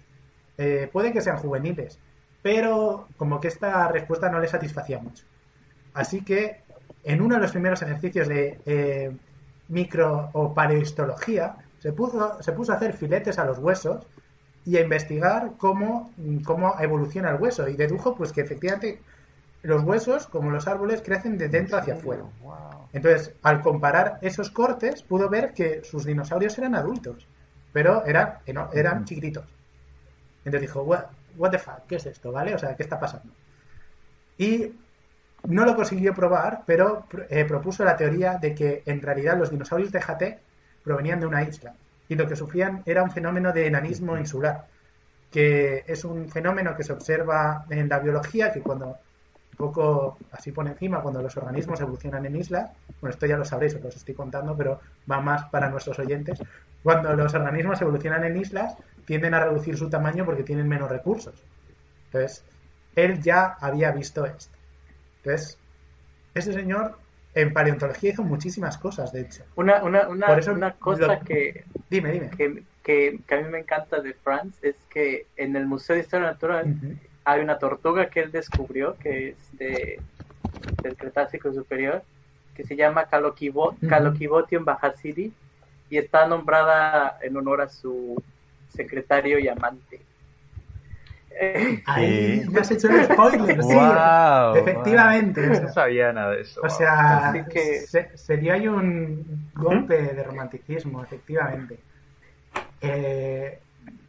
eh, 0.57 0.89
puede 0.91 1.11
que 1.11 1.21
sean 1.21 1.37
juveniles, 1.37 1.99
pero 2.43 3.07
como 3.17 3.39
que 3.39 3.47
esta 3.47 3.87
respuesta 3.87 4.29
no 4.29 4.39
le 4.39 4.47
satisfacía 4.47 4.99
mucho. 4.99 5.25
Así 5.93 6.23
que 6.23 6.61
en 7.03 7.21
uno 7.21 7.35
de 7.35 7.41
los 7.41 7.51
primeros 7.51 7.81
ejercicios 7.81 8.27
de 8.27 8.59
eh, 8.65 9.11
micro 9.67 10.29
o 10.33 10.53
paleohistología 10.53 11.55
se 11.79 11.91
puso, 11.91 12.41
se 12.41 12.51
puso 12.51 12.71
a 12.71 12.75
hacer 12.75 12.93
filetes 12.93 13.39
a 13.39 13.45
los 13.45 13.59
huesos 13.59 14.05
y 14.65 14.77
a 14.77 14.81
investigar 14.81 15.51
cómo, 15.57 16.11
cómo 16.45 16.75
evoluciona 16.79 17.31
el 17.31 17.41
hueso 17.41 17.67
y 17.67 17.75
dedujo 17.75 18.15
pues 18.15 18.31
que 18.31 18.41
efectivamente 18.41 19.01
los 19.63 19.83
huesos, 19.83 20.27
como 20.27 20.51
los 20.51 20.67
árboles, 20.67 21.01
crecen 21.01 21.37
de 21.37 21.49
dentro 21.49 21.77
hacia 21.77 21.95
afuera. 21.95 22.23
Entonces, 22.91 23.33
al 23.41 23.61
comparar 23.61 24.19
esos 24.21 24.51
cortes, 24.51 25.01
pudo 25.03 25.29
ver 25.29 25.53
que 25.53 25.83
sus 25.83 26.05
dinosaurios 26.05 26.57
eran 26.57 26.75
adultos, 26.75 27.27
pero 27.71 28.05
eran, 28.05 28.39
eran 28.45 29.05
chiquititos. 29.05 29.45
Entonces 30.45 30.61
dijo, 30.61 30.83
what, 30.83 31.05
what 31.37 31.51
the 31.51 31.59
fuck, 31.59 31.85
¿qué 31.87 31.95
es 31.95 32.05
esto? 32.05 32.31
¿Vale? 32.31 32.53
O 32.53 32.59
sea, 32.59 32.75
¿qué 32.75 32.83
está 32.83 32.99
pasando? 32.99 33.33
Y 34.37 34.73
no 35.47 35.65
lo 35.65 35.75
consiguió 35.75 36.13
probar, 36.13 36.63
pero 36.65 37.05
eh, 37.29 37.45
propuso 37.45 37.83
la 37.83 37.97
teoría 37.97 38.37
de 38.37 38.55
que 38.55 38.83
en 38.85 39.01
realidad 39.01 39.37
los 39.37 39.51
dinosaurios 39.51 39.91
de 39.91 40.01
Jate 40.01 40.39
provenían 40.83 41.19
de 41.19 41.25
una 41.25 41.43
isla 41.43 41.73
y 42.07 42.15
lo 42.15 42.27
que 42.27 42.35
sufrían 42.35 42.83
era 42.85 43.03
un 43.03 43.11
fenómeno 43.11 43.51
de 43.51 43.67
enanismo 43.67 44.17
insular, 44.17 44.67
que 45.31 45.83
es 45.87 46.05
un 46.05 46.29
fenómeno 46.29 46.75
que 46.75 46.83
se 46.83 46.93
observa 46.93 47.65
en 47.69 47.89
la 47.89 47.99
biología, 47.99 48.51
que 48.51 48.61
cuando 48.61 48.87
un 48.87 49.57
poco 49.57 50.17
así 50.31 50.51
por 50.51 50.67
encima, 50.67 51.01
cuando 51.01 51.21
los 51.21 51.35
organismos 51.37 51.79
evolucionan 51.79 52.25
en 52.25 52.35
islas, 52.35 52.71
bueno, 53.01 53.13
esto 53.13 53.25
ya 53.25 53.37
lo 53.37 53.45
sabréis, 53.45 53.75
os 53.75 53.83
lo 53.83 53.89
estoy 53.89 54.15
contando, 54.15 54.55
pero 54.55 54.79
va 55.09 55.21
más 55.21 55.45
para 55.45 55.69
nuestros 55.69 55.99
oyentes, 55.99 56.41
cuando 56.81 57.13
los 57.15 57.33
organismos 57.33 57.81
evolucionan 57.81 58.23
en 58.23 58.37
islas, 58.37 58.75
tienden 59.05 59.33
a 59.33 59.43
reducir 59.43 59.77
su 59.77 59.89
tamaño 59.89 60.25
porque 60.25 60.43
tienen 60.43 60.67
menos 60.67 60.89
recursos. 60.89 61.35
Entonces, 62.05 62.43
él 62.95 63.21
ya 63.21 63.57
había 63.59 63.91
visto 63.91 64.25
esto. 64.25 64.57
Entonces, 65.23 65.57
este 66.33 66.53
señor 66.53 66.97
en 67.35 67.53
paleontología 67.53 68.11
hizo 68.11 68.23
muchísimas 68.23 68.77
cosas, 68.77 69.11
de 69.11 69.21
hecho. 69.21 69.43
Una, 69.55 69.83
una, 69.83 70.07
una, 70.07 70.27
Por 70.27 70.39
eso 70.39 70.53
una 70.53 70.73
cosa 70.73 71.07
lo- 71.07 71.19
que, 71.21 71.63
Dime, 71.89 72.11
dime. 72.11 72.29
que, 72.31 72.63
que, 72.83 73.19
que 73.27 73.35
a 73.35 73.41
mí 73.41 73.49
me 73.49 73.59
encanta 73.59 74.01
de 74.01 74.13
Franz 74.13 74.55
es 74.61 74.75
que 74.89 75.25
en 75.37 75.55
el 75.55 75.65
Museo 75.65 75.95
de 75.95 76.01
Historia 76.01 76.27
Natural 76.27 76.75
hay 77.25 77.41
una 77.41 77.57
tortuga 77.57 78.09
que 78.09 78.19
él 78.21 78.31
descubrió 78.31 78.97
que 78.99 79.29
es 79.29 79.57
de, 79.57 80.01
del 80.81 80.95
Cretácico 80.97 81.51
Superior 81.53 82.03
que 82.55 82.63
se 82.63 82.75
llama 82.75 83.07
Caloquibo- 83.09 83.73
Ujú. 83.77 83.87
Caloquibotium 83.87 84.65
bajasidi 84.65 85.31
y 85.89 85.97
está 85.97 86.27
nombrada 86.27 87.17
en 87.21 87.35
honor 87.37 87.61
a 87.61 87.69
su 87.69 88.21
secretario 88.69 89.39
y 89.39 89.47
amante. 89.47 90.01
Eh, 91.39 91.81
Ahí 91.87 92.45
me 92.51 92.59
has 92.61 92.71
hecho 92.71 92.87
un 92.89 93.03
spoiler, 93.03 93.61
sí. 93.63 93.73
Wow, 93.73 94.55
efectivamente. 94.55 95.41
wow. 95.41 95.51
o 95.51 95.55
sea, 95.55 95.63
No 95.65 95.73
sabía 95.73 96.13
nada 96.13 96.29
de 96.31 96.41
eso. 96.41 96.59
O 96.61 96.67
wow. 96.67 96.77
sea, 96.77 97.29
Así 97.29 97.43
que- 97.49 97.81
se- 97.81 98.17
sería 98.17 98.53
ahí 98.53 98.67
un 98.67 99.49
golpe 99.55 100.13
de 100.13 100.23
romanticismo, 100.23 101.03
efectivamente. 101.03 101.79
Eh, 102.81 103.59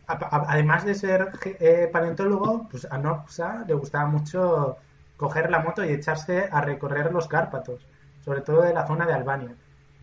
además 0.07 0.85
de 0.85 0.95
ser 0.95 1.31
eh, 1.61 1.89
paleontólogo, 1.93 2.69
pues 2.71 2.87
a 2.91 2.99
Nopsa 2.99 3.65
le 3.67 3.75
gustaba 3.75 4.07
mucho 4.07 4.77
coger 5.17 5.51
la 5.51 5.61
moto 5.61 5.85
y 5.85 5.93
echarse 5.93 6.49
a 6.51 6.61
recorrer 6.61 7.13
los 7.13 7.29
Cárpatos, 7.29 7.87
sobre 8.25 8.41
todo 8.43 8.63
de 8.63 8.75
la 8.75 8.87
zona 8.87 9.07
de 9.07 9.15
Albania. 9.15 9.55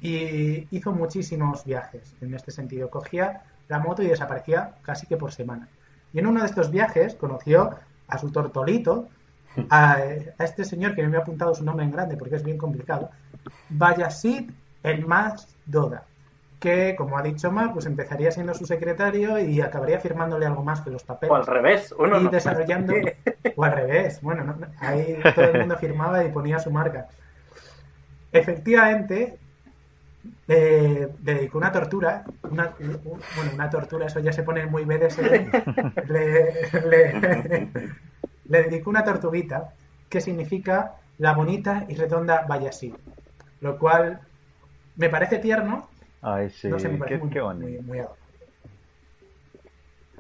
Y 0.02 0.68
hizo 0.76 0.92
muchísimos 0.94 1.64
viajes 1.66 2.16
en 2.22 2.34
este 2.34 2.52
sentido. 2.52 2.90
Cogía 2.90 3.44
la 3.68 3.78
moto 3.80 4.02
y 4.02 4.08
desaparecía 4.08 4.72
casi 4.82 5.06
que 5.06 5.18
por 5.18 5.32
semana. 5.32 5.68
Y 6.14 6.20
en 6.20 6.28
uno 6.28 6.42
de 6.42 6.46
estos 6.46 6.72
viajes 6.72 7.16
conoció 7.16 7.72
a 8.08 8.18
su 8.18 8.32
tortolito, 8.32 9.08
a, 9.70 10.00
este 10.40 10.64
señor 10.64 10.96
que 10.96 11.06
me 11.08 11.18
ha 11.18 11.22
apuntado 11.22 11.54
su 11.54 11.64
nombre 11.64 11.86
en 11.86 11.92
grande 11.92 12.18
porque 12.18 12.36
es 12.36 12.44
bien 12.44 12.58
complicado, 12.58 13.10
Bayasid 13.70 14.52
el 14.84 15.06
Más 15.06 15.56
Doda 15.66 16.06
que, 16.62 16.96
como 16.96 17.18
ha 17.18 17.24
dicho 17.24 17.52
Mar, 17.52 17.74
pues 17.74 17.88
empezaría 17.88 18.32
siendo 18.32 18.54
su 18.54 18.68
secretario 18.68 19.40
y 19.40 19.60
acabaría 19.62 20.00
firmándole 20.00 20.46
algo 20.46 20.64
más 20.64 20.82
que 20.82 20.92
los 20.92 21.04
papeles. 21.04 21.32
O 21.32 21.36
al 21.36 21.48
revés, 21.48 21.94
uno 21.98 22.22
y 22.22 22.28
desarrollando, 22.28 22.94
o 23.56 23.64
al 23.64 23.72
revés, 23.72 24.22
bueno, 24.22 24.56
ahí 24.80 25.20
todo 25.36 25.46
el 25.46 25.60
mundo 25.62 25.76
firmaba 25.78 26.24
y 26.24 26.30
ponía 26.30 26.60
su 26.60 26.70
marca. 26.70 27.08
Efectivamente, 28.32 29.40
eh, 30.48 31.08
le 31.24 31.34
dedicó 31.36 31.58
una 31.58 31.72
tortura, 31.72 32.26
una, 32.50 32.76
bueno, 33.34 33.52
una 33.54 33.70
tortura, 33.70 34.08
eso 34.08 34.20
ya 34.20 34.34
se 34.34 34.44
pone 34.44 34.66
muy 34.66 34.86
BDSM, 34.86 35.56
le, 36.08 36.70
le, 36.86 37.72
le 38.46 38.64
dedicó 38.64 38.90
una 38.90 39.04
tortuguita 39.04 39.76
que 40.10 40.22
significa 40.22 40.96
la 41.18 41.34
bonita 41.34 41.86
y 41.88 41.96
redonda 41.96 42.46
Vallasí, 42.48 42.94
lo 43.62 43.78
cual 43.80 44.22
me 44.96 45.10
parece 45.10 45.40
tierno, 45.40 45.90
Ay, 46.22 46.50
sí, 46.50 46.70
no 46.70 46.80
sé, 46.80 46.90
me 46.90 46.98
qué, 47.06 47.18
parece 47.18 47.20
muy, 47.24 47.30
qué 47.30 47.42
bonito. 47.42 47.62
muy, 47.62 47.80
muy 47.80 48.00
adorable. 48.00 48.22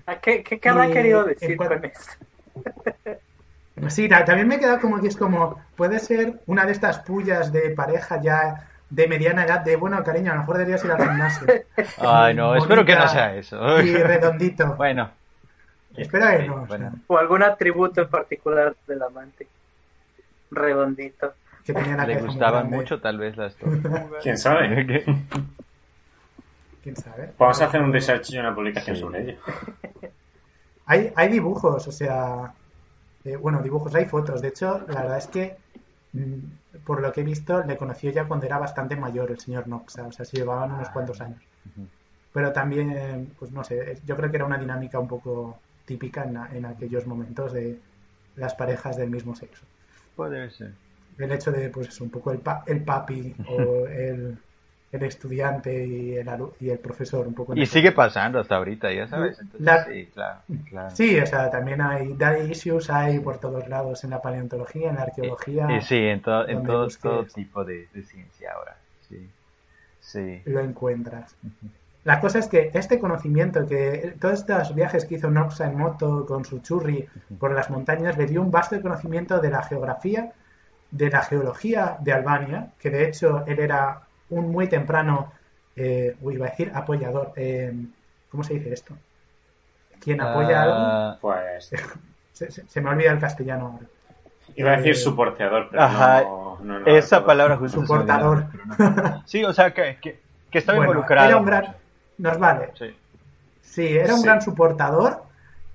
¿A 0.05 0.19
¿Qué, 0.19 0.43
qué 0.43 0.69
habrá 0.69 0.89
querido 0.91 1.23
decir 1.25 1.57
cuanto- 1.57 1.75
con 1.75 1.85
eso? 1.85 2.11
Sí, 3.89 4.07
ta- 4.07 4.23
también 4.25 4.47
me 4.47 4.59
queda 4.59 4.79
como 4.79 4.99
que 5.01 5.07
es 5.07 5.15
como, 5.17 5.57
puede 5.75 5.99
ser 5.99 6.41
una 6.45 6.65
de 6.65 6.71
estas 6.73 6.99
pullas 6.99 7.51
de 7.51 7.71
pareja 7.71 8.21
ya 8.21 8.70
de 8.91 9.07
mediana 9.07 9.45
edad, 9.45 9.61
de 9.61 9.77
bueno, 9.77 10.03
cariño, 10.03 10.31
a 10.31 10.35
lo 10.35 10.41
mejor 10.41 10.57
deberías 10.57 10.83
ir 10.85 10.91
al 10.91 11.01
gimnasio. 11.01 11.47
Ay, 11.97 12.35
no, 12.35 12.55
espero 12.55 12.85
que 12.85 12.95
no 12.95 13.07
sea 13.07 13.35
eso. 13.35 13.81
Y 13.81 13.95
redondito. 13.95 14.75
Bueno. 14.75 15.09
Espero 15.95 16.27
que 16.29 16.47
no. 16.47 16.53
o 16.55 16.67
sea, 16.67 16.77
bueno. 16.77 16.91
O 17.07 17.17
algún 17.17 17.41
atributo 17.41 18.01
en 18.01 18.09
particular 18.09 18.75
del 18.87 19.01
amante. 19.01 19.47
Redondito. 20.51 21.33
que 21.65 21.73
tenía 21.73 21.95
la 21.95 22.05
Le 22.05 22.21
gustaban 22.21 22.69
mucho 22.69 22.99
tal 22.99 23.17
vez 23.17 23.37
las 23.37 23.55
tortugas. 23.55 24.05
¿Quién 24.21 24.37
sabe? 24.37 24.85
¿Quién 26.83 26.95
sabe? 26.95 27.31
Vamos 27.37 27.61
a 27.61 27.65
hacer 27.65 27.81
un 27.81 27.93
research 27.93 28.31
y 28.31 28.39
una 28.39 28.53
publicación 28.53 28.95
Sí. 28.95 29.01
sobre 29.01 29.21
ello. 29.21 29.37
Hay, 30.85 31.13
hay 31.15 31.29
dibujos, 31.29 31.87
o 31.87 31.91
sea, 31.91 32.53
eh, 33.23 33.37
bueno, 33.37 33.61
dibujos, 33.61 33.93
hay 33.95 34.05
fotos. 34.05 34.41
De 34.41 34.49
hecho, 34.49 34.83
la 34.89 35.01
verdad 35.03 35.17
es 35.19 35.27
que, 35.27 35.55
mm, 36.13 36.39
por 36.85 37.01
lo 37.01 37.11
que 37.11 37.21
he 37.21 37.23
visto, 37.23 37.63
le 37.63 37.77
conoció 37.77 38.11
ya 38.11 38.27
cuando 38.27 38.45
era 38.45 38.57
bastante 38.57 38.95
mayor 38.95 39.31
el 39.31 39.39
señor 39.39 39.67
Noxa, 39.67 40.07
o 40.07 40.11
sea, 40.11 40.25
se 40.25 40.37
llevaban 40.37 40.71
unos 40.71 40.89
cuantos 40.89 41.21
años. 41.21 41.41
Pero 42.33 42.53
también, 42.53 43.33
pues 43.39 43.51
no 43.51 43.63
sé, 43.63 43.99
yo 44.05 44.15
creo 44.15 44.29
que 44.31 44.37
era 44.37 44.45
una 44.45 44.57
dinámica 44.57 44.99
un 44.99 45.07
poco 45.07 45.59
típica 45.85 46.23
en, 46.23 46.37
en 46.55 46.65
aquellos 46.65 47.05
momentos 47.05 47.53
de 47.53 47.79
las 48.35 48.55
parejas 48.55 48.95
del 48.97 49.09
mismo 49.09 49.35
sexo. 49.35 49.65
Puede 50.15 50.49
ser. 50.51 50.73
El 51.17 51.31
hecho 51.31 51.51
de, 51.51 51.69
pues 51.69 51.89
eso, 51.89 52.03
un 52.03 52.09
poco 52.09 52.31
el, 52.31 52.39
pa- 52.39 52.63
el 52.67 52.83
papi 52.83 53.35
o 53.49 53.85
el, 53.87 54.37
el 54.91 55.03
estudiante 55.03 55.85
y 55.87 56.15
el, 56.15 56.29
y 56.59 56.69
el 56.69 56.79
profesor, 56.79 57.25
un 57.27 57.33
poco. 57.33 57.55
Y 57.55 57.65
sigue 57.65 57.91
pasando 57.93 58.39
hasta 58.39 58.55
ahorita, 58.57 58.91
ya 58.91 59.07
sabes. 59.07 59.39
Entonces, 59.39 59.61
La- 59.61 59.85
sí, 59.85 60.09
claro, 60.13 60.39
claro. 60.69 60.95
Sí, 60.95 61.19
o 61.19 61.25
sea, 61.25 61.49
también 61.49 61.81
hay 61.81 62.13
daddy 62.13 62.51
issues, 62.51 62.89
hay 62.89 63.19
por 63.19 63.37
todos 63.39 63.67
lados 63.69 64.03
en 64.03 64.09
la 64.09 64.21
paleontología, 64.21 64.89
en 64.89 64.95
la 64.95 65.03
arqueología. 65.03 65.67
Y 65.77 65.81
sí, 65.81 65.95
en, 65.97 66.21
to- 66.21 66.47
en 66.47 66.63
todo, 66.63 66.87
todo 67.01 67.25
tipo 67.25 67.63
de, 67.63 67.87
de 67.93 68.03
ciencia 68.03 68.51
ahora. 68.53 68.75
Sí. 69.07 69.29
Sí. 70.01 70.41
lo 70.45 70.59
encuentras. 70.61 71.35
La 72.03 72.19
cosa 72.19 72.39
es 72.39 72.47
que 72.47 72.71
este 72.73 72.99
conocimiento, 72.99 73.65
que 73.67 74.15
todos 74.19 74.39
estos 74.39 74.73
viajes 74.73 75.05
que 75.05 75.15
hizo 75.15 75.29
Noxa 75.29 75.67
en 75.67 75.77
moto 75.77 76.25
con 76.25 76.43
su 76.43 76.59
churri 76.59 77.07
por 77.39 77.53
las 77.53 77.69
montañas, 77.69 78.17
le 78.17 78.25
dio 78.25 78.41
un 78.41 78.49
vasto 78.49 78.81
conocimiento 78.81 79.39
de 79.39 79.51
la 79.51 79.61
geografía, 79.61 80.31
de 80.89 81.09
la 81.11 81.21
geología 81.21 81.97
de 82.01 82.11
Albania, 82.13 82.71
que 82.79 82.89
de 82.89 83.07
hecho 83.07 83.45
él 83.45 83.59
era 83.59 84.01
un 84.31 84.51
muy 84.51 84.67
temprano, 84.67 85.31
eh, 85.75 86.15
uy, 86.21 86.33
iba 86.35 86.47
a 86.47 86.49
decir 86.49 86.71
apoyador, 86.73 87.31
eh, 87.35 87.71
¿cómo 88.29 88.43
se 88.43 88.55
dice 88.55 88.73
esto? 88.73 88.95
¿Quién 89.99 90.19
apoya 90.21 90.63
algo? 90.63 90.75
Ah, 90.77 91.17
Pues 91.21 91.69
Se, 92.33 92.49
se- 92.51 92.67
se 92.67 92.81
me 92.81 92.89
olvida 92.89 93.11
el 93.11 93.19
castellano 93.19 93.67
ahora. 93.73 93.85
iba 94.55 94.71
a 94.71 94.77
decir 94.77 94.93
Eh, 94.93 94.95
soporteador, 94.95 95.67
pero 95.69 95.83
Ajá, 95.83 96.23
no, 96.23 96.57
no, 96.63 96.79
no 96.79 96.85
esa 96.87 97.23
palabra 97.23 97.57
justo 97.57 97.81
Soportador. 97.81 98.45
Sí, 99.25 99.43
o 99.43 99.53
sea, 99.53 99.71
que, 99.73 99.97
que, 100.01 100.19
que 100.49 100.57
estaba 100.57 100.77
Bueno, 100.77 100.91
involucrado. 100.93 101.27
Era 101.27 101.37
un 101.37 101.45
gran... 101.45 101.75
Nos 102.17 102.39
vale. 102.39 102.71
Sí. 102.79 102.95
Sí, 103.61 103.97
era 103.97 104.13
un 104.15 104.21
Sí. 104.21 104.25
gran 104.25 104.41
soportador 104.41 105.23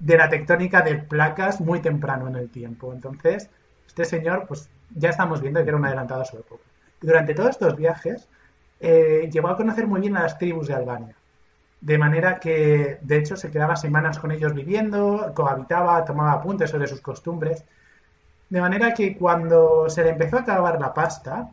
de 0.00 0.16
la 0.18 0.28
tectónica 0.28 0.82
de 0.82 0.96
placas 0.96 1.60
muy 1.60 1.80
temprano 1.80 2.26
en 2.28 2.36
el 2.36 2.50
tiempo. 2.50 2.92
Entonces, 2.92 3.48
este 3.86 4.04
señor, 4.04 4.46
pues 4.48 4.68
ya 4.94 5.10
estamos 5.10 5.40
viendo 5.40 5.62
que 5.62 5.68
era 5.68 5.76
un 5.78 5.86
adelantado 5.86 6.22
a 6.22 6.24
su 6.24 6.36
época. 6.38 6.62
Durante 7.00 7.34
todos 7.34 7.50
estos 7.50 7.76
viajes, 7.76 8.28
eh, 8.88 9.28
llegó 9.32 9.48
a 9.48 9.56
conocer 9.56 9.84
muy 9.88 10.00
bien 10.00 10.16
a 10.16 10.22
las 10.22 10.38
tribus 10.38 10.68
de 10.68 10.74
Albania. 10.74 11.16
De 11.80 11.98
manera 11.98 12.38
que, 12.38 12.98
de 13.02 13.16
hecho, 13.16 13.36
se 13.36 13.50
quedaba 13.50 13.74
semanas 13.74 14.20
con 14.20 14.30
ellos 14.30 14.54
viviendo, 14.54 15.32
cohabitaba, 15.34 16.04
tomaba 16.04 16.34
apuntes 16.34 16.70
sobre 16.70 16.86
sus 16.86 17.00
costumbres. 17.00 17.64
De 18.48 18.60
manera 18.60 18.94
que 18.94 19.16
cuando 19.16 19.90
se 19.90 20.04
le 20.04 20.10
empezó 20.10 20.36
a 20.36 20.42
acabar 20.42 20.80
la 20.80 20.94
pasta, 20.94 21.50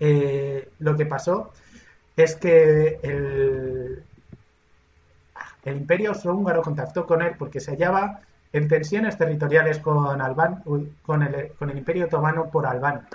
eh, 0.00 0.68
lo 0.80 0.96
que 0.96 1.06
pasó 1.06 1.50
es 2.14 2.36
que 2.36 3.00
el, 3.02 4.04
imperio 5.64 6.10
austrohúngaro 6.10 6.60
contactó 6.60 7.06
con 7.06 7.22
él 7.22 7.36
porque 7.38 7.60
se 7.60 7.70
hallaba 7.70 8.20
en 8.52 8.68
tensiones 8.68 9.16
territoriales 9.16 9.78
con, 9.78 10.20
Alban, 10.20 10.62
con, 11.06 11.22
el, 11.22 11.52
con 11.52 11.70
el 11.70 11.78
imperio 11.78 12.04
otomano 12.04 12.50
por 12.50 12.66
Albania. 12.66 13.08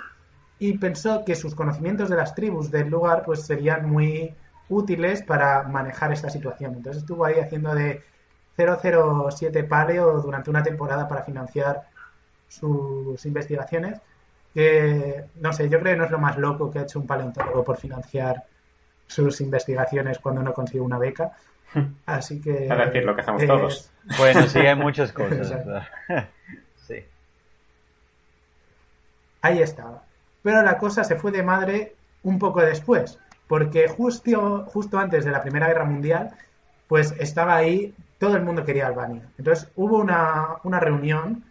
Y 0.58 0.76
pensó 0.78 1.24
que 1.24 1.36
sus 1.36 1.54
conocimientos 1.54 2.08
de 2.08 2.16
las 2.16 2.34
tribus 2.34 2.70
del 2.70 2.88
lugar 2.88 3.22
pues 3.24 3.42
serían 3.42 3.88
muy 3.88 4.34
útiles 4.68 5.22
para 5.22 5.62
manejar 5.64 6.12
esta 6.12 6.30
situación. 6.30 6.74
Entonces 6.74 7.02
estuvo 7.02 7.24
ahí 7.24 7.38
haciendo 7.38 7.74
de 7.74 8.02
007 8.56 9.64
paleo 9.64 10.20
durante 10.20 10.50
una 10.50 10.62
temporada 10.62 11.06
para 11.06 11.22
financiar 11.22 11.84
sus 12.48 13.24
investigaciones. 13.24 14.00
Que 14.52 15.24
no 15.40 15.52
sé, 15.52 15.68
yo 15.68 15.78
creo 15.78 15.92
que 15.92 15.98
no 15.98 16.04
es 16.04 16.10
lo 16.10 16.18
más 16.18 16.36
loco 16.36 16.70
que 16.70 16.80
ha 16.80 16.82
hecho 16.82 16.98
un 16.98 17.06
paleontólogo 17.06 17.62
por 17.62 17.76
financiar 17.76 18.44
sus 19.06 19.40
investigaciones 19.40 20.18
cuando 20.18 20.42
no 20.42 20.52
consigue 20.52 20.80
una 20.80 20.98
beca. 20.98 21.32
Así 22.06 22.40
que. 22.40 22.66
Es 22.66 22.78
decir, 22.78 23.04
lo 23.04 23.14
que 23.14 23.20
hacemos 23.20 23.42
eh, 23.42 23.46
todos. 23.46 23.90
Bueno, 24.18 24.46
sí, 24.46 24.58
hay 24.58 24.76
muchas 24.76 25.12
cosas. 25.12 25.52
Sí. 26.86 27.04
Ahí 29.42 29.60
estaba. 29.60 30.02
Pero 30.48 30.62
la 30.62 30.78
cosa 30.78 31.04
se 31.04 31.16
fue 31.16 31.30
de 31.30 31.42
madre 31.42 31.94
un 32.22 32.38
poco 32.38 32.62
después, 32.62 33.18
porque 33.48 33.86
justo, 33.86 34.64
justo 34.72 34.98
antes 34.98 35.26
de 35.26 35.30
la 35.30 35.42
Primera 35.42 35.66
Guerra 35.68 35.84
Mundial, 35.84 36.30
pues 36.86 37.14
estaba 37.18 37.54
ahí, 37.54 37.94
todo 38.16 38.34
el 38.34 38.44
mundo 38.44 38.64
quería 38.64 38.86
Albania. 38.86 39.28
Entonces 39.36 39.68
hubo 39.76 39.98
una, 39.98 40.56
una 40.64 40.80
reunión 40.80 41.44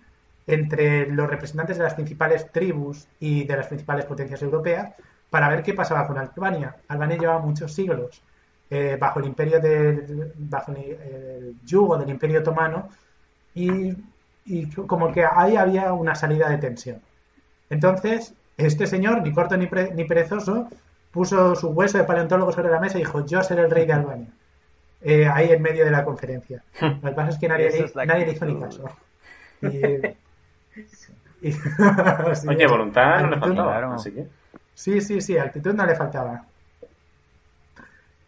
entre 0.47 1.11
los 1.11 1.29
representantes 1.29 1.77
de 1.77 1.83
las 1.83 1.93
principales 1.93 2.51
tribus 2.51 3.07
y 3.19 3.43
de 3.43 3.57
las 3.57 3.67
principales 3.67 4.05
potencias 4.05 4.41
europeas 4.41 4.95
para 5.29 5.47
ver 5.47 5.61
qué 5.61 5.75
pasaba 5.75 6.07
con 6.07 6.17
Albania. 6.17 6.75
Albania 6.87 7.19
llevaba 7.19 7.39
muchos 7.45 7.71
siglos 7.71 8.23
eh, 8.71 8.97
bajo 8.99 9.19
el 9.19 9.27
imperio 9.27 9.59
del, 9.59 10.33
bajo 10.37 10.71
el, 10.71 11.55
yugo 11.63 11.99
del 11.99 12.09
imperio 12.09 12.39
otomano 12.39 12.89
y, 13.53 13.95
y 14.45 14.65
como 14.71 15.11
que 15.11 15.23
ahí 15.23 15.55
había 15.55 15.93
una 15.93 16.15
salida 16.15 16.49
de 16.49 16.57
tensión. 16.57 16.99
Entonces, 17.69 18.33
este 18.57 18.87
señor, 18.87 19.21
ni 19.21 19.31
corto 19.31 19.55
ni, 19.57 19.67
pre- 19.67 19.93
ni 19.93 20.03
perezoso, 20.05 20.67
puso 21.11 21.55
su 21.55 21.69
hueso 21.69 21.97
de 21.97 22.03
paleontólogo 22.03 22.51
sobre 22.51 22.69
la 22.71 22.79
mesa 22.79 22.97
y 22.97 23.01
dijo, 23.01 23.25
yo 23.25 23.41
seré 23.43 23.63
el 23.63 23.71
rey 23.71 23.85
de 23.85 23.93
Albania. 23.93 24.27
Eh, 25.01 25.27
ahí 25.27 25.51
en 25.51 25.61
medio 25.61 25.85
de 25.85 25.91
la 25.91 26.03
conferencia. 26.03 26.63
Lo 26.81 27.01
que 27.01 27.11
pasa 27.11 27.29
es 27.29 27.37
que 27.37 27.47
nadie, 27.47 27.69
le, 27.69 27.83
es 27.85 27.95
la 27.95 28.05
nadie 28.05 28.25
le 28.25 28.31
hizo 28.33 28.45
ni 28.45 28.59
caso. 28.59 28.89
Y- 29.61 29.67
y- 31.47 31.51
sí, 32.33 32.47
Oye, 32.47 32.67
voluntad 32.67 33.21
no 33.21 33.29
le 33.29 33.37
faltaba, 33.39 33.71
claro. 33.71 33.93
así 33.93 34.11
que... 34.11 34.27
Sí, 34.73 35.01
sí, 35.01 35.21
sí, 35.21 35.37
actitud 35.37 35.73
no 35.73 35.85
le 35.85 35.95
faltaba. 35.95 36.45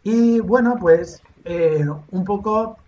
Y 0.02 0.40
bueno, 0.40 0.76
pues 0.80 1.22
eh, 1.44 1.84
un 2.10 2.24
poco 2.24 2.78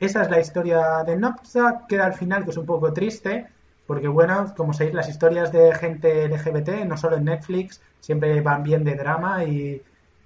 esa 0.00 0.22
es 0.22 0.30
la 0.30 0.40
historia 0.40 1.02
de 1.04 1.16
Nopsa, 1.16 1.82
queda 1.88 2.06
al 2.06 2.14
final 2.14 2.44
que 2.44 2.50
es 2.50 2.56
un 2.56 2.66
poco 2.66 2.92
triste, 2.92 3.48
porque 3.88 4.08
bueno, 4.08 4.54
como 4.56 4.74
sabéis, 4.74 4.94
las 4.96 5.10
historias 5.10 5.52
de 5.52 5.74
gente 5.76 6.26
LGBT, 6.26 6.86
no 6.86 6.96
solo 6.98 7.16
en 7.18 7.26
Netflix, 7.26 7.82
siempre 8.00 8.40
van 8.42 8.62
bien 8.64 8.84
de 8.84 8.96
drama 8.96 9.44
y, 9.46 9.82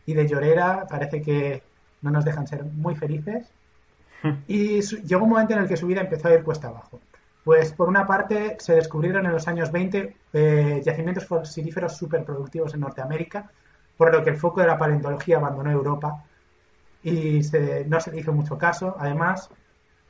y 0.07 0.15
de 0.15 0.29
llorera, 0.29 0.89
parece 0.91 1.23
que 1.23 1.65
no 2.03 2.11
nos 2.13 2.27
dejan 2.27 2.49
ser 2.49 2.65
muy 2.67 2.97
felices. 2.97 3.55
Y 4.47 4.81
llegó 4.83 5.25
un 5.25 5.31
momento 5.31 5.55
en 5.55 5.61
el 5.61 5.69
que 5.69 5.77
su 5.77 5.87
vida 5.87 6.01
empezó 6.03 6.29
a 6.29 6.35
ir 6.35 6.45
cuesta 6.45 6.69
abajo. 6.69 7.01
Pues 7.45 7.73
por 7.73 7.89
una 7.89 8.07
parte 8.07 8.57
se 8.61 8.75
descubrieron 8.75 9.27
en 9.27 9.33
los 9.33 9.49
años 9.49 9.73
20 9.73 10.17
eh, 10.33 10.83
yacimientos 10.85 11.27
fosilíferos 11.27 11.97
superproductivos 11.97 12.75
en 12.75 12.81
Norteamérica, 12.81 13.51
por 13.97 14.13
lo 14.13 14.23
que 14.25 14.31
el 14.31 14.37
foco 14.37 14.61
de 14.61 14.69
la 14.69 14.79
paleontología 14.79 15.39
abandonó 15.39 15.71
Europa 15.73 16.25
y 17.03 17.43
se- 17.45 17.85
no 17.87 18.01
se 18.01 18.13
le 18.13 18.21
hizo 18.21 18.33
mucho 18.33 18.59
caso. 18.59 18.97
Además, 18.99 19.51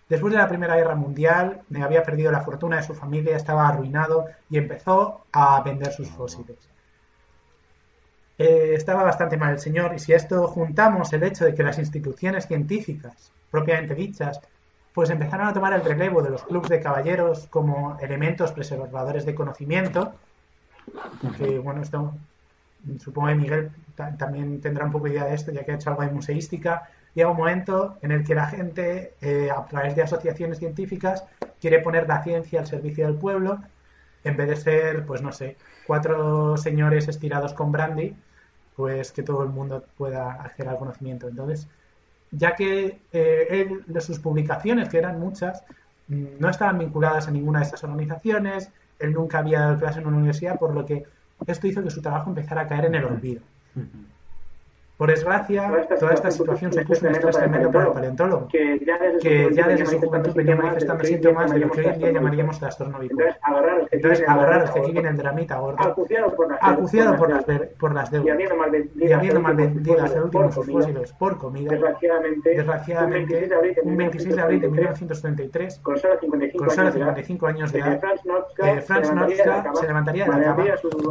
después 0.09 0.33
de 0.33 0.39
la 0.39 0.49
Primera 0.49 0.77
Guerra 0.77 0.95
Mundial, 0.95 1.63
eh, 1.75 1.83
había 1.83 2.03
perdido 2.05 2.31
la 2.33 2.43
fortuna 2.43 2.77
de 2.77 2.83
su 2.85 2.95
familia, 2.95 3.37
estaba 3.37 3.69
arruinado 3.69 4.27
y 4.49 4.59
empezó 4.59 5.27
a 5.33 5.63
vender 5.63 5.93
sus 5.93 6.11
fósiles. 6.11 6.59
Eh, 8.39 8.75
estaba 8.75 9.05
bastante 9.05 9.37
mal 9.39 9.53
el 9.53 9.59
señor 9.61 9.95
y 9.95 9.99
si 9.99 10.13
a 10.13 10.17
esto 10.17 10.47
juntamos 10.49 11.13
el 11.13 11.23
hecho 11.23 11.45
de 11.45 11.55
que 11.55 11.63
las 11.63 11.79
instituciones 11.79 12.47
científicas, 12.47 13.33
propiamente 13.51 13.95
dichas, 13.95 14.41
pues 14.93 15.11
empezaron 15.11 15.47
a 15.47 15.53
tomar 15.55 15.73
el 15.75 15.85
relevo 15.85 16.23
de 16.23 16.31
los 16.31 16.43
clubes 16.45 16.69
de 16.71 16.81
caballeros 16.81 17.47
como 17.49 17.99
elementos 18.01 18.53
preservadores 18.53 19.25
de 19.25 19.35
conocimiento, 19.35 20.15
que 21.37 21.59
bueno, 21.59 21.83
esto 21.83 22.15
supongo 22.99 23.29
que 23.29 23.35
Miguel 23.35 23.71
ta- 23.95 24.17
también 24.17 24.61
tendrá 24.61 24.85
un 24.85 24.93
poco 24.93 25.07
de 25.07 25.13
idea 25.13 25.25
de 25.27 25.35
esto, 25.35 25.53
ya 25.53 25.65
que 25.65 25.73
ha 25.73 25.75
hecho 25.77 25.91
algo 25.91 26.03
de 26.03 26.11
museística, 26.11 26.89
llega 27.15 27.31
un 27.31 27.37
momento 27.37 27.99
en 28.03 28.13
el 28.13 28.25
que 28.25 28.35
la 28.35 28.47
gente, 28.47 29.15
eh, 29.21 29.51
a 29.51 29.65
través 29.67 29.95
de 29.95 30.03
asociaciones 30.03 30.59
científicas, 30.59 31.25
quiere 31.61 31.81
poner 31.81 32.09
la 32.09 32.23
ciencia 32.23 32.61
al 32.61 32.67
servicio 32.67 33.07
del 33.07 33.17
pueblo, 33.17 33.61
en 34.25 34.37
vez 34.37 34.49
de 34.49 34.57
ser, 34.57 35.07
pues 35.07 35.23
no 35.23 35.33
sé, 35.33 35.57
cuatro 35.87 36.57
señores 36.57 37.09
estirados 37.09 37.53
con 37.55 37.73
brandy, 37.73 38.15
pues 38.77 39.13
que 39.13 39.23
todo 39.23 39.43
el 39.43 39.51
mundo 39.51 39.85
pueda 39.97 40.33
acceder 40.33 40.71
al 40.71 40.79
conocimiento. 40.79 41.29
Entonces, 41.29 41.69
ya 42.31 42.55
que 42.55 43.01
eh, 43.13 43.47
él, 43.51 43.85
de 43.87 44.01
sus 44.01 44.19
publicaciones, 44.19 44.89
que 44.89 44.99
eran 44.99 45.21
muchas, 45.21 45.65
mm, 46.09 46.39
no 46.39 46.49
estaban 46.49 46.79
vinculadas 46.79 47.29
a 47.29 47.31
ninguna 47.31 47.59
de 47.59 47.67
estas 47.67 47.85
organizaciones, 47.85 48.71
él 48.99 49.13
nunca 49.13 49.39
había 49.39 49.61
dado 49.61 49.79
clase 49.79 50.01
en 50.01 50.07
una 50.07 50.17
universidad, 50.17 50.59
por 50.59 50.75
lo 50.75 50.87
que 50.87 51.05
esto 51.47 51.67
hizo 51.67 51.83
que 51.83 51.91
su 51.91 52.01
trabajo 52.01 52.31
empezara 52.31 52.63
a 52.63 52.67
caer 52.69 52.87
en 52.87 52.95
el 52.95 53.05
olvido. 53.05 53.43
Por 55.03 55.11
desgracia, 55.11 55.69
toda 55.99 56.15
esta 56.15 56.31
situación 56.31 56.73
supuso 56.73 57.05
un 57.09 57.13
estrés 57.13 57.37
tremendo 57.37 57.73
para 57.73 57.87
el 57.87 57.93
paleontólogo, 57.93 58.47
que 58.47 58.79
ya 58.87 58.99
desde 58.99 59.19
su 59.19 59.21
que 59.21 59.47
juventud 59.47 59.57
ya 59.57 59.67
venía 59.67 59.83
desde 59.83 59.87
su 59.99 59.99
juventud 60.07 60.33
venía 60.37 60.55
manifestando 60.55 61.05
síntomas 61.05 61.51
de 61.53 61.59
lo 61.59 61.71
que 61.73 61.81
hoy 61.81 61.87
en 61.87 61.99
día 61.99 62.13
llamaríamos 62.13 62.61
trastorno 62.61 62.99
bipolar. 63.01 63.37
Entonces, 63.91 64.29
agarraros 64.29 64.71
que 64.71 64.79
aquí 64.79 64.93
viene 64.93 65.09
el 65.09 65.17
dramita 65.17 65.59
gordo, 65.59 65.83
acuciado 65.83 66.33
por 66.37 66.49
las 66.49 66.59
acuciado 66.63 67.17
por 67.17 67.31
las 67.31 67.45
por 67.45 68.11
deudas, 68.11 68.39
y 68.95 69.13
habiendo 69.13 69.41
malvendidas 69.41 70.15
el 70.15 70.23
último 70.23 70.53
sus 70.53 70.71
fósiles 70.71 71.13
por 71.15 71.37
comida, 71.37 71.73
Desgraciadamente, 72.45 73.51
un 73.83 73.97
26 73.97 74.37
de 74.37 74.41
abril 74.43 74.61
de 74.61 74.69
1933, 74.69 75.81
con 75.81 75.99
solo 75.99 76.15
55 76.21 76.65
con 76.65 76.71
solo 76.71 76.83
años 76.83 76.95
de 76.95 77.01
edad, 77.01 77.09
55 77.17 77.47
años 77.49 77.73
de 77.73 77.79
eh, 77.81 77.83
edad, 77.83 78.01
Franz 78.01 78.25
Nozka 78.25 78.73
eh, 78.73 78.83
se 78.83 79.87
levantaría 79.89 80.25
de 80.27 80.31
la 80.31 80.43
cama, 80.45 80.55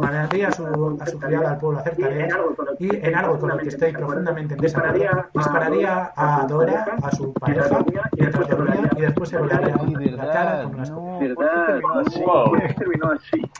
mandaría 0.00 0.48
a 0.48 0.52
su- 0.52 1.18
criada 1.20 1.50
al 1.52 1.58
pueblo 1.58 1.78
a 1.78 1.80
hacer 1.82 1.96
tareas 1.98 2.34
y 2.78 2.96
en 2.96 3.14
algo 3.14 3.38
con 3.38 3.50
lo 3.50 3.58
que 3.58 3.81
estoy 3.86 4.00
profundamente 4.00 4.54
profundamente 4.54 4.54
en 4.54 4.60
desacuerdo, 4.60 5.28
dispararía 5.34 6.12
a 6.16 6.46
Dora, 6.46 6.96
a 7.02 7.10
su 7.10 7.32
pareja, 7.32 7.84
mientras 8.16 8.48
dormía 8.48 8.90
y 8.96 9.00
después 9.00 9.28
se 9.28 9.38
volaría 9.38 9.76
la 10.16 10.32
cara 10.32 10.62
como 10.62 10.76
las 10.76 10.90
no. 10.90 11.18
¿Verdad? 11.18 11.66
terminó 11.66 12.00
así? 12.00 12.20
Wow. 12.20 12.50
¿Por 12.50 12.66
qué 12.66 12.74
terminó 12.74 13.10
así? 13.10 13.50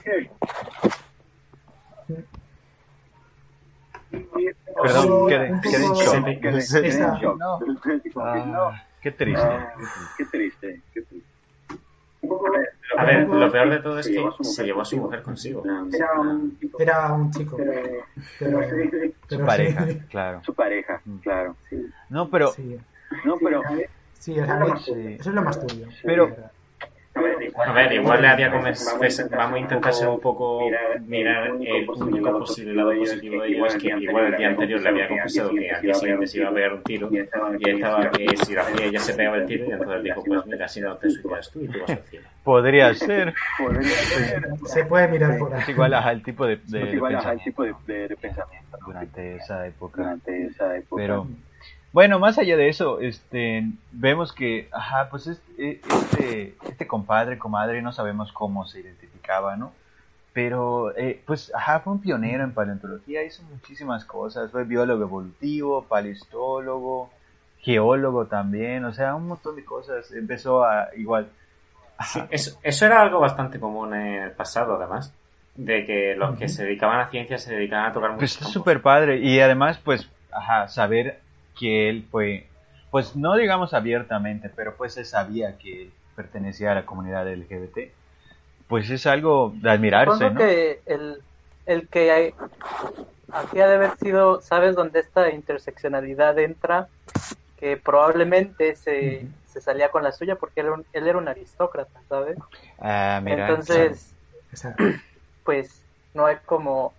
Perdón, 4.82 5.28
quedé, 5.28 5.60
quedé 5.62 5.84
en 5.84 5.94
shock. 5.94 6.28
En. 6.74 7.38
No. 7.38 7.58
Ah, 8.16 8.82
qué 9.00 9.10
triste. 9.10 9.42
Ah, 9.42 9.74
qué 10.16 10.24
triste, 10.26 10.80
qué 10.92 11.02
triste. 11.02 11.28
A 12.96 13.04
ver, 13.04 13.28
lo 13.28 13.50
peor 13.50 13.70
de 13.70 13.78
todo 13.80 13.98
es 13.98 14.08
que 14.08 14.24
se 14.42 14.64
llevó 14.64 14.82
a 14.82 14.84
su 14.84 14.96
mujer 14.96 15.22
consigo. 15.22 15.62
Era 15.92 16.20
un 16.20 16.58
Era 16.78 17.12
un 17.12 17.30
chico, 17.30 17.56
pero, 17.56 17.72
pero, 18.38 18.60
pero 18.60 18.70
sí, 18.70 18.90
sí, 18.90 19.14
Su 19.28 19.44
pareja, 19.44 19.86
sí, 19.86 20.00
claro. 20.10 20.40
Su 20.44 20.54
pareja, 20.54 21.02
claro. 21.22 21.56
No, 22.10 22.28
pero, 22.28 22.52
sí, 22.52 22.76
No, 23.24 23.38
pero 23.38 23.62
sí, 24.18 24.34
eso 24.34 25.30
es 25.30 25.34
lo 25.34 25.42
más 25.42 25.60
turbio. 25.60 25.88
pero 26.04 26.34
A 27.66 27.72
ver, 27.72 27.92
igual 27.92 28.22
le 28.22 28.28
había 28.28 28.50
convencido, 28.50 28.98
vamos 29.30 29.56
a 29.56 29.58
intentar 29.58 29.92
ser 29.92 30.08
un 30.08 30.20
poco, 30.20 30.68
mirar 31.06 31.48
el 31.48 31.88
único 31.88 32.38
posible 32.38 32.74
lado 32.74 32.92
positivo 32.98 33.42
de 33.42 33.48
ello, 33.48 33.66
es 33.66 33.76
que 33.76 33.88
igual 33.88 34.26
el 34.26 34.36
día 34.36 34.48
anterior 34.48 34.80
le 34.80 34.88
había 34.88 35.08
confesado 35.08 35.50
que 35.50 35.70
al 35.70 35.82
día 35.82 35.94
siguiente 35.94 36.26
se 36.26 36.38
iba 36.38 36.48
a 36.48 36.52
pegar 36.54 36.72
un 36.74 36.82
tiro, 36.82 37.10
y 37.12 37.18
estaba 37.70 38.10
que 38.10 38.36
si 38.36 38.54
lo 38.54 38.62
hacía 38.62 38.86
ella 38.86 39.00
se 39.00 39.14
pegaba 39.14 39.36
el 39.36 39.46
tiro, 39.46 39.66
y 39.66 39.70
entonces 39.72 40.02
dijo, 40.02 40.22
pues 40.24 40.46
mira, 40.46 40.68
si 40.68 40.80
no 40.80 40.96
te 40.96 41.10
suicidas 41.10 41.50
tú 41.50 41.60
y 41.60 41.68
tú 41.68 41.80
vas 41.80 41.90
al 41.90 42.02
cielo. 42.04 42.28
podría 42.44 42.94
ser. 42.94 43.34
Se 44.64 44.84
puede 44.84 45.08
mirar 45.08 45.38
por 45.38 45.54
ahí. 45.54 45.60
Es 45.62 45.68
igual 45.68 45.94
al 45.94 46.22
pensamiento 46.22 47.44
tipo 47.44 47.62
de, 47.64 47.74
de, 47.86 48.08
de 48.08 48.16
pensamiento 48.16 48.78
durante 48.84 49.36
esa 49.36 49.66
época. 49.66 50.02
durante 50.02 50.46
esa 50.46 50.76
época. 50.76 51.00
Pero 51.02 51.26
bueno, 51.92 52.18
más 52.18 52.38
allá 52.38 52.56
de 52.56 52.68
eso, 52.68 53.00
este, 53.00 53.64
vemos 53.92 54.32
que, 54.32 54.68
ajá, 54.72 55.08
pues 55.10 55.26
es- 55.26 55.42
e- 55.58 55.80
este, 55.90 56.54
este 56.68 56.86
compadre, 56.86 57.38
comadre, 57.38 57.82
no 57.82 57.92
sabemos 57.92 58.32
cómo 58.32 58.66
se 58.66 58.80
identificaba, 58.80 59.56
¿no? 59.56 59.72
Pero, 60.32 60.96
eh, 60.96 61.20
pues, 61.26 61.52
ajá, 61.54 61.80
fue 61.80 61.92
un 61.92 62.00
pionero 62.00 62.42
en 62.44 62.52
paleontología, 62.54 63.22
hizo 63.22 63.42
muchísimas 63.44 64.04
cosas, 64.06 64.50
fue 64.50 64.64
biólogo 64.64 65.02
evolutivo, 65.02 65.84
paleontólogo, 65.84 67.10
geólogo 67.60 68.26
también, 68.26 68.84
o 68.86 68.92
sea, 68.92 69.14
un 69.14 69.28
montón 69.28 69.56
de 69.56 69.64
cosas. 69.64 70.10
Empezó 70.12 70.64
a, 70.64 70.88
igual, 70.96 71.28
Sí, 72.04 72.20
eso, 72.30 72.58
eso 72.64 72.86
era 72.86 73.00
algo 73.02 73.20
bastante 73.20 73.60
común 73.60 73.94
en 73.94 74.22
el 74.24 74.30
pasado, 74.32 74.74
además, 74.76 75.12
de 75.54 75.84
que 75.86 76.16
los 76.16 76.36
que 76.36 76.48
se 76.48 76.64
dedicaban 76.64 76.98
a 77.00 77.10
ciencia 77.10 77.38
se 77.38 77.54
dedicaban 77.54 77.90
a 77.90 77.92
tocar 77.92 78.10
muchos 78.12 78.36
Pues 78.38 78.42
es 78.42 78.52
súper 78.52 78.82
padre. 78.82 79.18
Y 79.18 79.38
además, 79.38 79.78
pues, 79.84 80.08
ajá, 80.32 80.66
saber 80.68 81.20
que 81.58 81.88
él 81.88 82.06
fue, 82.10 82.46
pues 82.90 83.16
no 83.16 83.36
digamos 83.36 83.74
abiertamente, 83.74 84.50
pero 84.54 84.76
pues 84.76 84.94
se 84.94 85.04
sabía 85.04 85.58
que 85.58 85.82
él 85.82 85.92
pertenecía 86.16 86.72
a 86.72 86.74
la 86.74 86.86
comunidad 86.86 87.32
LGBT. 87.32 87.92
Pues 88.68 88.90
es 88.90 89.06
algo 89.06 89.52
de 89.56 89.70
admirarse, 89.70 90.12
Supongo 90.14 90.34
¿no? 90.34 90.38
que 90.40 90.80
el, 90.86 91.22
el 91.66 91.88
que 91.88 92.10
hay, 92.10 92.34
aquí 93.32 93.60
ha 93.60 93.68
de 93.68 93.74
haber 93.74 93.96
sido, 93.98 94.40
¿sabes 94.40 94.74
dónde 94.74 95.00
esta 95.00 95.30
interseccionalidad 95.30 96.38
entra? 96.38 96.88
Que 97.58 97.76
probablemente 97.76 98.74
se, 98.76 99.26
se 99.46 99.60
salía 99.60 99.90
con 99.90 100.02
la 100.02 100.12
suya 100.12 100.36
porque 100.36 100.60
él 100.60 100.66
era 100.66 100.74
un, 100.76 100.86
él 100.92 101.06
era 101.06 101.18
un 101.18 101.28
aristócrata, 101.28 102.00
¿sabes? 102.08 102.38
Ah, 102.78 103.20
mira. 103.22 103.48
Entonces, 103.48 104.14
O 104.52 104.56
sea, 104.56 104.74
pues 105.44 105.82
no 106.14 106.26
hay 106.26 106.36
como, 106.44 106.92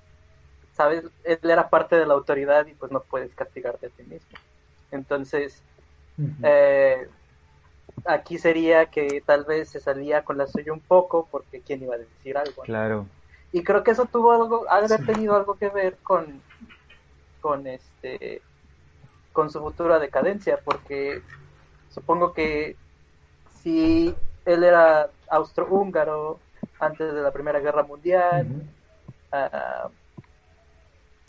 ¿sabes? 0.74 1.03
Él 1.24 1.39
era 1.43 1.69
parte 1.69 1.95
de 1.95 2.05
la 2.05 2.13
autoridad 2.13 2.65
y 2.67 2.74
pues 2.74 2.91
no 2.91 3.01
puedes 3.01 3.34
castigarte 3.36 3.88
a 3.88 3.89
ti 3.89 4.03
mismo. 4.03 4.38
Entonces, 4.91 5.61
eh, 6.43 7.07
aquí 8.05 8.38
sería 8.38 8.88
que 8.88 9.21
tal 9.26 9.45
vez 9.45 9.69
se 9.69 9.80
salía 9.80 10.24
con 10.24 10.38
la 10.38 10.47
suya 10.47 10.74
un 10.74 10.82
poco 10.82 11.28
porque 11.32 11.61
quién 11.61 11.84
iba 11.84 11.95
a 11.95 11.99
decir 11.99 12.38
algo. 12.38 12.53
¿no? 12.57 12.63
Claro. 12.63 13.05
Y 13.51 13.63
creo 13.63 13.84
que 13.84 13.91
eso 13.91 14.05
tuvo 14.05 14.32
algo, 14.32 14.65
ha 14.69 14.88
Sí. 14.88 15.05
tenido 15.05 15.36
algo 15.36 15.55
que 15.55 15.69
ver 15.69 15.97
con, 16.01 16.41
con 17.39 17.67
este, 17.67 18.41
con 19.32 19.51
su 19.51 19.59
futura 19.59 19.99
decadencia, 19.99 20.59
porque 20.63 21.21
supongo 21.91 22.34
que 22.34 22.76
si 23.61 24.15
él 24.45 24.63
era 24.63 25.09
austrohúngaro 25.30 26.39
antes 26.80 27.13
de 27.13 27.21
la 27.21 27.32
Primera 27.32 27.59
Guerra 27.59 27.84
Mundial, 27.84 28.47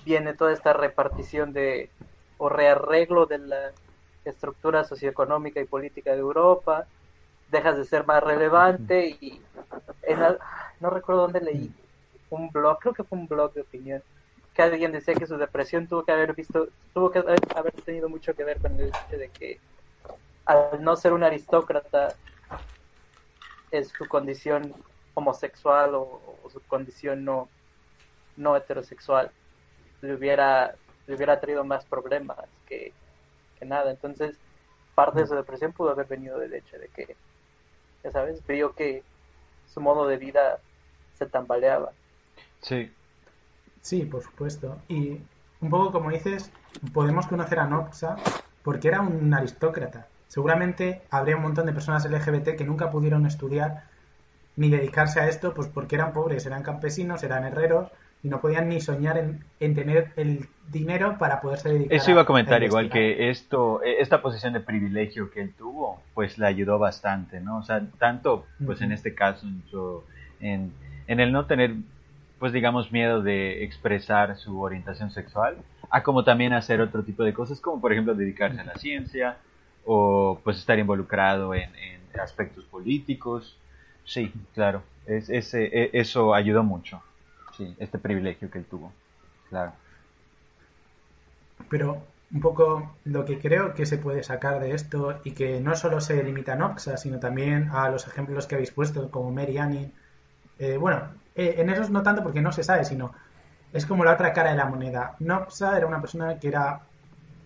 viene 0.05 0.35
toda 0.35 0.53
esta 0.53 0.73
repartición 0.73 1.53
de 1.53 1.93
o 2.37 2.49
rearreglo 2.49 3.27
de 3.27 3.39
la 3.39 3.75
estructura 4.25 4.85
socioeconómica 4.85 5.61
y 5.61 5.67
política 5.67 6.13
de 6.13 6.19
Europa, 6.19 6.89
dejas 7.49 7.77
de 7.79 7.85
ser 7.85 8.07
más 8.07 8.23
relevante 8.23 9.09
y 9.21 9.43
en 10.03 10.23
al- 10.23 10.41
no 10.81 10.91
recuerdo 10.91 11.23
dónde 11.23 11.41
leí 11.41 11.75
un 12.31 12.51
blog, 12.51 12.79
creo 12.81 12.95
que 12.95 13.05
fue 13.05 13.19
un 13.19 13.29
blog 13.29 13.53
de 13.55 13.63
opinión, 13.63 14.03
que 14.55 14.63
alguien 14.63 14.93
decía 14.93 15.17
que 15.17 15.27
su 15.27 15.37
depresión 15.39 15.89
tuvo 15.89 16.05
que 16.05 16.13
haber 16.13 16.35
visto, 16.35 16.69
tuvo 16.93 17.11
que 17.11 17.21
haber 17.21 17.73
tenido 17.85 18.09
mucho 18.09 18.35
que 18.35 18.45
ver 18.45 18.61
con 18.61 18.79
el 18.81 18.89
hecho 18.89 19.17
de 19.19 19.31
que 19.31 19.63
al 20.47 20.83
no 20.83 20.97
ser 20.97 21.13
un 21.13 21.25
aristócrata 21.25 22.19
es 23.71 23.91
su 23.91 24.09
condición 24.09 24.75
homosexual 25.15 25.95
o, 25.95 26.41
o 26.43 26.51
su 26.51 26.63
condición 26.67 27.25
no, 27.25 27.51
no 28.37 28.57
heterosexual 28.57 29.33
le 30.05 30.15
hubiera, 30.15 30.75
le 31.07 31.17
hubiera 31.17 31.41
traído 31.41 31.65
más 31.65 31.85
problemas 31.85 32.39
que, 32.67 32.93
que 33.59 33.65
nada. 33.65 33.91
Entonces, 33.91 34.37
parte 34.95 35.21
de 35.21 35.27
su 35.27 35.35
depresión 35.35 35.73
pudo 35.73 35.91
haber 35.91 36.07
venido 36.07 36.39
del 36.39 36.55
hecho 36.55 36.79
de 36.79 36.89
que, 36.89 37.17
ya 38.03 38.11
sabes, 38.11 38.47
vio 38.47 38.75
que 38.75 39.03
su 39.73 39.81
modo 39.81 40.07
de 40.07 40.19
vida 40.19 40.59
se 41.19 41.27
tambaleaba. 41.27 41.93
Sí. 42.61 42.93
Sí, 43.81 44.05
por 44.05 44.23
supuesto. 44.23 44.79
Y 44.89 45.21
un 45.61 45.71
poco 45.71 45.93
como 45.93 46.11
dices, 46.11 46.51
podemos 46.93 47.27
conocer 47.27 47.59
a 47.59 47.67
Noxa 47.67 48.17
porque 48.63 48.89
era 48.89 49.01
un 49.01 49.33
aristócrata. 49.33 50.09
seguramente 50.29 51.03
habría 51.11 51.37
un 51.37 51.43
montón 51.43 51.67
de 51.67 51.73
personas 51.73 52.11
LGBT 52.11 52.57
que 52.57 52.65
nunca 52.65 52.91
pudieron 52.91 53.27
estudiar 53.27 53.85
ni 54.57 54.71
dedicarse 54.71 55.21
a 55.21 55.29
esto, 55.29 55.53
pues 55.53 55.69
porque 55.69 55.97
eran 55.97 56.13
pobres, 56.13 56.47
eran 56.47 56.63
campesinos, 56.63 57.23
eran 57.23 57.45
herreros 57.45 57.91
y 58.25 58.29
no 58.29 58.41
podían 58.41 58.69
ni 58.69 58.81
soñar 58.81 59.19
en, 59.19 59.45
en 59.61 59.75
tener 59.75 60.13
el 60.17 60.47
dinero 60.73 61.17
para 61.19 61.41
poderse 61.41 61.69
dedicar. 61.69 61.99
Eso 61.99 62.11
iba 62.11 62.23
a 62.23 62.25
comentar 62.25 62.63
igual 62.63 62.89
que 62.91 63.31
esto, 63.31 63.83
eh, 63.83 63.97
esta 64.01 64.23
posición 64.23 64.55
de 64.55 64.61
privilegio 64.61 65.31
que 65.31 65.43
él 65.43 65.55
tuvo, 65.57 66.01
pues 66.15 66.39
le 66.39 66.47
ayudó 66.47 66.79
bastante, 66.79 67.41
¿no? 67.41 67.59
O 67.59 67.63
sea, 67.63 67.83
tanto, 67.99 68.47
pues 68.67 68.81
en 68.81 68.93
este 68.93 69.15
caso, 69.15 69.47
en, 69.47 69.63
su- 69.71 70.03
en, 70.41 70.73
en 71.07 71.21
el 71.21 71.31
no 71.33 71.45
tener, 71.47 71.75
pues 72.39 72.53
digamos, 72.53 72.91
miedo 72.93 73.23
de 73.23 73.63
expresar 73.65 74.37
su 74.39 74.61
orientación 74.61 75.11
sexual, 75.11 75.59
a 75.91 76.03
como 76.03 76.25
también 76.25 76.53
hacer 76.55 76.81
otro 76.81 77.03
tipo 77.05 77.23
de 77.25 77.35
cosas, 77.35 77.61
como 77.61 77.81
por 77.81 77.93
ejemplo 77.93 78.15
dedicarse 78.15 78.61
a 78.61 78.65
la 78.65 78.75
ciencia 78.77 79.37
o 79.85 80.41
pues 80.43 80.59
estar 80.59 80.79
involucrado 80.79 81.55
en, 81.55 81.71
en 81.77 82.21
aspectos 82.21 82.65
políticos. 82.65 83.57
Sí, 84.05 84.33
claro, 84.55 84.83
es, 85.07 85.29
ese, 85.31 85.65
e- 85.67 85.91
eso 85.93 86.35
ayudó 86.35 86.63
mucho, 86.63 87.03
sí, 87.57 87.75
este 87.79 87.99
privilegio 87.99 88.51
que 88.51 88.59
él 88.59 88.65
tuvo, 88.65 88.93
claro. 89.49 89.73
Pero 91.69 92.03
un 92.33 92.41
poco 92.41 92.97
lo 93.05 93.25
que 93.25 93.39
creo 93.39 93.75
que 93.75 93.87
se 93.87 93.99
puede 93.99 94.23
sacar 94.23 94.61
de 94.61 94.75
esto 94.75 95.21
y 95.25 95.33
que 95.33 95.61
no 95.61 95.77
solo 95.77 96.01
se 96.01 96.23
limita 96.23 96.55
a 96.55 96.57
Noxa, 96.57 96.97
sino 96.97 97.21
también 97.21 97.71
a 97.73 97.89
los 97.89 98.07
ejemplos 98.07 98.47
que 98.47 98.57
habéis 98.57 98.73
puesto, 98.73 99.11
como 99.11 99.31
Mary 99.31 99.59
Annie. 99.59 99.93
Eh, 100.59 100.77
bueno, 100.77 101.11
eh, 101.35 101.55
en 101.59 101.71
esos 101.71 101.91
no 101.91 102.03
tanto 102.03 102.23
porque 102.23 102.41
no 102.41 102.53
se 102.53 102.65
sabe, 102.65 102.85
sino 102.85 103.13
es 103.73 103.87
como 103.87 104.05
la 104.05 104.15
otra 104.15 104.33
cara 104.33 104.51
de 104.51 104.57
la 104.57 104.67
moneda. 104.67 105.17
Noxa 105.21 105.77
era 105.77 105.87
una 105.87 106.01
persona 106.01 106.39
que 106.39 106.49
era, 106.49 106.81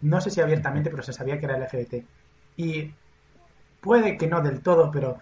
no 0.02 0.20
sé 0.20 0.30
si 0.30 0.40
abiertamente, 0.40 0.90
pero 0.90 1.02
se 1.02 1.12
sabía 1.12 1.38
que 1.38 1.46
era 1.46 1.58
LGBT. 1.58 2.04
Y 2.56 2.92
puede 3.80 4.16
que 4.16 4.26
no 4.26 4.40
del 4.40 4.60
todo, 4.60 4.90
pero 4.90 5.18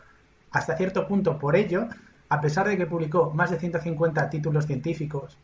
hasta 0.50 0.76
cierto 0.76 1.06
punto 1.06 1.38
por 1.38 1.56
ello, 1.56 1.88
a 2.28 2.40
pesar 2.40 2.66
de 2.68 2.76
que 2.76 2.86
publicó 2.86 3.30
más 3.30 3.50
de 3.50 3.58
150 3.58 4.28
títulos 4.30 4.66
científicos, 4.66 5.36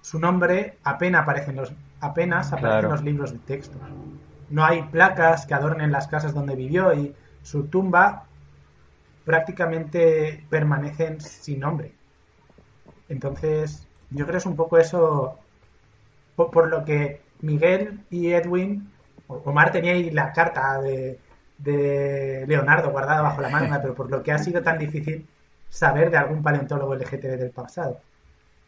su 0.00 0.18
nombre 0.18 0.78
apenas 0.82 1.22
aparece 1.22 1.50
en 1.50 1.56
los, 1.56 1.72
apenas 2.00 2.48
aparece 2.52 2.68
Claro. 2.70 2.88
en 2.88 2.92
los 2.92 3.02
libros 3.04 3.32
de 3.32 3.38
texto. 3.38 3.78
No 4.50 4.64
hay 4.64 4.82
placas 4.82 5.46
que 5.46 5.54
adornen 5.54 5.92
las 5.92 6.08
casas 6.08 6.34
donde 6.34 6.56
vivió 6.56 6.92
y 6.92 7.14
su 7.42 7.64
tumba 7.68 8.24
prácticamente 9.24 10.44
permanecen 10.50 11.20
sin 11.20 11.60
nombre. 11.60 11.92
Entonces, 13.08 13.86
yo 14.10 14.24
creo 14.24 14.32
que 14.32 14.38
es 14.38 14.46
un 14.46 14.56
poco 14.56 14.78
eso 14.78 15.38
por, 16.36 16.50
por 16.50 16.68
lo 16.68 16.84
que 16.84 17.20
Miguel 17.40 18.00
y 18.10 18.32
Edwin, 18.32 18.90
o- 19.28 19.42
Omar 19.44 19.70
tenía 19.72 19.92
ahí 19.92 20.10
la 20.10 20.32
carta 20.32 20.80
de, 20.80 21.18
de 21.58 22.44
Leonardo 22.48 22.90
guardada 22.90 23.22
bajo 23.22 23.40
la 23.40 23.48
manga, 23.50 23.80
pero 23.80 23.94
por 23.94 24.10
lo 24.10 24.22
que 24.22 24.32
ha 24.32 24.38
sido 24.38 24.62
tan 24.62 24.78
difícil 24.78 25.26
saber 25.72 26.10
de 26.10 26.18
algún 26.18 26.42
paleontólogo 26.42 26.94
LGTB 26.94 27.38
del 27.38 27.50
pasado. 27.50 27.98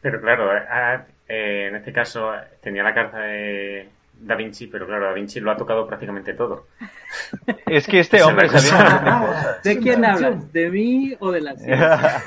Pero 0.01 0.21
claro, 0.21 0.57
eh, 0.57 0.63
ah, 0.71 1.03
eh, 1.29 1.67
en 1.69 1.77
este 1.77 1.93
caso 1.93 2.35
eh, 2.35 2.39
tenía 2.63 2.83
la 2.83 2.95
carta 2.95 3.19
de 3.19 3.89
Da 4.21 4.35
Vinci, 4.35 4.67
pero 4.69 4.87
claro, 4.87 5.07
Da 5.07 5.13
Vinci 5.13 5.39
lo 5.41 5.51
ha 5.51 5.57
tocado 5.57 5.87
prácticamente 5.87 6.33
todo. 6.35 6.67
Es 7.67 7.87
que 7.87 8.01
este 8.01 8.23
hombre 8.25 8.49
la 8.49 8.59
sabía 8.59 8.85
de 8.99 9.27
cosas. 9.27 9.63
¿De 9.63 9.79
quién 9.79 10.05
hablas? 10.05 10.53
¿De 10.53 10.71
mí 10.71 11.15
o 11.21 11.31
de 11.31 11.41
la 11.43 11.55
ciencia? 11.57 12.23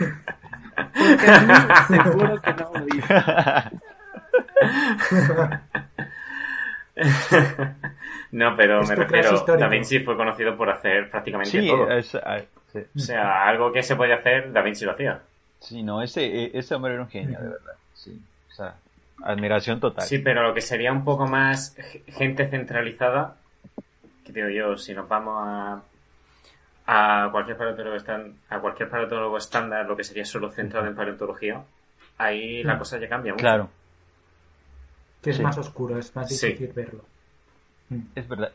Porque 0.78 1.32
a 1.32 1.40
mí 1.42 1.54
seguro 2.04 2.42
que 2.42 2.54
no 2.54 2.70
oí. 2.70 3.02
no, 8.32 8.56
pero 8.56 8.82
Es 8.82 8.90
me 8.90 8.96
refiero. 8.96 9.46
Da 9.58 9.68
Vinci 9.68 10.00
fue 10.00 10.16
conocido 10.16 10.56
por 10.58 10.70
hacer 10.70 11.10
prácticamente 11.10 11.52
Sí, 11.62 11.68
todo. 11.68 11.90
es- 11.92 12.16
sí. 12.84 12.90
O 12.96 13.00
sea, 13.00 13.48
algo 13.48 13.72
que 13.72 13.84
se 13.84 13.96
podía 13.96 14.16
hacer, 14.16 14.52
Da 14.52 14.62
Vinci 14.62 14.86
lo 14.86 14.92
hacía. 14.92 15.22
Sí, 15.60 15.84
no, 15.84 16.02
ese, 16.02 16.24
e- 16.26 16.52
ese 16.58 16.76
hombre 16.76 16.94
era 16.94 17.04
un 17.04 17.10
genio, 17.10 17.40
de 17.40 17.50
verdad. 17.50 17.74
Sí, 17.94 18.22
o 18.52 18.54
sea, 18.54 18.76
admiración 19.24 19.80
total. 19.80 20.06
Sí, 20.06 20.20
pero 20.20 20.44
lo 20.44 20.54
que 20.54 20.62
sería 20.62 20.92
un 20.92 21.04
poco 21.04 21.26
más 21.28 21.76
gente 22.08 22.48
centralizada, 22.48 23.36
que 24.24 24.32
digo 24.34 24.50
yo, 24.50 24.78
si 24.78 24.94
nos 24.94 25.08
vamos 25.10 25.36
a, 25.46 25.82
a 27.26 27.32
cualquier 27.32 27.58
paleontólogo 27.58 27.98
a 28.50 28.60
cualquier 28.60 28.90
paleontólogo 28.90 29.38
estándar, 29.38 29.86
lo 29.88 29.98
que 29.98 30.04
sería 30.04 30.26
solo 30.26 30.52
centrado 30.52 30.86
en 30.88 30.96
paleontología, 30.96 31.64
ahí 32.18 32.64
la 32.64 32.76
Mm. 32.76 32.80
cosa 32.80 33.00
ya 33.00 33.10
cambia 33.10 33.34
mucho. 33.34 33.42
Claro, 33.42 33.70
que 35.22 35.32
es 35.32 35.38
Sí. 35.38 35.44
más 35.44 35.58
oscuro, 35.58 35.98
es 35.98 36.16
más 36.16 36.30
Sí. 36.30 36.48
difícil 36.48 36.72
verlo. 36.74 37.04
Es 38.16 38.28
verdad. 38.28 38.52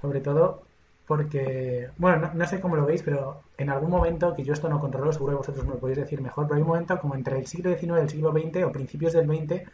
Sobre 0.00 0.20
todo 0.20 0.62
porque, 1.10 1.90
bueno, 1.98 2.18
no, 2.18 2.34
no 2.34 2.46
sé 2.46 2.60
cómo 2.60 2.76
lo 2.76 2.86
veis, 2.86 3.02
pero 3.02 3.42
en 3.58 3.68
algún 3.70 3.90
momento, 3.90 4.32
que 4.34 4.44
yo 4.44 4.52
esto 4.52 4.68
no 4.68 4.78
controlo, 4.80 5.12
seguro 5.12 5.32
que 5.32 5.38
vosotros 5.38 5.64
me 5.66 5.72
lo 5.74 5.80
podéis 5.80 5.98
decir 5.98 6.20
mejor, 6.22 6.46
pero 6.46 6.56
hay 6.56 6.62
un 6.62 6.68
momento 6.68 6.98
como 7.00 7.16
entre 7.16 7.36
el 7.38 7.46
siglo 7.46 7.70
XIX 7.70 7.98
y 7.98 8.02
el 8.02 8.08
siglo 8.10 8.32
XX 8.32 8.64
o 8.64 8.72
principios 8.72 9.12
del 9.12 9.26
XX, 9.26 9.64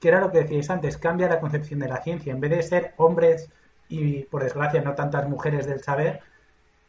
que 0.00 0.08
era 0.08 0.20
lo 0.20 0.30
que 0.30 0.38
decíais 0.38 0.70
antes, 0.70 0.96
cambia 0.98 1.28
la 1.28 1.40
concepción 1.40 1.80
de 1.80 1.88
la 1.88 2.02
ciencia. 2.02 2.32
En 2.32 2.40
vez 2.40 2.50
de 2.52 2.62
ser 2.62 2.94
hombres 2.98 3.50
y, 3.88 4.24
por 4.24 4.42
desgracia, 4.44 4.82
no 4.82 4.94
tantas 4.94 5.28
mujeres 5.28 5.66
del 5.66 5.82
saber 5.82 6.20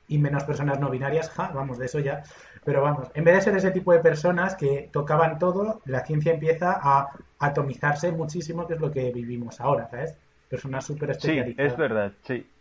y 0.07 0.19
menos 0.19 0.43
personas 0.43 0.79
no 0.79 0.89
binarias, 0.91 1.29
ja, 1.31 1.49
vamos, 1.53 1.77
de 1.79 1.85
eso 1.87 1.99
ya. 1.99 2.23
Pero 2.63 2.81
vamos, 2.83 3.09
en 3.15 3.23
vez 3.23 3.35
de 3.35 3.41
ser 3.41 3.57
ese 3.57 3.71
tipo 3.71 3.91
de 3.93 3.99
personas 3.99 4.55
que 4.55 4.89
tocaban 4.93 5.39
todo, 5.39 5.81
la 5.85 6.05
ciencia 6.05 6.33
empieza 6.33 6.79
a 6.81 7.09
atomizarse 7.39 8.11
muchísimo, 8.11 8.67
que 8.67 8.75
es 8.75 8.79
lo 8.81 8.91
que 8.91 9.11
vivimos 9.11 9.59
ahora, 9.61 9.87
¿sabes? 9.89 10.15
Personas 10.47 10.85
súper 10.85 11.09
Sí, 11.17 11.31
especializadas. 11.31 11.57
es 11.57 11.75
verdad, 11.77 12.13
sí. 12.23 12.54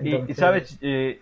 Y- 0.00 0.10
sabes, 0.34 0.78
Eh, 0.80 1.20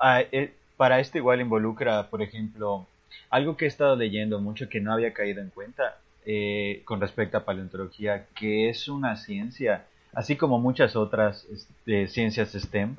a- 0.00 0.22
eh, 0.22 0.52
para 0.76 1.00
esto 1.00 1.18
igual 1.18 1.40
involucra, 1.40 2.08
por 2.08 2.22
ejemplo, 2.22 2.86
algo 3.30 3.56
que 3.56 3.66
he 3.66 3.68
estado 3.68 3.96
leyendo 3.96 4.40
mucho 4.40 4.68
que 4.68 4.80
no 4.80 4.92
había 4.92 5.12
caído 5.12 5.40
en 5.42 5.50
cuenta 5.50 5.98
eh, 6.28 6.82
con 6.84 7.00
respecto 7.00 7.36
a 7.38 7.44
paleontología, 7.44 8.26
que 8.34 8.68
es 8.68 8.88
una 8.88 9.14
ciencia, 9.16 9.84
así 10.12 10.34
como 10.36 10.58
muchas 10.58 10.96
otras 10.96 11.44
este, 11.52 12.08
ciencias 12.08 12.52
STEM, 12.52 12.96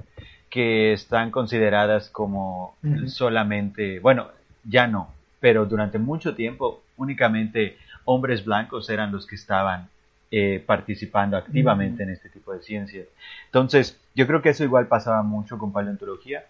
que 0.49 0.93
están 0.93 1.29
consideradas 1.31 2.09
como 2.09 2.77
solamente, 3.09 3.99
bueno, 3.99 4.29
ya 4.63 4.87
no, 4.87 5.11
pero 5.41 5.65
durante 5.65 5.97
mucho 5.99 6.35
tiempo 6.35 6.81
únicamente 6.95 7.77
hombres 8.05 8.45
blancos 8.45 8.89
eran 8.89 9.11
los 9.11 9.27
que 9.27 9.35
estaban 9.35 9.89
eh, 10.31 10.63
participando 10.65 11.37
activamente 11.37 12.03
en 12.03 12.09
este 12.11 12.29
tipo 12.29 12.53
de 12.53 12.61
ciencias. 12.61 13.07
Entonces, 13.45 13.99
yo 14.15 14.27
creo 14.27 14.41
que 14.41 14.49
eso 14.49 14.63
igual 14.63 14.87
pasaba 14.87 15.23
mucho 15.23 15.57
con 15.57 15.71
paleontología. 15.73 16.45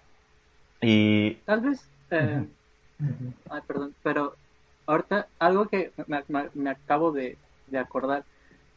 Y 0.81 1.37
Tal 1.45 1.61
vez, 1.61 1.89
eh, 2.11 2.45
ay, 3.49 3.61
perdón, 3.67 3.95
pero 4.03 4.37
ahorita 4.85 5.29
algo 5.39 5.67
que 5.67 5.93
me, 6.07 6.23
me- 6.27 6.49
me 6.53 6.69
acabo 6.71 7.11
de, 7.11 7.39
de 7.67 7.77
acordar, 7.79 8.25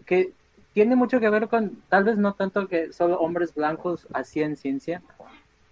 que 0.07 0.35
tiene 0.73 0.97
mucho 0.97 1.21
que 1.21 1.31
ver 1.31 1.49
con, 1.49 1.83
tal 1.89 2.05
vez 2.05 2.17
no 2.19 2.35
tanto 2.35 2.69
que 2.69 2.93
solo 2.93 3.19
hombres 3.21 3.55
blancos 3.55 4.09
hacían 4.13 4.57
ciencia, 4.57 5.03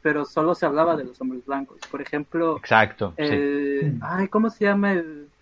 pero 0.03 0.24
solo 0.26 0.55
se 0.55 0.66
hablaba 0.66 0.97
de 0.97 1.05
los 1.05 1.20
hombres 1.20 1.45
blancos. 1.47 1.85
Por 1.87 2.03
ejemplo, 2.03 2.63
exacto, 2.63 3.14
el, 3.17 3.96
Mm. 3.96 4.00
ay, 4.00 4.29
¿cómo 4.29 4.50
se 4.50 4.64
llama 4.67 4.92
el, 4.95 5.33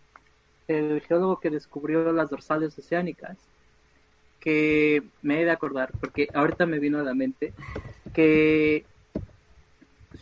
el 0.68 1.02
geólogo 1.02 1.40
que 1.40 1.50
descubrió 1.50 2.12
las 2.12 2.30
dorsales 2.30 2.78
oceánicas? 2.78 3.50
Que 4.46 5.02
me 5.22 5.40
he 5.40 5.44
de 5.44 5.50
acordar, 5.50 5.90
porque 5.98 6.28
ahorita 6.32 6.66
me 6.66 6.78
vino 6.78 7.00
a 7.00 7.02
la 7.02 7.14
mente 7.14 7.52
que 8.14 8.84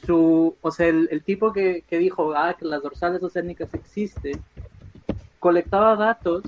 su, 0.06 0.56
o 0.62 0.70
sea, 0.70 0.86
el, 0.86 1.09
el 1.10 1.22
tipo 1.22 1.52
que, 1.52 1.82
que 1.86 1.98
dijo, 1.98 2.34
ah, 2.34 2.56
que 2.59 2.64
las 2.64 2.82
dorsales 2.82 3.22
oceánicas 3.22 3.74
existen, 3.74 4.40
colectaba 5.38 5.94
datos, 5.94 6.42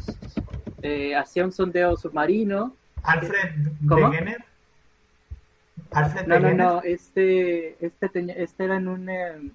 eh, 0.80 1.14
hacía 1.14 1.44
un 1.44 1.52
sondeo 1.52 1.98
submarino. 1.98 2.74
Alfred 3.02 3.50
¿Cómo? 3.86 4.08
Wegener. 4.08 4.42
Alfred 5.90 6.26
No, 6.26 6.38
no, 6.40 6.46
Wegener. 6.46 6.66
no, 6.66 6.82
este, 6.82 7.76
este, 7.84 8.08
tenía- 8.08 8.36
este 8.36 8.64
era 8.64 8.76
en 8.78 8.88
un... 8.88 9.08
eh, 9.10 9.50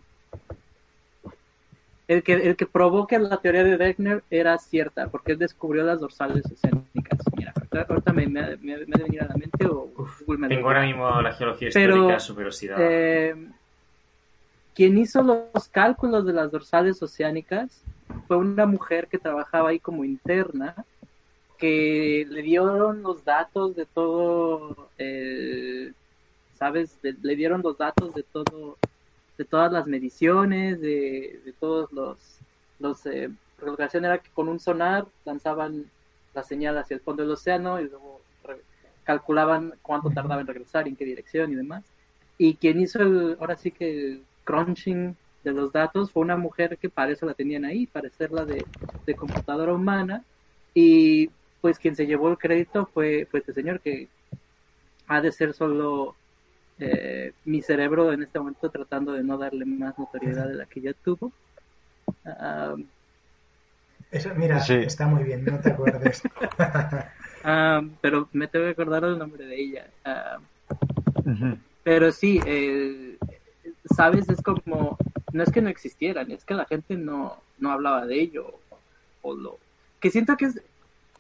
el 2.07 2.22
que, 2.22 2.34
el 2.34 2.56
que 2.56 2.68
que 3.07 3.18
la 3.19 3.38
teoría 3.38 3.64
de 3.64 3.77
Wegener 3.77 4.23
era 4.30 4.57
cierta, 4.60 5.07
porque 5.07 5.31
él 5.31 5.39
descubrió 5.39 5.84
las 5.84 5.99
dorsales 5.99 6.45
oceánicas. 6.45 7.18
Ahorita, 7.72 8.11
me, 8.11 8.27
me, 8.27 8.57
me, 8.57 8.57
me 8.57 8.73
ha 8.73 8.77
de 8.77 9.03
venir 9.03 9.22
a 9.23 9.27
la 9.27 9.35
mente 9.35 9.65
o 9.65 9.88
Google 10.26 10.39
me 10.39 10.48
Tengo 10.49 10.68
ahora 10.68 10.85
mismo 10.85 11.22
la 11.22 11.34
geología 11.34 11.69
Pero, 11.73 11.95
histórica 11.95 12.19
super 12.19 12.48
oxidada. 12.48 12.80
Eh, 12.81 13.35
quien 14.76 14.98
hizo 14.98 15.22
los 15.23 15.69
cálculos 15.69 16.26
de 16.26 16.34
las 16.34 16.52
dorsales 16.52 17.02
oceánicas 17.02 17.84
fue 18.27 18.38
una 18.38 18.65
mujer 18.65 19.07
que 19.07 19.18
trabajaba 19.18 19.69
ahí 19.69 19.80
como 19.80 20.03
interna, 20.03 20.76
que 21.57 22.26
le 22.30 22.41
dieron 22.41 23.03
los 23.03 23.23
datos 23.23 23.76
de 23.76 23.85
todo, 23.85 24.89
el- 24.98 25.93
¿sabes? 26.53 26.99
Le, 27.03 27.14
le 27.22 27.35
dieron 27.35 27.61
los 27.61 27.77
datos 27.77 28.14
de 28.14 28.23
todo, 28.23 28.77
de 29.38 29.45
todas 29.45 29.72
las 29.72 29.88
mediciones, 29.88 30.81
de, 30.81 31.41
de 31.45 31.53
todos 31.53 31.91
los, 31.91 32.39
los 32.80 33.06
eh, 33.06 33.30
que 33.77 33.84
hacían 33.84 34.06
era 34.06 34.18
que 34.18 34.30
con 34.31 34.48
un 34.49 34.60
sonar 34.60 35.06
lanzaban 35.26 35.85
la 36.34 36.44
señal 36.44 36.78
hacia 36.78 36.95
el 36.95 37.02
fondo 37.02 37.24
del 37.24 37.32
océano 37.32 37.80
y 37.82 37.90
luego 37.90 38.26
calculaban 39.03 39.74
cuánto 39.82 40.12
tardaba 40.12 40.41
en 40.41 40.48
regresar, 40.48 40.88
en 40.88 40.95
qué 40.95 41.06
dirección 41.06 41.52
y 41.52 41.56
demás. 41.56 41.86
y 42.38 42.58
quien 42.58 42.80
hizo 42.80 43.02
el, 43.02 43.38
ahora 43.40 43.58
sí 43.58 43.72
que 43.72 43.90
el 43.91 44.28
crunching 44.44 45.18
de 45.44 45.52
los 45.53 45.72
datos 45.72 46.12
fue 46.12 46.24
una 46.24 46.38
mujer 46.38 46.78
que 46.80 46.90
para 46.90 47.12
eso 47.12 47.26
la 47.26 47.36
tenían 47.36 47.66
ahí, 47.66 47.88
para 47.88 48.08
hacerla 48.08 48.45
de, 48.45 48.70
de 49.06 49.16
computadora 49.16 49.74
humana, 49.74 50.26
y 50.74 51.30
pues 51.62 51.80
quien 51.80 51.95
se 51.95 52.08
llevó 52.08 52.30
el 52.30 52.38
crédito 52.38 52.88
fue, 52.88 53.28
fue 53.30 53.40
este 53.41 53.53
señor 53.53 53.82
que 53.82 54.12
ha 55.08 55.22
de 55.22 55.32
ser 55.32 55.53
solo 55.53 56.20
eh, 56.80 57.34
mi 57.44 57.62
cerebro 57.62 58.14
en 58.14 58.24
este 58.24 58.40
momento 58.40 58.72
tratando 58.72 59.14
de 59.14 59.24
no 59.24 59.38
darle 59.38 59.66
más 59.66 59.98
notoriedad 59.98 60.48
de 60.48 60.56
la 60.56 60.68
que 60.68 60.82
ya 60.82 60.94
tuvo. 60.94 61.36
Ah, 62.26 62.76
Eso, 64.12 64.30
mira, 64.36 64.60
Sí. 64.60 64.74
está 64.74 65.08
muy 65.08 65.24
bien, 65.24 65.46
no 65.46 65.60
te 65.60 65.72
acuerdes. 65.72 66.22
ah, 67.44 67.82
pero 68.02 68.28
me 68.34 68.48
tengo 68.48 68.66
que 68.66 68.72
acordar 68.72 69.06
el 69.06 69.18
nombre 69.18 69.46
de 69.46 69.56
ella. 69.56 69.88
Ah, 70.04 70.38
pero 71.84 72.12
sí, 72.12 72.40
eh, 72.46 73.18
sabes, 73.96 74.30
es 74.30 74.42
como, 74.42 74.98
no 75.32 75.44
es 75.44 75.52
que 75.52 75.62
no 75.62 75.70
existieran, 75.70 76.30
es 76.32 76.44
que 76.44 76.54
la 76.54 76.66
gente 76.66 76.96
no, 76.96 77.38
no 77.60 77.72
hablaba 77.72 78.06
de 78.06 78.22
ello. 78.22 78.60
O 79.22 79.34
lo, 79.34 79.58
que 80.00 80.12
siento 80.12 80.36
que 80.36 80.46
es, 80.46 80.62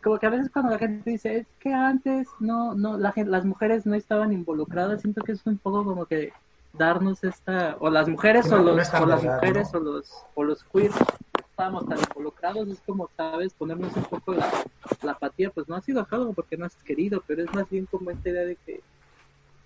como 0.03 0.17
que 0.19 0.25
a 0.25 0.31
veces 0.31 0.49
cuando 0.49 0.71
la 0.71 0.79
gente 0.79 1.11
dice, 1.11 1.37
es 1.37 1.47
que 1.59 1.73
antes 1.73 2.27
no, 2.39 2.73
no, 2.73 2.97
la 2.97 3.13
las 3.25 3.45
mujeres 3.45 3.85
no 3.85 3.95
estaban 3.95 4.33
involucradas, 4.33 5.01
siento 5.01 5.21
que 5.21 5.33
es 5.33 5.45
un 5.45 5.57
poco 5.57 5.85
como 5.85 6.05
que 6.05 6.33
darnos 6.73 7.23
esta, 7.23 7.75
o 7.79 7.89
las 7.89 8.07
mujeres 8.07 8.49
No, 8.49 8.57
o, 8.57 8.59
los, 8.63 8.93
o 8.93 9.05
las 9.05 9.21
verdad, 9.21 9.35
mujeres 9.35 9.73
¿no? 9.73 9.79
o 9.79 9.83
los, 9.83 10.25
o 10.35 10.43
los 10.43 10.63
queers 10.63 10.95
estábamos 11.61 11.87
tan 11.87 11.99
involucrados, 11.99 12.67
es 12.69 12.81
como, 12.81 13.07
sabes, 13.15 13.53
ponernos 13.53 13.95
un 13.95 14.03
poco 14.05 14.33
la, 14.33 14.49
la 15.03 15.11
apatía, 15.11 15.51
pues 15.51 15.69
no 15.69 15.75
ha 15.75 15.81
sido 15.81 16.07
algo 16.09 16.33
porque 16.33 16.57
no 16.57 16.65
has 16.65 16.75
querido, 16.83 17.23
pero 17.27 17.43
es 17.43 17.53
más 17.53 17.69
bien 17.69 17.85
como 17.85 18.09
esta 18.09 18.29
idea 18.29 18.41
de 18.45 18.55
que 18.65 18.81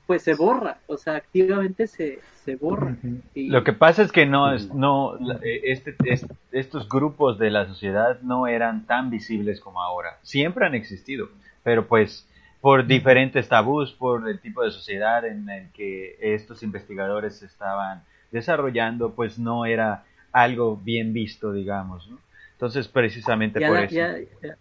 pues 0.05 0.22
se 0.22 0.35
borra, 0.35 0.77
o 0.88 0.97
sea, 0.97 1.15
activamente 1.15 1.88
se, 1.88 2.19
se 2.43 2.57
borra. 2.57 2.95
Y- 3.34 3.47
Lo 3.49 3.63
que 3.63 3.72
pasa 3.73 4.03
es 4.03 4.11
que 4.11 4.26
no 4.27 4.53
es, 4.53 4.72
no, 4.73 5.15
eh, 5.41 5.61
este, 5.63 5.95
es- 6.03 6.27
estos 6.51 6.88
grupos 6.89 7.39
de 7.39 7.49
la 7.49 7.65
sociedad 7.65 8.19
no 8.22 8.45
eran 8.45 8.85
tan 8.85 9.09
visibles 9.09 9.61
como 9.61 9.81
ahora. 9.81 10.19
Siempre 10.22 10.65
han 10.65 10.76
existido, 10.76 11.30
pero 11.63 11.88
pues 11.88 12.27
por 12.61 12.85
diferentes 12.85 13.47
tabús, 13.47 13.93
por 13.93 14.27
el 14.30 14.39
tipo 14.41 14.63
de 14.63 14.72
sociedad 14.72 15.26
en 15.26 15.49
el 15.49 15.72
que 15.72 16.17
estos 16.19 16.61
investigadores 16.61 17.38
se 17.38 17.45
estaban 17.45 18.03
desarrollando, 18.31 19.11
pues 19.13 19.39
no 19.39 19.65
era 19.65 20.03
algo 20.35 20.77
bien 20.77 21.13
visto, 21.13 21.51
digamos, 21.53 22.07
¿no? 22.09 22.19
Entonces, 22.53 22.87
precisamente 22.89 23.59
ya, 23.59 23.67
por 23.67 23.79
la, 23.79 23.85
eso. 23.85 23.95
ya, 23.95 24.17
ya- 24.41 24.57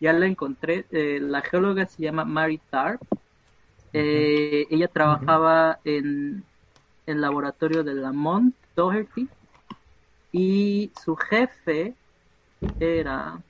ya 0.00 0.12
la 0.12 0.26
encontré. 0.26 0.86
eh, 0.90 1.18
la 1.20 1.42
geóloga 1.42 1.86
se 1.86 2.02
llama 2.02 2.24
Mary 2.24 2.60
Tarp. 2.70 3.00
Eh, 3.92 4.66
Ella 4.70 4.88
trabajaba 4.88 5.80
en 5.84 6.44
el 7.06 7.20
laboratorio 7.20 7.84
de 7.84 7.94
Lamont 7.94 8.54
Doherty 8.76 9.28
y 10.32 10.90
su 11.04 11.16
jefe 11.16 11.96
era. 12.78 13.42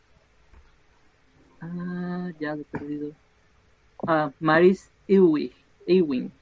Ah, 1.60 2.30
ya 2.38 2.54
lo 2.54 2.62
he 2.62 2.64
perdido. 2.66 3.14
Ah, 4.08 4.32
Maris 4.40 4.92
Ewing, 5.08 5.52
Ewing, 5.86 6.32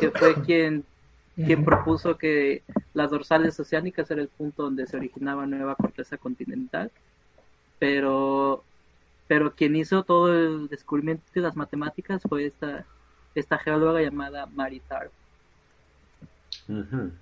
que 0.00 0.10
fue 0.12 0.34
quien, 0.42 0.86
quien 1.46 1.64
propuso 1.64 2.18
que 2.18 2.64
las 2.94 3.10
dorsales 3.10 3.58
oceánicas 3.60 4.10
era 4.10 4.22
el 4.22 4.28
punto 4.28 4.64
donde 4.64 4.86
se 4.86 4.96
originaba 4.96 5.46
nueva 5.46 5.74
corteza 5.76 6.18
continental, 6.18 6.92
pero, 7.78 8.64
pero 9.28 9.54
quien 9.54 9.76
hizo 9.76 10.04
todo 10.04 10.32
el 10.32 10.68
descubrimiento 10.68 11.24
de 11.34 11.40
las 11.42 11.56
matemáticas 11.56 12.22
fue 12.28 12.46
esta, 12.46 12.86
esta 13.34 13.58
geóloga 13.58 14.02
llamada 14.02 14.46
Mary 14.46 14.80
Tarp. 14.88 15.12
Ujú. 16.68 17.12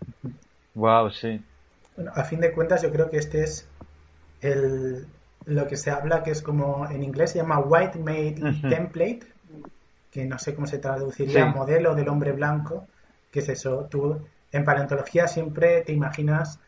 Wow, 0.75 1.11
sí. 1.11 1.41
Bueno, 1.97 2.13
a 2.15 2.25
fin 2.25 2.41
de 2.41 2.53
cuentas, 2.53 2.83
yo 2.83 2.91
creo 2.93 3.11
que 3.11 3.19
este 3.19 3.43
es 3.43 3.67
el, 4.41 5.07
lo 5.47 5.67
que 5.67 5.77
se 5.77 5.91
habla, 5.91 6.23
que 6.23 6.31
es 6.31 6.43
como 6.43 6.89
en 6.91 7.03
inglés 7.03 7.33
se 7.33 7.39
llama 7.39 7.59
White 7.61 7.99
Made. 7.99 8.37
Template, 8.69 9.21
que 10.11 10.25
no 10.27 10.39
sé 10.39 10.55
cómo 10.55 10.67
se 10.67 10.79
traduciría, 10.79 11.47
Sí. 11.47 11.53
modelo 11.55 11.95
del 11.95 12.09
hombre 12.09 12.33
blanco, 12.33 12.89
que 13.31 13.41
es 13.41 13.49
eso. 13.49 13.87
Tú 13.91 14.21
en 14.53 14.65
paleontología 14.65 15.29
siempre 15.29 15.83
te 15.83 15.93
imaginas 15.93 16.61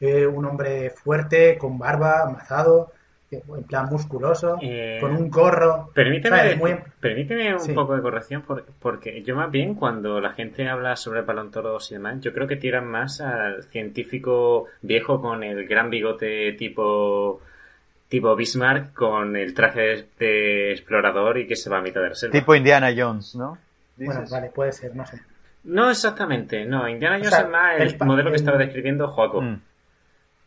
eh, 0.00 0.26
un 0.26 0.44
hombre 0.44 0.90
fuerte, 0.90 1.56
con 1.56 1.78
barba, 1.78 2.22
amazado, 2.22 2.92
que- 3.30 3.42
en 3.56 3.64
plan 3.64 3.86
musculoso, 3.90 4.58
Eh, 4.60 4.98
con 5.00 5.16
un 5.16 5.30
gorro. 5.30 5.90
Permíteme, 5.94 6.36
¿sabes? 6.36 6.58
Muy- 6.58 6.76
permíteme 7.00 7.54
un 7.54 7.60
Sí. 7.60 7.72
poco 7.72 7.96
de 7.96 8.02
corrección 8.02 8.42
por- 8.42 8.66
porque 8.80 9.22
yo 9.22 9.34
más 9.34 9.50
bien 9.50 9.74
cuando 9.74 10.20
la 10.20 10.32
gente 10.34 10.68
habla 10.68 10.96
sobre 10.96 11.22
paleontólogos 11.22 11.90
y 11.90 11.94
demás, 11.94 12.20
yo 12.20 12.32
creo 12.34 12.46
que 12.46 12.56
tiran 12.56 12.86
más 12.86 13.20
al 13.22 13.64
científico 13.64 14.66
viejo 14.82 15.20
con 15.22 15.42
el 15.42 15.66
gran 15.66 15.88
bigote 15.90 16.52
tipo 16.52 17.40
tipo 18.08 18.36
Bismarck 18.36 18.92
con 18.92 19.34
el 19.34 19.52
traje 19.52 20.06
de, 20.18 20.72
explorador 20.72 21.38
y 21.38 21.46
que 21.48 21.56
se 21.56 21.68
va 21.70 21.78
a 21.78 21.82
mitad 21.82 22.00
de 22.02 22.10
la 22.10 22.14
selva. 22.14 22.32
Tipo 22.38 22.54
Indiana 22.54 22.92
Jones, 22.96 23.34
¿no? 23.34 23.58
Bueno, 23.96 24.22
vale, 24.30 24.50
puede 24.54 24.72
ser, 24.72 24.94
no 24.94 25.04
sé. 25.06 25.20
No 25.66 25.90
exactamente, 25.90 26.64
no, 26.64 26.88
Indiana 26.88 27.16
Jones 27.16 27.30
sea, 27.30 27.40
es 27.40 27.48
más 27.50 27.80
el, 27.80 27.98
modelo 28.06 28.30
que 28.30 28.36
el- 28.36 28.40
estaba 28.40 28.56
describiendo 28.58 29.08
Joaco. 29.08 29.42
Mm. 29.42 29.60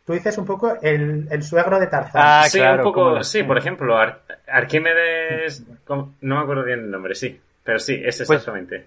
Tú 0.06 0.14
dices 0.14 0.36
un 0.38 0.46
poco 0.46 0.76
el, 0.82 1.28
el 1.30 1.42
suegro 1.42 1.78
de 1.78 1.86
Tarzán. 1.86 2.22
Ah, 2.24 2.44
sí, 2.48 2.58
claro, 2.58 2.78
un 2.78 2.82
poco, 2.92 3.22
sí, 3.22 3.42
por 3.44 3.58
ejemplo, 3.58 3.96
Ar- 3.96 4.22
Arquímedes, 4.48 5.64
¿cómo? 5.86 6.14
no 6.22 6.36
me 6.36 6.42
acuerdo 6.42 6.64
bien 6.64 6.80
el 6.80 6.90
nombre, 6.90 7.14
sí, 7.14 7.38
pero 7.62 7.78
sí, 7.78 7.94
es 7.94 8.16
Pues- 8.16 8.30
exactamente. 8.30 8.86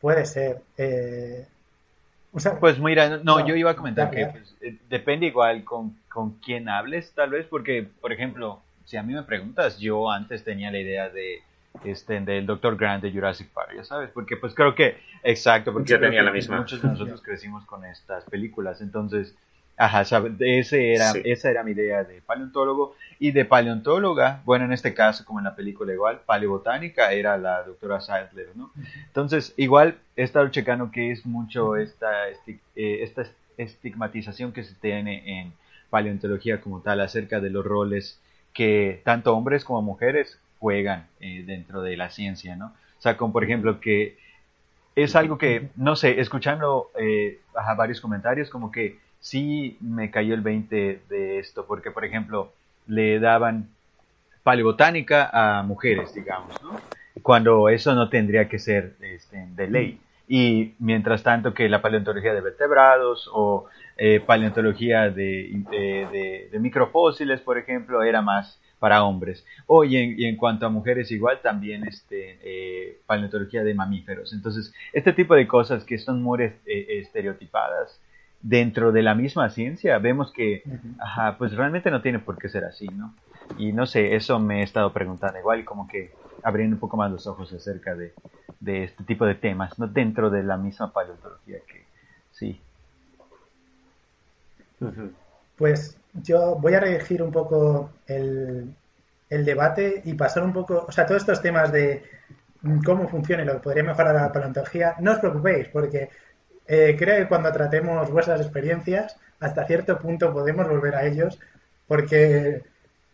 Puede 0.00 0.24
ser. 0.26 0.58
eh, 0.76 1.46
o 2.32 2.38
sea, 2.38 2.58
Pues 2.60 2.78
mira, 2.78 3.08
no, 3.08 3.18
No, 3.24 3.46
yo 3.46 3.56
iba 3.56 3.70
a 3.70 3.76
comentar 3.76 4.10
que 4.10 4.26
pues, 4.26 4.54
eh, 4.60 4.76
depende 4.90 5.26
igual 5.26 5.64
con, 5.64 5.96
con 6.08 6.32
quién 6.40 6.68
hables, 6.68 7.12
tal 7.14 7.30
vez, 7.30 7.46
porque, 7.46 7.88
por 8.00 8.12
ejemplo, 8.12 8.60
si 8.84 8.98
a 8.98 9.02
mí 9.02 9.14
me 9.14 9.22
preguntas, 9.22 9.78
yo 9.78 10.10
antes 10.10 10.44
tenía 10.44 10.70
la 10.70 10.78
idea 10.78 11.08
de 11.08 11.40
este 11.84 12.20
del 12.20 12.46
Dr. 12.46 12.76
Grant 12.76 13.02
de 13.02 13.12
Jurassic 13.12 13.48
Park, 13.50 13.72
ya 13.76 13.84
sabes, 13.84 14.10
porque 14.10 14.36
pues 14.36 14.54
creo 14.54 14.74
que, 14.74 14.96
exacto, 15.22 15.72
porque 15.72 15.90
Yo 15.90 16.00
tenía 16.00 16.22
la 16.22 16.30
misma. 16.32 16.58
muchos 16.58 16.82
de 16.82 16.88
nosotros 16.88 17.20
crecimos 17.22 17.64
con 17.64 17.84
estas 17.84 18.24
películas, 18.24 18.80
entonces, 18.80 19.34
ajá, 19.76 20.04
¿sabes? 20.04 20.32
Ese 20.40 20.94
era, 20.94 21.12
Sí. 21.12 21.20
esa 21.24 21.50
era 21.50 21.62
mi 21.62 21.72
idea 21.72 22.02
de 22.04 22.20
paleontólogo 22.22 22.94
y 23.18 23.30
de 23.32 23.44
paleontóloga, 23.44 24.40
bueno, 24.44 24.64
en 24.64 24.72
este 24.72 24.94
caso, 24.94 25.24
como 25.24 25.38
en 25.40 25.44
la 25.44 25.54
película 25.54 25.92
igual, 25.92 26.20
paleobotánica 26.26 27.12
era 27.12 27.36
la 27.38 27.62
doctora 27.62 28.00
Sadler, 28.00 28.48
¿no? 28.54 28.70
Entonces, 29.06 29.52
igual 29.56 29.96
he 30.16 30.22
estado 30.22 30.48
checando 30.48 30.90
que 30.90 31.10
es 31.12 31.26
mucho 31.26 31.76
esta, 31.76 32.28
esti- 32.30 32.58
eh, 32.74 32.98
esta 33.02 33.22
es- 33.22 33.34
estigmatización 33.58 34.52
que 34.52 34.64
se 34.64 34.74
tiene 34.74 35.40
en 35.40 35.52
paleontología 35.90 36.60
como 36.60 36.80
tal 36.80 37.00
acerca 37.00 37.40
de 37.40 37.50
los 37.50 37.64
roles 37.64 38.18
que 38.52 39.00
tanto 39.04 39.34
hombres 39.36 39.64
como 39.64 39.82
mujeres 39.82 40.38
juegan 40.58 41.06
eh, 41.20 41.42
dentro 41.46 41.82
de 41.82 41.96
la 41.96 42.10
ciencia, 42.10 42.56
¿no? 42.56 42.66
O 42.98 43.00
sea, 43.00 43.16
como 43.16 43.32
por 43.32 43.44
ejemplo 43.44 43.80
que 43.80 44.16
es 44.94 45.14
algo 45.14 45.36
que, 45.36 45.68
no 45.76 45.94
sé, 45.96 46.20
escuchando 46.20 46.90
eh, 46.98 47.40
varios 47.76 48.00
comentarios, 48.00 48.48
como 48.48 48.72
que 48.72 48.98
sí 49.20 49.76
me 49.80 50.10
cayó 50.10 50.34
el 50.34 50.40
20 50.40 51.02
de 51.08 51.38
esto, 51.38 51.66
porque 51.66 51.90
por 51.90 52.04
ejemplo 52.04 52.52
le 52.86 53.18
daban 53.20 53.68
paleobotánica 54.42 55.28
a 55.32 55.62
mujeres, 55.62 56.14
digamos, 56.14 56.62
¿no? 56.62 56.80
Cuando 57.22 57.68
eso 57.68 57.94
no 57.94 58.08
tendría 58.08 58.48
que 58.48 58.58
ser 58.58 58.94
este, 59.00 59.46
de 59.56 59.66
ley. 59.68 60.00
Y 60.28 60.74
mientras 60.78 61.22
tanto 61.22 61.54
que 61.54 61.68
la 61.68 61.80
paleontología 61.82 62.34
de 62.34 62.40
vertebrados 62.40 63.28
o 63.32 63.66
eh, 63.96 64.20
paleontología 64.20 65.10
de- 65.10 66.48
de 66.52 66.58
microfósiles, 66.58 67.40
por 67.40 67.58
ejemplo, 67.58 68.02
era 68.02 68.22
más 68.22 68.60
para 68.78 69.04
hombres. 69.04 69.44
O 69.66 69.84
y 69.84 69.96
en, 69.96 70.18
y 70.18 70.26
en 70.26 70.36
cuanto 70.36 70.66
a 70.66 70.68
mujeres 70.68 71.10
igual 71.10 71.40
también 71.42 71.86
este, 71.86 72.38
eh, 72.42 73.00
paleontología 73.06 73.64
de 73.64 73.74
mamíferos. 73.74 74.32
Entonces, 74.32 74.72
este 74.92 75.12
tipo 75.12 75.34
de 75.34 75.46
cosas 75.46 75.84
que 75.84 75.98
son 75.98 76.22
muy 76.22 76.42
eh, 76.42 76.54
estereotipadas 76.66 78.00
dentro 78.42 78.92
de 78.92 79.02
la 79.02 79.14
misma 79.14 79.50
ciencia, 79.50 79.98
vemos 79.98 80.32
que, 80.32 80.62
ajá, 80.98 81.36
pues 81.38 81.52
realmente 81.54 81.90
no 81.90 82.02
tiene 82.02 82.18
por 82.18 82.38
qué 82.38 82.48
ser 82.48 82.64
así, 82.64 82.86
¿no? 82.86 83.14
Y 83.58 83.72
no 83.72 83.86
sé, 83.86 84.14
eso 84.14 84.38
me 84.38 84.60
he 84.60 84.62
estado 84.62 84.92
preguntando 84.92 85.38
igual, 85.38 85.64
como 85.64 85.88
que 85.88 86.12
abriendo 86.42 86.76
un 86.76 86.80
poco 86.80 86.96
más 86.96 87.10
los 87.10 87.26
ojos 87.26 87.52
acerca 87.52 87.94
de, 87.94 88.12
de 88.60 88.84
este 88.84 89.04
tipo 89.04 89.26
de 89.26 89.34
temas, 89.34 89.78
¿no? 89.78 89.88
Dentro 89.88 90.30
de 90.30 90.42
la 90.42 90.56
misma 90.56 90.92
paleontología 90.92 91.58
que, 91.66 91.84
sí. 92.30 92.60
Pues 95.56 95.98
yo 96.22 96.56
voy 96.56 96.74
a 96.74 96.80
redirigir 96.80 97.22
un 97.22 97.30
poco 97.32 97.90
el, 98.06 98.74
el 99.28 99.44
debate 99.44 100.02
y 100.04 100.14
pasar 100.14 100.42
un 100.44 100.52
poco, 100.52 100.84
o 100.88 100.92
sea, 100.92 101.06
todos 101.06 101.22
estos 101.22 101.42
temas 101.42 101.72
de 101.72 102.02
cómo 102.84 103.08
funciona 103.08 103.42
y 103.42 103.46
lo 103.46 103.54
que 103.54 103.60
podría 103.60 103.82
mejorar 103.84 104.14
la 104.14 104.32
paleontología, 104.32 104.94
no 105.00 105.12
os 105.12 105.18
preocupéis, 105.18 105.68
porque 105.68 106.08
eh, 106.66 106.96
creo 106.98 107.18
que 107.18 107.28
cuando 107.28 107.52
tratemos 107.52 108.10
vuestras 108.10 108.40
experiencias, 108.40 109.16
hasta 109.40 109.66
cierto 109.66 109.98
punto 109.98 110.32
podemos 110.32 110.68
volver 110.68 110.94
a 110.96 111.04
ellos, 111.04 111.38
porque, 111.86 112.62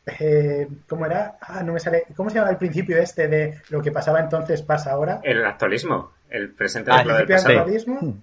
eh, 0.06 0.68
¿cómo 0.88 1.04
era? 1.06 1.36
Ah, 1.40 1.62
no 1.62 1.72
me 1.74 1.80
sale, 1.80 2.04
¿cómo 2.16 2.30
se 2.30 2.36
llama 2.36 2.50
el 2.50 2.56
principio 2.56 2.96
este 2.98 3.28
de 3.28 3.60
lo 3.70 3.82
que 3.82 3.92
pasaba 3.92 4.20
entonces 4.20 4.62
pasa 4.62 4.92
ahora? 4.92 5.20
El 5.22 5.44
actualismo. 5.44 6.12
El 6.30 6.50
presente 6.54 6.90
Ah, 6.90 6.98
del 6.98 7.06
¿Principio 7.08 7.26
de 7.26 7.42
pasado. 7.42 7.58
actualismo? 7.58 8.22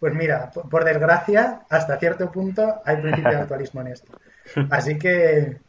Pues 0.00 0.14
mira, 0.14 0.50
por, 0.50 0.84
desgracia, 0.84 1.66
hasta 1.68 1.98
cierto 1.98 2.32
punto 2.32 2.80
hay 2.86 2.96
principio 3.02 3.32
de 3.32 3.36
actualismo 3.36 3.82
en 3.82 3.88
esto. 3.88 4.18
Así 4.70 4.98
que 4.98 5.60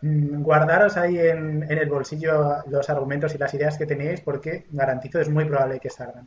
mm, 0.00 0.40
guardaros 0.42 0.96
ahí 0.96 1.18
en, 1.18 1.62
el 1.70 1.88
bolsillo 1.90 2.62
los 2.66 2.88
argumentos 2.88 3.34
y 3.34 3.38
las 3.38 3.52
ideas 3.52 3.76
que 3.76 3.84
tenéis 3.84 4.22
porque 4.22 4.66
garantizo 4.70 5.20
es 5.20 5.28
muy 5.28 5.44
probable 5.44 5.78
que 5.78 5.90
salgan. 5.90 6.26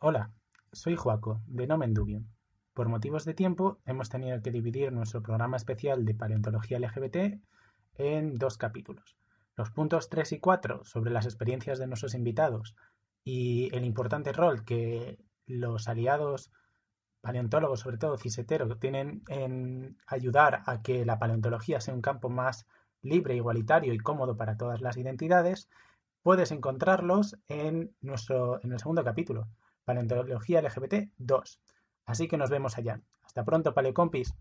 Hola, 0.00 0.30
soy 0.70 0.94
Joaco, 0.94 1.40
de 1.46 1.66
Nomen 1.66 1.94
Dubium. 1.94 2.26
Por 2.74 2.90
motivos 2.90 3.24
de 3.24 3.32
tiempo, 3.32 3.78
hemos 3.86 4.10
tenido 4.10 4.42
que 4.42 4.50
dividir 4.50 4.92
nuestro 4.92 5.22
programa 5.22 5.56
especial 5.56 6.04
de 6.04 6.14
paleontología 6.14 6.78
LGBT 6.78 7.40
en 7.96 8.34
dos 8.34 8.58
capítulos. 8.58 9.16
Los 9.56 9.70
puntos 9.70 10.10
3 10.10 10.32
y 10.32 10.40
4 10.40 10.84
sobre 10.84 11.10
las 11.10 11.24
experiencias 11.24 11.78
de 11.78 11.86
nuestros 11.86 12.14
invitados 12.14 12.74
y 13.24 13.74
el 13.74 13.84
importante 13.84 14.32
rol 14.32 14.64
que 14.64 15.18
los 15.46 15.88
aliados 15.88 16.50
paleontólogos, 17.20 17.80
sobre 17.80 17.96
todo 17.96 18.18
cisetero, 18.18 18.76
tienen 18.76 19.22
en 19.28 19.96
ayudar 20.06 20.62
a 20.66 20.82
que 20.82 21.06
la 21.06 21.18
paleontología 21.18 21.80
sea 21.80 21.94
un 21.94 22.02
campo 22.02 22.28
más 22.28 22.66
libre, 23.00 23.34
igualitario 23.34 23.94
y 23.94 23.98
cómodo 23.98 24.36
para 24.36 24.56
todas 24.56 24.82
las 24.82 24.96
identidades, 24.98 25.68
puedes 26.22 26.52
encontrarlos 26.52 27.38
en, 27.48 27.94
nuestro, 28.00 28.62
en 28.62 28.72
el 28.72 28.78
segundo 28.78 29.04
capítulo, 29.04 29.48
Paleontología 29.84 30.62
LGBT 30.62 31.10
2. 31.18 31.60
Así 32.06 32.28
que 32.28 32.36
nos 32.36 32.50
vemos 32.50 32.76
allá. 32.78 33.00
Hasta 33.22 33.44
pronto, 33.44 33.74
paleocompis. 33.74 34.34